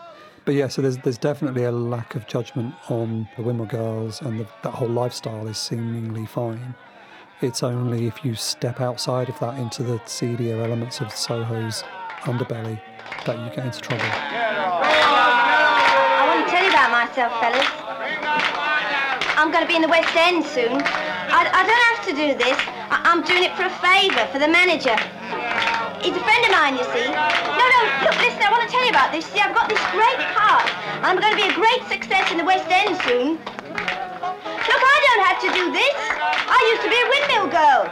But 0.46 0.56
yeah, 0.56 0.68
so 0.68 0.82
there's 0.82 0.98
there's 0.98 1.18
definitely 1.18 1.66
a 1.66 1.72
lack 1.72 2.16
of 2.16 2.26
judgment 2.26 2.74
on 2.90 3.28
the 3.38 3.44
Windmill 3.44 3.68
Girls, 3.68 4.22
and 4.22 4.40
the, 4.40 4.48
that 4.64 4.72
whole 4.72 4.90
lifestyle 4.90 5.48
is 5.48 5.58
seemingly 5.58 6.26
fine. 6.26 6.74
It's 7.42 7.62
only 7.62 8.08
if 8.08 8.26
you 8.26 8.36
step 8.36 8.82
outside 8.82 9.30
of 9.30 9.38
that 9.40 9.60
into 9.60 9.84
the 9.84 10.02
seedier 10.06 10.62
elements 10.62 11.02
of 11.02 11.14
Soho's 11.14 11.84
underbelly 12.24 12.82
that 13.26 13.40
you 13.40 13.50
get 13.56 13.66
into 13.66 13.80
trouble. 13.80 14.04
I 14.04 14.10
want 16.28 16.46
to 16.46 16.52
tell 16.52 16.64
you 16.64 16.70
about 16.70 16.92
myself, 16.92 17.32
fellas. 17.40 17.66
I'm 19.38 19.52
going 19.52 19.64
to 19.64 19.68
be 19.68 19.76
in 19.76 19.82
the 19.82 19.88
West 19.88 20.14
End 20.16 20.44
soon. 20.44 20.82
I, 20.82 21.50
I 21.54 21.64
don't 21.64 21.96
have 21.96 22.06
to 22.08 22.14
do 22.14 22.34
this. 22.38 22.58
I'm 23.10 23.24
doing 23.24 23.42
it 23.42 23.58
for 23.58 23.66
a 23.66 23.74
favour, 23.82 24.30
for 24.30 24.38
the 24.38 24.48
manager. 24.48 24.94
He's 25.98 26.14
a 26.14 26.22
friend 26.22 26.46
of 26.46 26.52
mine, 26.54 26.78
you 26.78 26.86
see. 26.94 27.10
No, 27.10 27.66
no, 27.66 27.80
look, 28.06 28.14
listen, 28.22 28.38
I 28.46 28.54
want 28.54 28.62
to 28.62 28.70
tell 28.70 28.86
you 28.86 28.94
about 28.94 29.12
this. 29.12 29.26
See, 29.26 29.40
I've 29.42 29.56
got 29.56 29.68
this 29.68 29.82
great 29.90 30.22
part. 30.38 30.70
I'm 31.02 31.18
going 31.18 31.34
to 31.34 31.42
be 31.42 31.50
a 31.50 31.56
great 31.58 31.82
success 31.90 32.30
in 32.32 32.38
the 32.38 32.46
West 32.46 32.70
End 32.70 32.94
soon. 33.02 33.42
Look, 33.42 34.82
I 34.86 34.98
don't 35.10 35.26
have 35.26 35.42
to 35.42 35.50
do 35.58 35.74
this. 35.74 35.96
I 36.22 36.60
used 36.70 36.86
to 36.86 36.90
be 36.94 37.02
a 37.02 37.08
windmill 37.10 37.50
girl. 37.50 37.90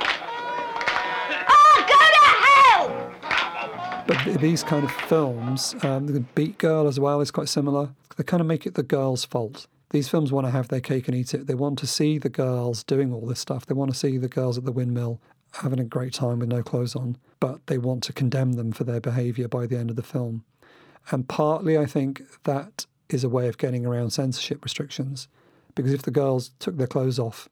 Oh, 1.50 1.76
go 1.90 1.98
to 2.14 2.22
hell! 2.46 4.06
But 4.06 4.40
these 4.40 4.62
kind 4.62 4.84
of 4.86 4.92
films, 4.92 5.74
um, 5.82 6.06
the 6.06 6.20
Beat 6.20 6.60
Girl 6.60 6.88
as 6.88 7.00
well 7.00 7.22
is 7.22 7.32
quite 7.32 7.50
similar. 7.50 7.90
They 8.18 8.24
kind 8.24 8.40
of 8.40 8.46
make 8.46 8.68
it 8.68 8.76
the 8.76 8.84
girl's 8.84 9.26
fault. 9.26 9.66
These 9.90 10.10
films 10.10 10.32
want 10.32 10.46
to 10.46 10.52
have 10.52 10.68
their 10.68 10.82
cake 10.82 11.08
and 11.08 11.16
eat 11.16 11.34
it. 11.34 11.48
They 11.48 11.56
want 11.56 11.80
to 11.80 11.88
see 11.88 12.18
the 12.18 12.30
girls 12.30 12.84
doing 12.84 13.14
all 13.14 13.26
this 13.26 13.40
stuff. 13.40 13.66
They 13.66 13.74
want 13.74 13.92
to 13.92 13.98
see 13.98 14.18
the 14.18 14.28
girls 14.28 14.58
at 14.58 14.66
the 14.66 14.72
windmill 14.72 15.22
having 15.54 15.80
a 15.80 15.86
great 15.86 16.14
time 16.14 16.40
with 16.40 16.50
no 16.50 16.62
clothes 16.62 16.96
on, 16.96 17.18
but 17.40 17.66
they 17.68 17.78
want 17.78 18.04
to 18.04 18.14
condemn 18.14 18.54
them 18.54 18.72
for 18.72 18.84
their 18.84 19.00
behaviour 19.00 19.48
by 19.48 19.66
the 19.66 19.78
end 19.78 19.90
of 19.90 19.96
the 19.96 20.04
film. 20.04 20.44
And 21.10 21.28
partly, 21.28 21.78
I 21.78 21.86
think 21.86 22.22
that 22.44 22.86
is 23.10 23.24
a 23.24 23.30
way 23.30 23.48
of 23.48 23.58
getting 23.58 23.86
around 23.86 24.12
censorship 24.12 24.64
restrictions. 24.64 25.28
Because 25.74 25.94
if 25.94 26.02
the 26.02 26.12
girls 26.12 26.52
took 26.60 26.78
their 26.78 26.88
clothes 26.88 27.20
off 27.20 27.48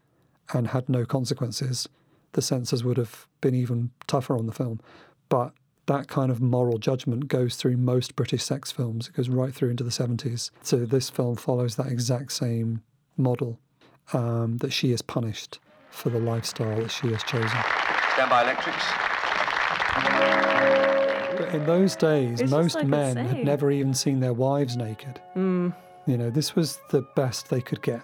and 0.53 0.67
had 0.67 0.89
no 0.89 1.05
consequences, 1.05 1.87
the 2.33 2.41
censors 2.41 2.83
would 2.83 2.97
have 2.97 3.27
been 3.39 3.55
even 3.55 3.91
tougher 4.07 4.37
on 4.37 4.45
the 4.45 4.51
film. 4.51 4.81
But 5.29 5.53
that 5.87 6.07
kind 6.07 6.31
of 6.31 6.41
moral 6.41 6.77
judgment 6.77 7.27
goes 7.27 7.55
through 7.55 7.77
most 7.77 8.15
British 8.15 8.43
sex 8.43 8.71
films. 8.71 9.07
It 9.07 9.15
goes 9.15 9.29
right 9.29 9.53
through 9.53 9.69
into 9.69 9.83
the 9.83 9.91
70s. 9.91 10.49
So 10.63 10.77
this 10.85 11.09
film 11.09 11.35
follows 11.35 11.75
that 11.75 11.87
exact 11.87 12.31
same 12.31 12.81
model 13.17 13.59
um, 14.13 14.57
that 14.57 14.71
she 14.73 14.91
is 14.91 15.01
punished 15.01 15.59
for 15.91 16.09
the 16.09 16.19
lifestyle 16.19 16.75
that 16.81 16.91
she 16.91 17.07
has 17.09 17.23
chosen. 17.23 17.49
Stand 18.13 18.29
by 18.29 18.43
electrics. 18.43 18.85
But 21.37 21.53
in 21.53 21.65
those 21.65 21.95
days, 21.95 22.41
It's 22.41 22.51
most 22.51 22.75
like 22.75 22.87
men 22.87 23.17
had 23.17 23.43
never 23.43 23.71
even 23.71 23.93
seen 23.93 24.19
their 24.19 24.33
wives 24.33 24.77
naked. 24.77 25.19
Mm. 25.35 25.75
You 26.07 26.17
know, 26.17 26.29
this 26.29 26.55
was 26.55 26.79
the 26.89 27.01
best 27.15 27.49
they 27.49 27.61
could 27.61 27.81
get. 27.81 28.01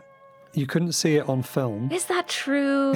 You 0.54 0.68
couldn't 0.68 0.92
see 0.94 1.16
it 1.16 1.28
on 1.30 1.44
film. 1.44 1.90
Is 1.92 2.06
that 2.06 2.28
true? 2.28 2.96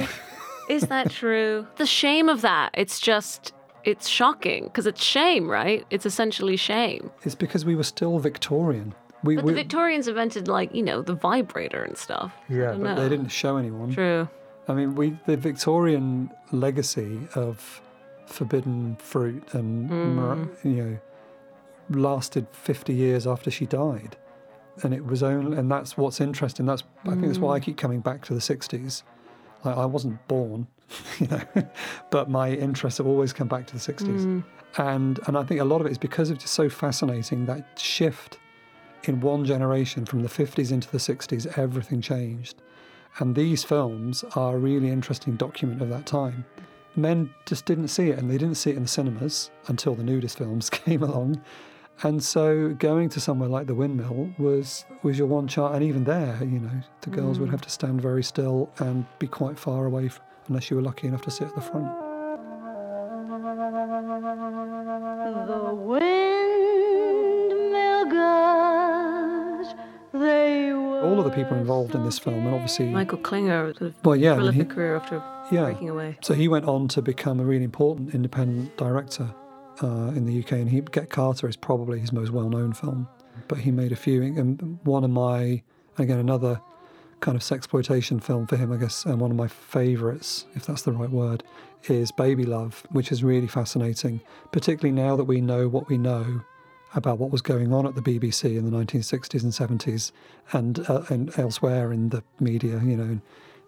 Is 0.68 0.82
that 0.88 1.10
true? 1.22 1.66
The 1.76 1.86
shame 1.86 2.28
of 2.28 2.42
that. 2.42 2.70
It's 2.74 3.00
just, 3.00 3.52
it's 3.86 4.08
shocking 4.08 4.64
because 4.64 4.86
it's 4.86 5.02
shame, 5.02 5.48
right? 5.48 5.86
It's 5.90 6.04
essentially 6.04 6.56
shame. 6.56 7.10
It's 7.22 7.34
because 7.34 7.64
we 7.64 7.74
were 7.76 7.84
still 7.84 8.18
Victorian. 8.18 8.94
We, 9.24 9.36
But 9.36 9.44
we 9.46 9.52
the 9.52 9.56
Victorians 9.62 10.08
invented, 10.08 10.46
like, 10.48 10.74
you 10.74 10.82
know, 10.82 11.00
the 11.02 11.14
vibrator 11.14 11.82
and 11.82 11.96
stuff. 11.96 12.32
yeah, 12.48 12.72
but 12.72 12.78
know. 12.80 12.94
they 12.96 13.08
didn't 13.08 13.28
show 13.28 13.56
anyone. 13.56 13.92
True. 13.92 14.28
I 14.68 14.74
mean, 14.74 14.94
we 14.96 15.16
the 15.26 15.36
Victorian 15.36 16.30
legacy 16.52 17.20
of 17.34 17.80
forbidden 18.26 18.96
fruit 18.96 19.42
and 19.54 19.88
Mm. 19.88 20.48
you 20.64 20.70
know 20.82 20.98
lasted 21.88 22.46
50 22.52 22.92
years 22.92 23.26
after 23.26 23.50
she 23.50 23.66
died 23.66 24.16
and 24.82 24.92
it 24.92 25.04
was 25.06 25.22
only 25.22 25.56
and 25.56 25.70
that's 25.70 25.96
what's 25.96 26.20
interesting 26.20 26.66
that's 26.66 26.82
i 27.04 27.10
think 27.10 27.26
that's 27.26 27.38
why 27.38 27.54
i 27.54 27.60
Mm. 27.60 27.62
keep 27.62 27.76
coming 27.76 28.00
back 28.00 28.24
to 28.24 28.34
the 28.34 28.40
60s 28.40 29.04
like, 29.64 29.76
i 29.76 29.86
wasn't 29.86 30.18
born 30.26 30.66
you 31.18 31.26
know 31.30 31.40
but 32.10 32.30
my 32.30 32.50
interests 32.50 32.98
have 32.98 33.06
always 33.06 33.32
come 33.32 33.48
back 33.48 33.66
to 33.66 33.74
the 33.74 33.80
60s 33.80 34.06
Mm. 34.24 34.44
and 34.78 35.20
and 35.26 35.36
i 35.38 35.42
think 35.42 35.60
a 35.60 35.64
lot 35.64 35.80
of 35.80 35.86
it 35.86 35.90
is 35.92 35.98
because 35.98 36.30
it's 36.30 36.42
just 36.42 36.54
so 36.54 36.68
fascinating 36.68 37.46
that 37.46 37.78
shift 37.78 38.38
in 39.04 39.20
one 39.20 39.44
generation 39.44 40.04
from 40.04 40.22
the 40.22 40.28
50s 40.28 40.70
into 40.72 40.90
the 40.90 40.98
60s 40.98 41.58
everything 41.58 42.00
changed 42.00 42.62
and 43.18 43.34
these 43.34 43.64
films 43.64 44.24
are 44.34 44.56
a 44.56 44.58
really 44.58 44.90
interesting 44.90 45.36
document 45.36 45.80
of 45.82 45.88
that 45.88 46.06
time 46.06 46.44
men 46.94 47.30
just 47.46 47.64
didn't 47.66 47.88
see 47.88 48.10
it 48.10 48.18
and 48.18 48.30
they 48.30 48.38
didn't 48.38 48.56
see 48.56 48.70
it 48.70 48.76
in 48.76 48.82
the 48.82 48.88
cinemas 48.88 49.50
until 49.68 49.94
the 49.94 50.02
nudist 50.04 50.38
films 50.38 50.68
came 50.84 51.02
along 51.02 51.40
and 52.02 52.22
so 52.22 52.68
going 52.78 53.08
to 53.08 53.18
somewhere 53.20 53.48
like 53.48 53.66
the 53.66 53.74
windmill 53.74 54.30
was 54.38 54.84
was 55.02 55.16
your 55.18 55.26
one 55.26 55.46
chance 55.48 55.74
and 55.74 55.82
even 55.84 56.04
there 56.04 56.38
you 56.42 56.58
know 56.60 56.80
the 57.02 57.10
girls 57.10 57.38
would 57.38 57.48
Mm. 57.48 57.52
have 57.52 57.62
to 57.62 57.70
stand 57.70 58.00
very 58.02 58.22
still 58.22 58.70
and 58.78 59.06
be 59.18 59.26
quite 59.26 59.58
far 59.58 59.86
away 59.86 60.06
f- 60.06 60.20
unless 60.48 60.70
you 60.70 60.76
were 60.76 60.82
lucky 60.82 61.06
enough 61.08 61.22
to 61.22 61.30
sit 61.30 61.48
at 61.48 61.54
the 61.54 61.60
front 61.60 61.86
The 65.46 65.74
windmill 66.76 68.04
girls, 68.10 69.74
they 70.12 70.72
were 70.72 71.00
all 71.02 71.18
of 71.18 71.24
the 71.24 71.30
people 71.30 71.56
involved 71.56 71.94
in 71.94 72.04
this 72.04 72.18
film 72.18 72.46
and 72.46 72.54
obviously 72.54 72.86
Michael 72.86 73.18
Klinger, 73.18 73.72
sort 73.74 73.90
of 73.90 73.94
Well, 74.04 74.16
yeah, 74.16 74.32
I 74.32 74.34
mean, 74.34 74.38
prolific 74.40 74.68
he- 74.68 74.74
career 74.74 74.96
after 74.96 75.22
yeah. 75.52 75.64
breaking 75.64 75.88
away. 75.90 76.18
So 76.22 76.34
he 76.34 76.48
went 76.48 76.66
on 76.66 76.88
to 76.88 77.02
become 77.02 77.40
a 77.40 77.44
really 77.44 77.64
important 77.64 78.14
independent 78.14 78.76
director 78.76 79.32
uh, 79.82 80.12
in 80.16 80.24
the 80.26 80.38
UK, 80.40 80.52
and 80.52 80.68
he 80.70 80.80
Get 80.80 81.10
Carter 81.10 81.48
is 81.48 81.56
probably 81.56 82.00
his 82.00 82.12
most 82.12 82.30
well-known 82.30 82.72
film. 82.72 83.08
But 83.48 83.58
he 83.58 83.70
made 83.70 83.92
a 83.92 83.96
few, 83.96 84.22
and 84.22 84.78
one 84.84 85.04
of 85.04 85.10
my 85.10 85.62
and 85.98 86.04
again 86.04 86.18
another 86.18 86.60
kind 87.20 87.36
of 87.36 87.42
sexploitation 87.42 88.22
film 88.22 88.46
for 88.46 88.56
him, 88.56 88.72
I 88.72 88.76
guess, 88.76 89.04
and 89.04 89.20
one 89.20 89.30
of 89.30 89.36
my 89.36 89.48
favourites, 89.48 90.46
if 90.54 90.66
that's 90.66 90.82
the 90.82 90.92
right 90.92 91.10
word, 91.10 91.42
is 91.84 92.12
Baby 92.12 92.44
Love, 92.44 92.86
which 92.90 93.12
is 93.12 93.22
really 93.22 93.46
fascinating, 93.46 94.20
particularly 94.52 94.92
now 94.92 95.16
that 95.16 95.24
we 95.24 95.40
know 95.40 95.68
what 95.68 95.88
we 95.88 95.98
know 95.98 96.42
about 96.94 97.18
what 97.18 97.30
was 97.30 97.42
going 97.42 97.72
on 97.72 97.86
at 97.86 97.94
the 97.94 98.02
BBC 98.02 98.56
in 98.56 98.68
the 98.68 98.76
1960s 98.76 99.42
and 99.42 99.80
70s, 99.80 100.12
and 100.52 100.88
uh, 100.88 101.02
and 101.08 101.36
elsewhere 101.38 101.92
in 101.92 102.08
the 102.08 102.22
media, 102.40 102.80
you 102.84 102.96
know, 102.96 103.20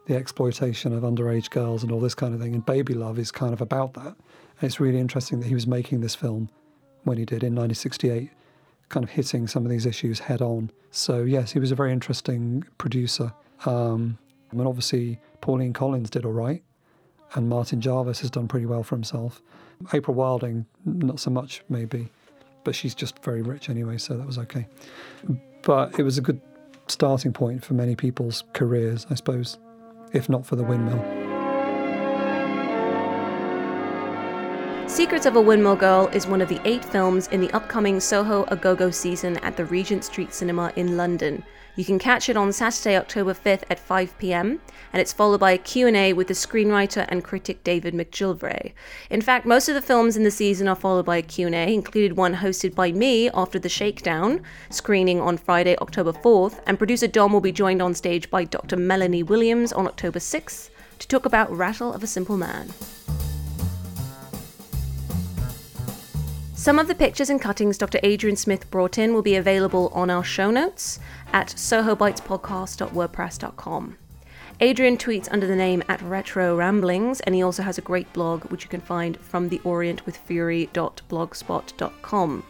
the 0.07 0.16
exploitation 0.16 0.92
of 0.94 1.03
underage 1.03 1.51
girls 1.51 1.82
and 1.82 1.92
all 1.92 2.01
this 2.01 2.14
kind 2.14 2.34
of 2.34 2.40
thing. 2.40 2.55
And 2.55 2.64
Baby 2.64 2.94
Love 2.94 3.18
is 3.18 3.30
kind 3.30 3.53
of 3.53 3.61
about 3.61 3.94
that. 3.94 4.07
And 4.07 4.62
it's 4.62 4.80
really 4.80 4.99
interesting 4.99 5.40
that 5.40 5.46
he 5.46 5.55
was 5.55 5.66
making 5.66 6.01
this 6.01 6.14
film 6.14 6.49
when 7.05 7.18
he 7.18 7.24
did 7.24 7.44
in 7.44 7.55
1968, 7.55 8.30
kind 8.89 9.05
of 9.05 9.11
hitting 9.11 9.47
some 9.47 9.64
of 9.64 9.70
these 9.70 9.86
issues 9.86 10.18
head 10.18 10.41
on. 10.41 10.70
So, 10.91 11.22
yes, 11.22 11.53
he 11.53 11.59
was 11.59 11.70
a 11.70 11.74
very 11.74 11.93
interesting 11.93 12.64
producer. 12.78 13.32
Um, 13.66 14.18
and 14.51 14.66
obviously, 14.66 15.20
Pauline 15.41 15.72
Collins 15.72 16.11
did 16.11 16.24
all 16.24 16.32
right. 16.32 16.62
And 17.34 17.49
Martin 17.49 17.80
Jarvis 17.80 18.20
has 18.20 18.30
done 18.30 18.49
pretty 18.49 18.66
well 18.66 18.82
for 18.82 18.97
himself. 18.97 19.43
April 19.93 20.14
Wilding, 20.14 20.64
not 20.84 21.20
so 21.20 21.30
much, 21.30 21.62
maybe. 21.68 22.09
But 22.64 22.74
she's 22.74 22.95
just 22.95 23.22
very 23.22 23.43
rich 23.43 23.68
anyway, 23.68 23.99
so 23.99 24.16
that 24.16 24.26
was 24.26 24.39
okay. 24.39 24.66
But 25.62 25.99
it 25.99 26.03
was 26.03 26.16
a 26.18 26.22
good 26.22 26.41
starting 26.86 27.32
point 27.32 27.64
for 27.64 27.74
many 27.74 27.95
people's 27.95 28.45
careers, 28.55 29.07
I 29.11 29.14
suppose, 29.14 29.59
if 30.12 30.28
not 30.28 30.47
for 30.47 30.57
the 30.57 30.64
windmill. 30.64 31.17
Secrets 34.89 35.26
of 35.26 35.36
a 35.36 35.41
Windmill 35.41 35.76
Girl 35.76 36.09
is 36.14 36.26
one 36.26 36.41
of 36.41 36.49
the 36.49 36.61
eight 36.64 36.82
films 36.82 37.28
in 37.28 37.43
the 37.43 37.51
upcoming 37.53 38.01
Soho 38.01 38.45
A 38.49 38.57
Go 38.57 38.74
Go 38.74 38.91
season 38.91 39.36
at 39.39 39.55
the 39.55 39.66
Regent 39.66 40.03
Street 40.03 40.32
Cinema 40.32 40.72
in 40.76 40.97
London. 40.97 41.45
You 41.76 41.84
can 41.84 41.99
catch 41.99 42.30
it 42.30 42.39
on 42.39 42.53
Saturday, 42.53 42.97
October 42.97 43.34
5th 43.34 43.64
at 43.68 43.78
5 43.78 44.18
pm, 44.18 44.61
and 44.93 45.01
it's 45.01 45.12
followed 45.12 45.41
by 45.41 45.53
a 45.53 45.59
Q&A 45.59 46.14
with 46.14 46.26
the 46.26 46.34
screenwriter 46.34 47.05
and 47.11 47.22
critic 47.22 47.62
David 47.62 47.93
McGillivray. 47.93 48.72
In 49.11 49.20
fact, 49.20 49.45
most 49.45 49.68
of 49.68 49.74
the 49.74 49.82
films 49.82 50.16
in 50.16 50.24
the 50.24 50.30
season 50.30 50.66
are 50.66 50.74
followed 50.74 51.05
by 51.05 51.18
a 51.18 51.22
Q&A, 51.22 51.72
included 51.72 52.16
one 52.16 52.36
hosted 52.36 52.74
by 52.74 52.91
me 52.91 53.28
after 53.30 53.59
the 53.59 53.68
Shakedown, 53.68 54.43
screening 54.70 55.20
on 55.20 55.36
Friday, 55.36 55.76
October 55.76 56.12
4th, 56.12 56.61
and 56.66 56.78
producer 56.78 57.07
Dom 57.07 57.34
will 57.34 57.41
be 57.41 57.53
joined 57.53 57.82
on 57.82 57.95
stage 57.95 58.30
by 58.30 58.43
Dr. 58.43 58.76
Melanie 58.76 59.22
Williams 59.22 59.72
on 59.72 59.86
October 59.86 60.18
6th 60.18 60.70
to 60.99 61.07
talk 61.07 61.26
about 61.26 61.55
Rattle 61.55 61.93
of 61.93 62.03
a 62.03 62.09
Simple 62.09 62.39
Man. 62.39 62.72
Some 66.59 66.78
of 66.80 66.88
the 66.88 66.94
pictures 66.96 67.30
and 67.30 67.40
cuttings 67.40 67.78
Dr. 67.78 68.00
Adrian 68.02 68.34
Smith 68.34 68.68
brought 68.68 68.98
in 68.98 69.14
will 69.14 69.22
be 69.22 69.36
available 69.36 69.92
on 69.94 70.11
our 70.11 70.24
show 70.24 70.50
notes 70.50 70.98
at 71.32 71.50
sohobitespodcast.wordpress.com. 71.50 73.96
Adrian 74.59 74.96
tweets 74.96 75.28
under 75.30 75.46
the 75.46 75.54
name 75.54 75.84
at 75.88 76.02
Retro 76.02 76.56
Ramblings, 76.56 77.20
and 77.20 77.36
he 77.36 77.42
also 77.42 77.62
has 77.62 77.78
a 77.78 77.82
great 77.82 78.12
blog 78.12 78.50
which 78.50 78.64
you 78.64 78.68
can 78.68 78.80
find 78.80 79.20
from 79.20 79.48
theorientwithfury.blogspot.com. 79.48 82.42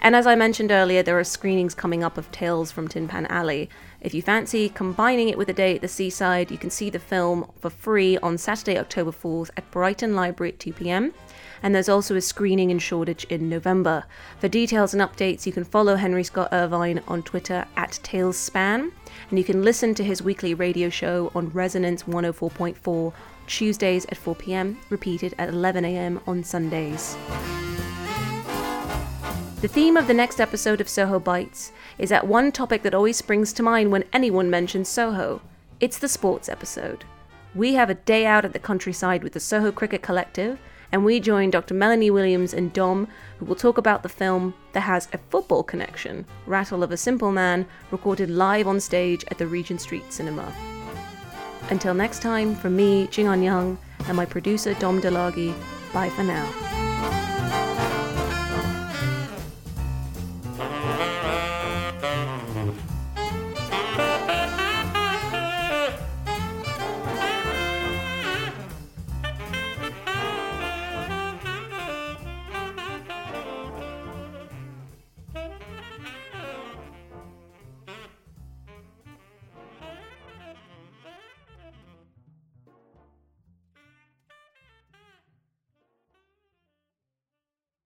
And 0.00 0.14
as 0.14 0.26
I 0.26 0.34
mentioned 0.34 0.70
earlier, 0.70 1.02
there 1.02 1.18
are 1.18 1.24
screenings 1.24 1.74
coming 1.74 2.04
up 2.04 2.18
of 2.18 2.30
Tales 2.30 2.70
from 2.70 2.86
Tin 2.86 3.08
Pan 3.08 3.24
Alley. 3.28 3.70
If 4.02 4.12
you 4.12 4.20
fancy 4.20 4.68
combining 4.68 5.30
it 5.30 5.38
with 5.38 5.48
a 5.48 5.54
day 5.54 5.76
at 5.76 5.80
the 5.80 5.88
seaside, 5.88 6.50
you 6.50 6.58
can 6.58 6.68
see 6.68 6.90
the 6.90 6.98
film 6.98 7.50
for 7.58 7.70
free 7.70 8.18
on 8.18 8.36
Saturday, 8.36 8.78
October 8.78 9.10
4th 9.10 9.48
at 9.56 9.70
Brighton 9.70 10.14
Library 10.14 10.52
at 10.52 10.58
2 10.58 10.74
pm. 10.74 11.14
And 11.62 11.74
there's 11.74 11.88
also 11.88 12.14
a 12.16 12.20
screening 12.20 12.70
in 12.70 12.78
Shoreditch 12.78 13.24
in 13.24 13.48
November. 13.48 14.04
For 14.38 14.48
details 14.48 14.94
and 14.94 15.02
updates, 15.02 15.46
you 15.46 15.52
can 15.52 15.64
follow 15.64 15.96
Henry 15.96 16.24
Scott 16.24 16.48
Irvine 16.52 17.02
on 17.08 17.22
Twitter 17.22 17.64
at 17.76 17.98
Talespan, 18.02 18.92
and 19.30 19.38
you 19.38 19.44
can 19.44 19.62
listen 19.62 19.94
to 19.94 20.04
his 20.04 20.22
weekly 20.22 20.54
radio 20.54 20.88
show 20.88 21.30
on 21.34 21.50
Resonance 21.50 22.04
104.4 22.04 23.12
Tuesdays 23.46 24.04
at 24.06 24.16
4 24.16 24.34
pm, 24.34 24.78
repeated 24.90 25.34
at 25.38 25.48
11 25.48 25.84
am 25.84 26.20
on 26.26 26.44
Sundays. 26.44 27.16
The 29.60 29.68
theme 29.68 29.96
of 29.96 30.06
the 30.06 30.14
next 30.14 30.40
episode 30.40 30.80
of 30.80 30.88
Soho 30.88 31.18
Bites 31.18 31.72
is 31.98 32.10
that 32.10 32.28
one 32.28 32.52
topic 32.52 32.82
that 32.82 32.94
always 32.94 33.16
springs 33.16 33.52
to 33.54 33.62
mind 33.64 33.90
when 33.90 34.04
anyone 34.12 34.48
mentions 34.48 34.88
Soho. 34.88 35.40
It's 35.80 35.98
the 35.98 36.08
sports 36.08 36.48
episode. 36.48 37.04
We 37.54 37.74
have 37.74 37.90
a 37.90 37.94
day 37.94 38.24
out 38.24 38.44
at 38.44 38.52
the 38.52 38.60
countryside 38.60 39.24
with 39.24 39.32
the 39.32 39.40
Soho 39.40 39.72
Cricket 39.72 40.00
Collective, 40.00 40.60
and 40.92 41.04
we 41.04 41.20
join 41.20 41.50
Dr. 41.50 41.74
Melanie 41.74 42.10
Williams 42.10 42.54
and 42.54 42.72
Dom, 42.72 43.08
who 43.38 43.44
will 43.44 43.56
talk 43.56 43.78
about 43.78 44.02
the 44.02 44.08
film 44.08 44.54
that 44.72 44.80
has 44.80 45.08
a 45.12 45.18
football 45.30 45.62
connection, 45.62 46.24
Rattle 46.46 46.82
of 46.82 46.90
a 46.90 46.96
Simple 46.96 47.32
Man, 47.32 47.66
recorded 47.90 48.30
live 48.30 48.66
on 48.66 48.80
stage 48.80 49.24
at 49.30 49.38
the 49.38 49.46
Regent 49.46 49.80
Street 49.80 50.12
Cinema. 50.12 50.52
Until 51.70 51.94
next 51.94 52.22
time, 52.22 52.54
from 52.54 52.76
me, 52.76 53.06
Jingan 53.08 53.42
Young, 53.44 53.78
and 54.06 54.16
my 54.16 54.24
producer 54.24 54.74
Dom 54.74 55.00
DeLargy, 55.00 55.54
bye 55.92 56.08
for 56.08 56.22
now. 56.22 56.87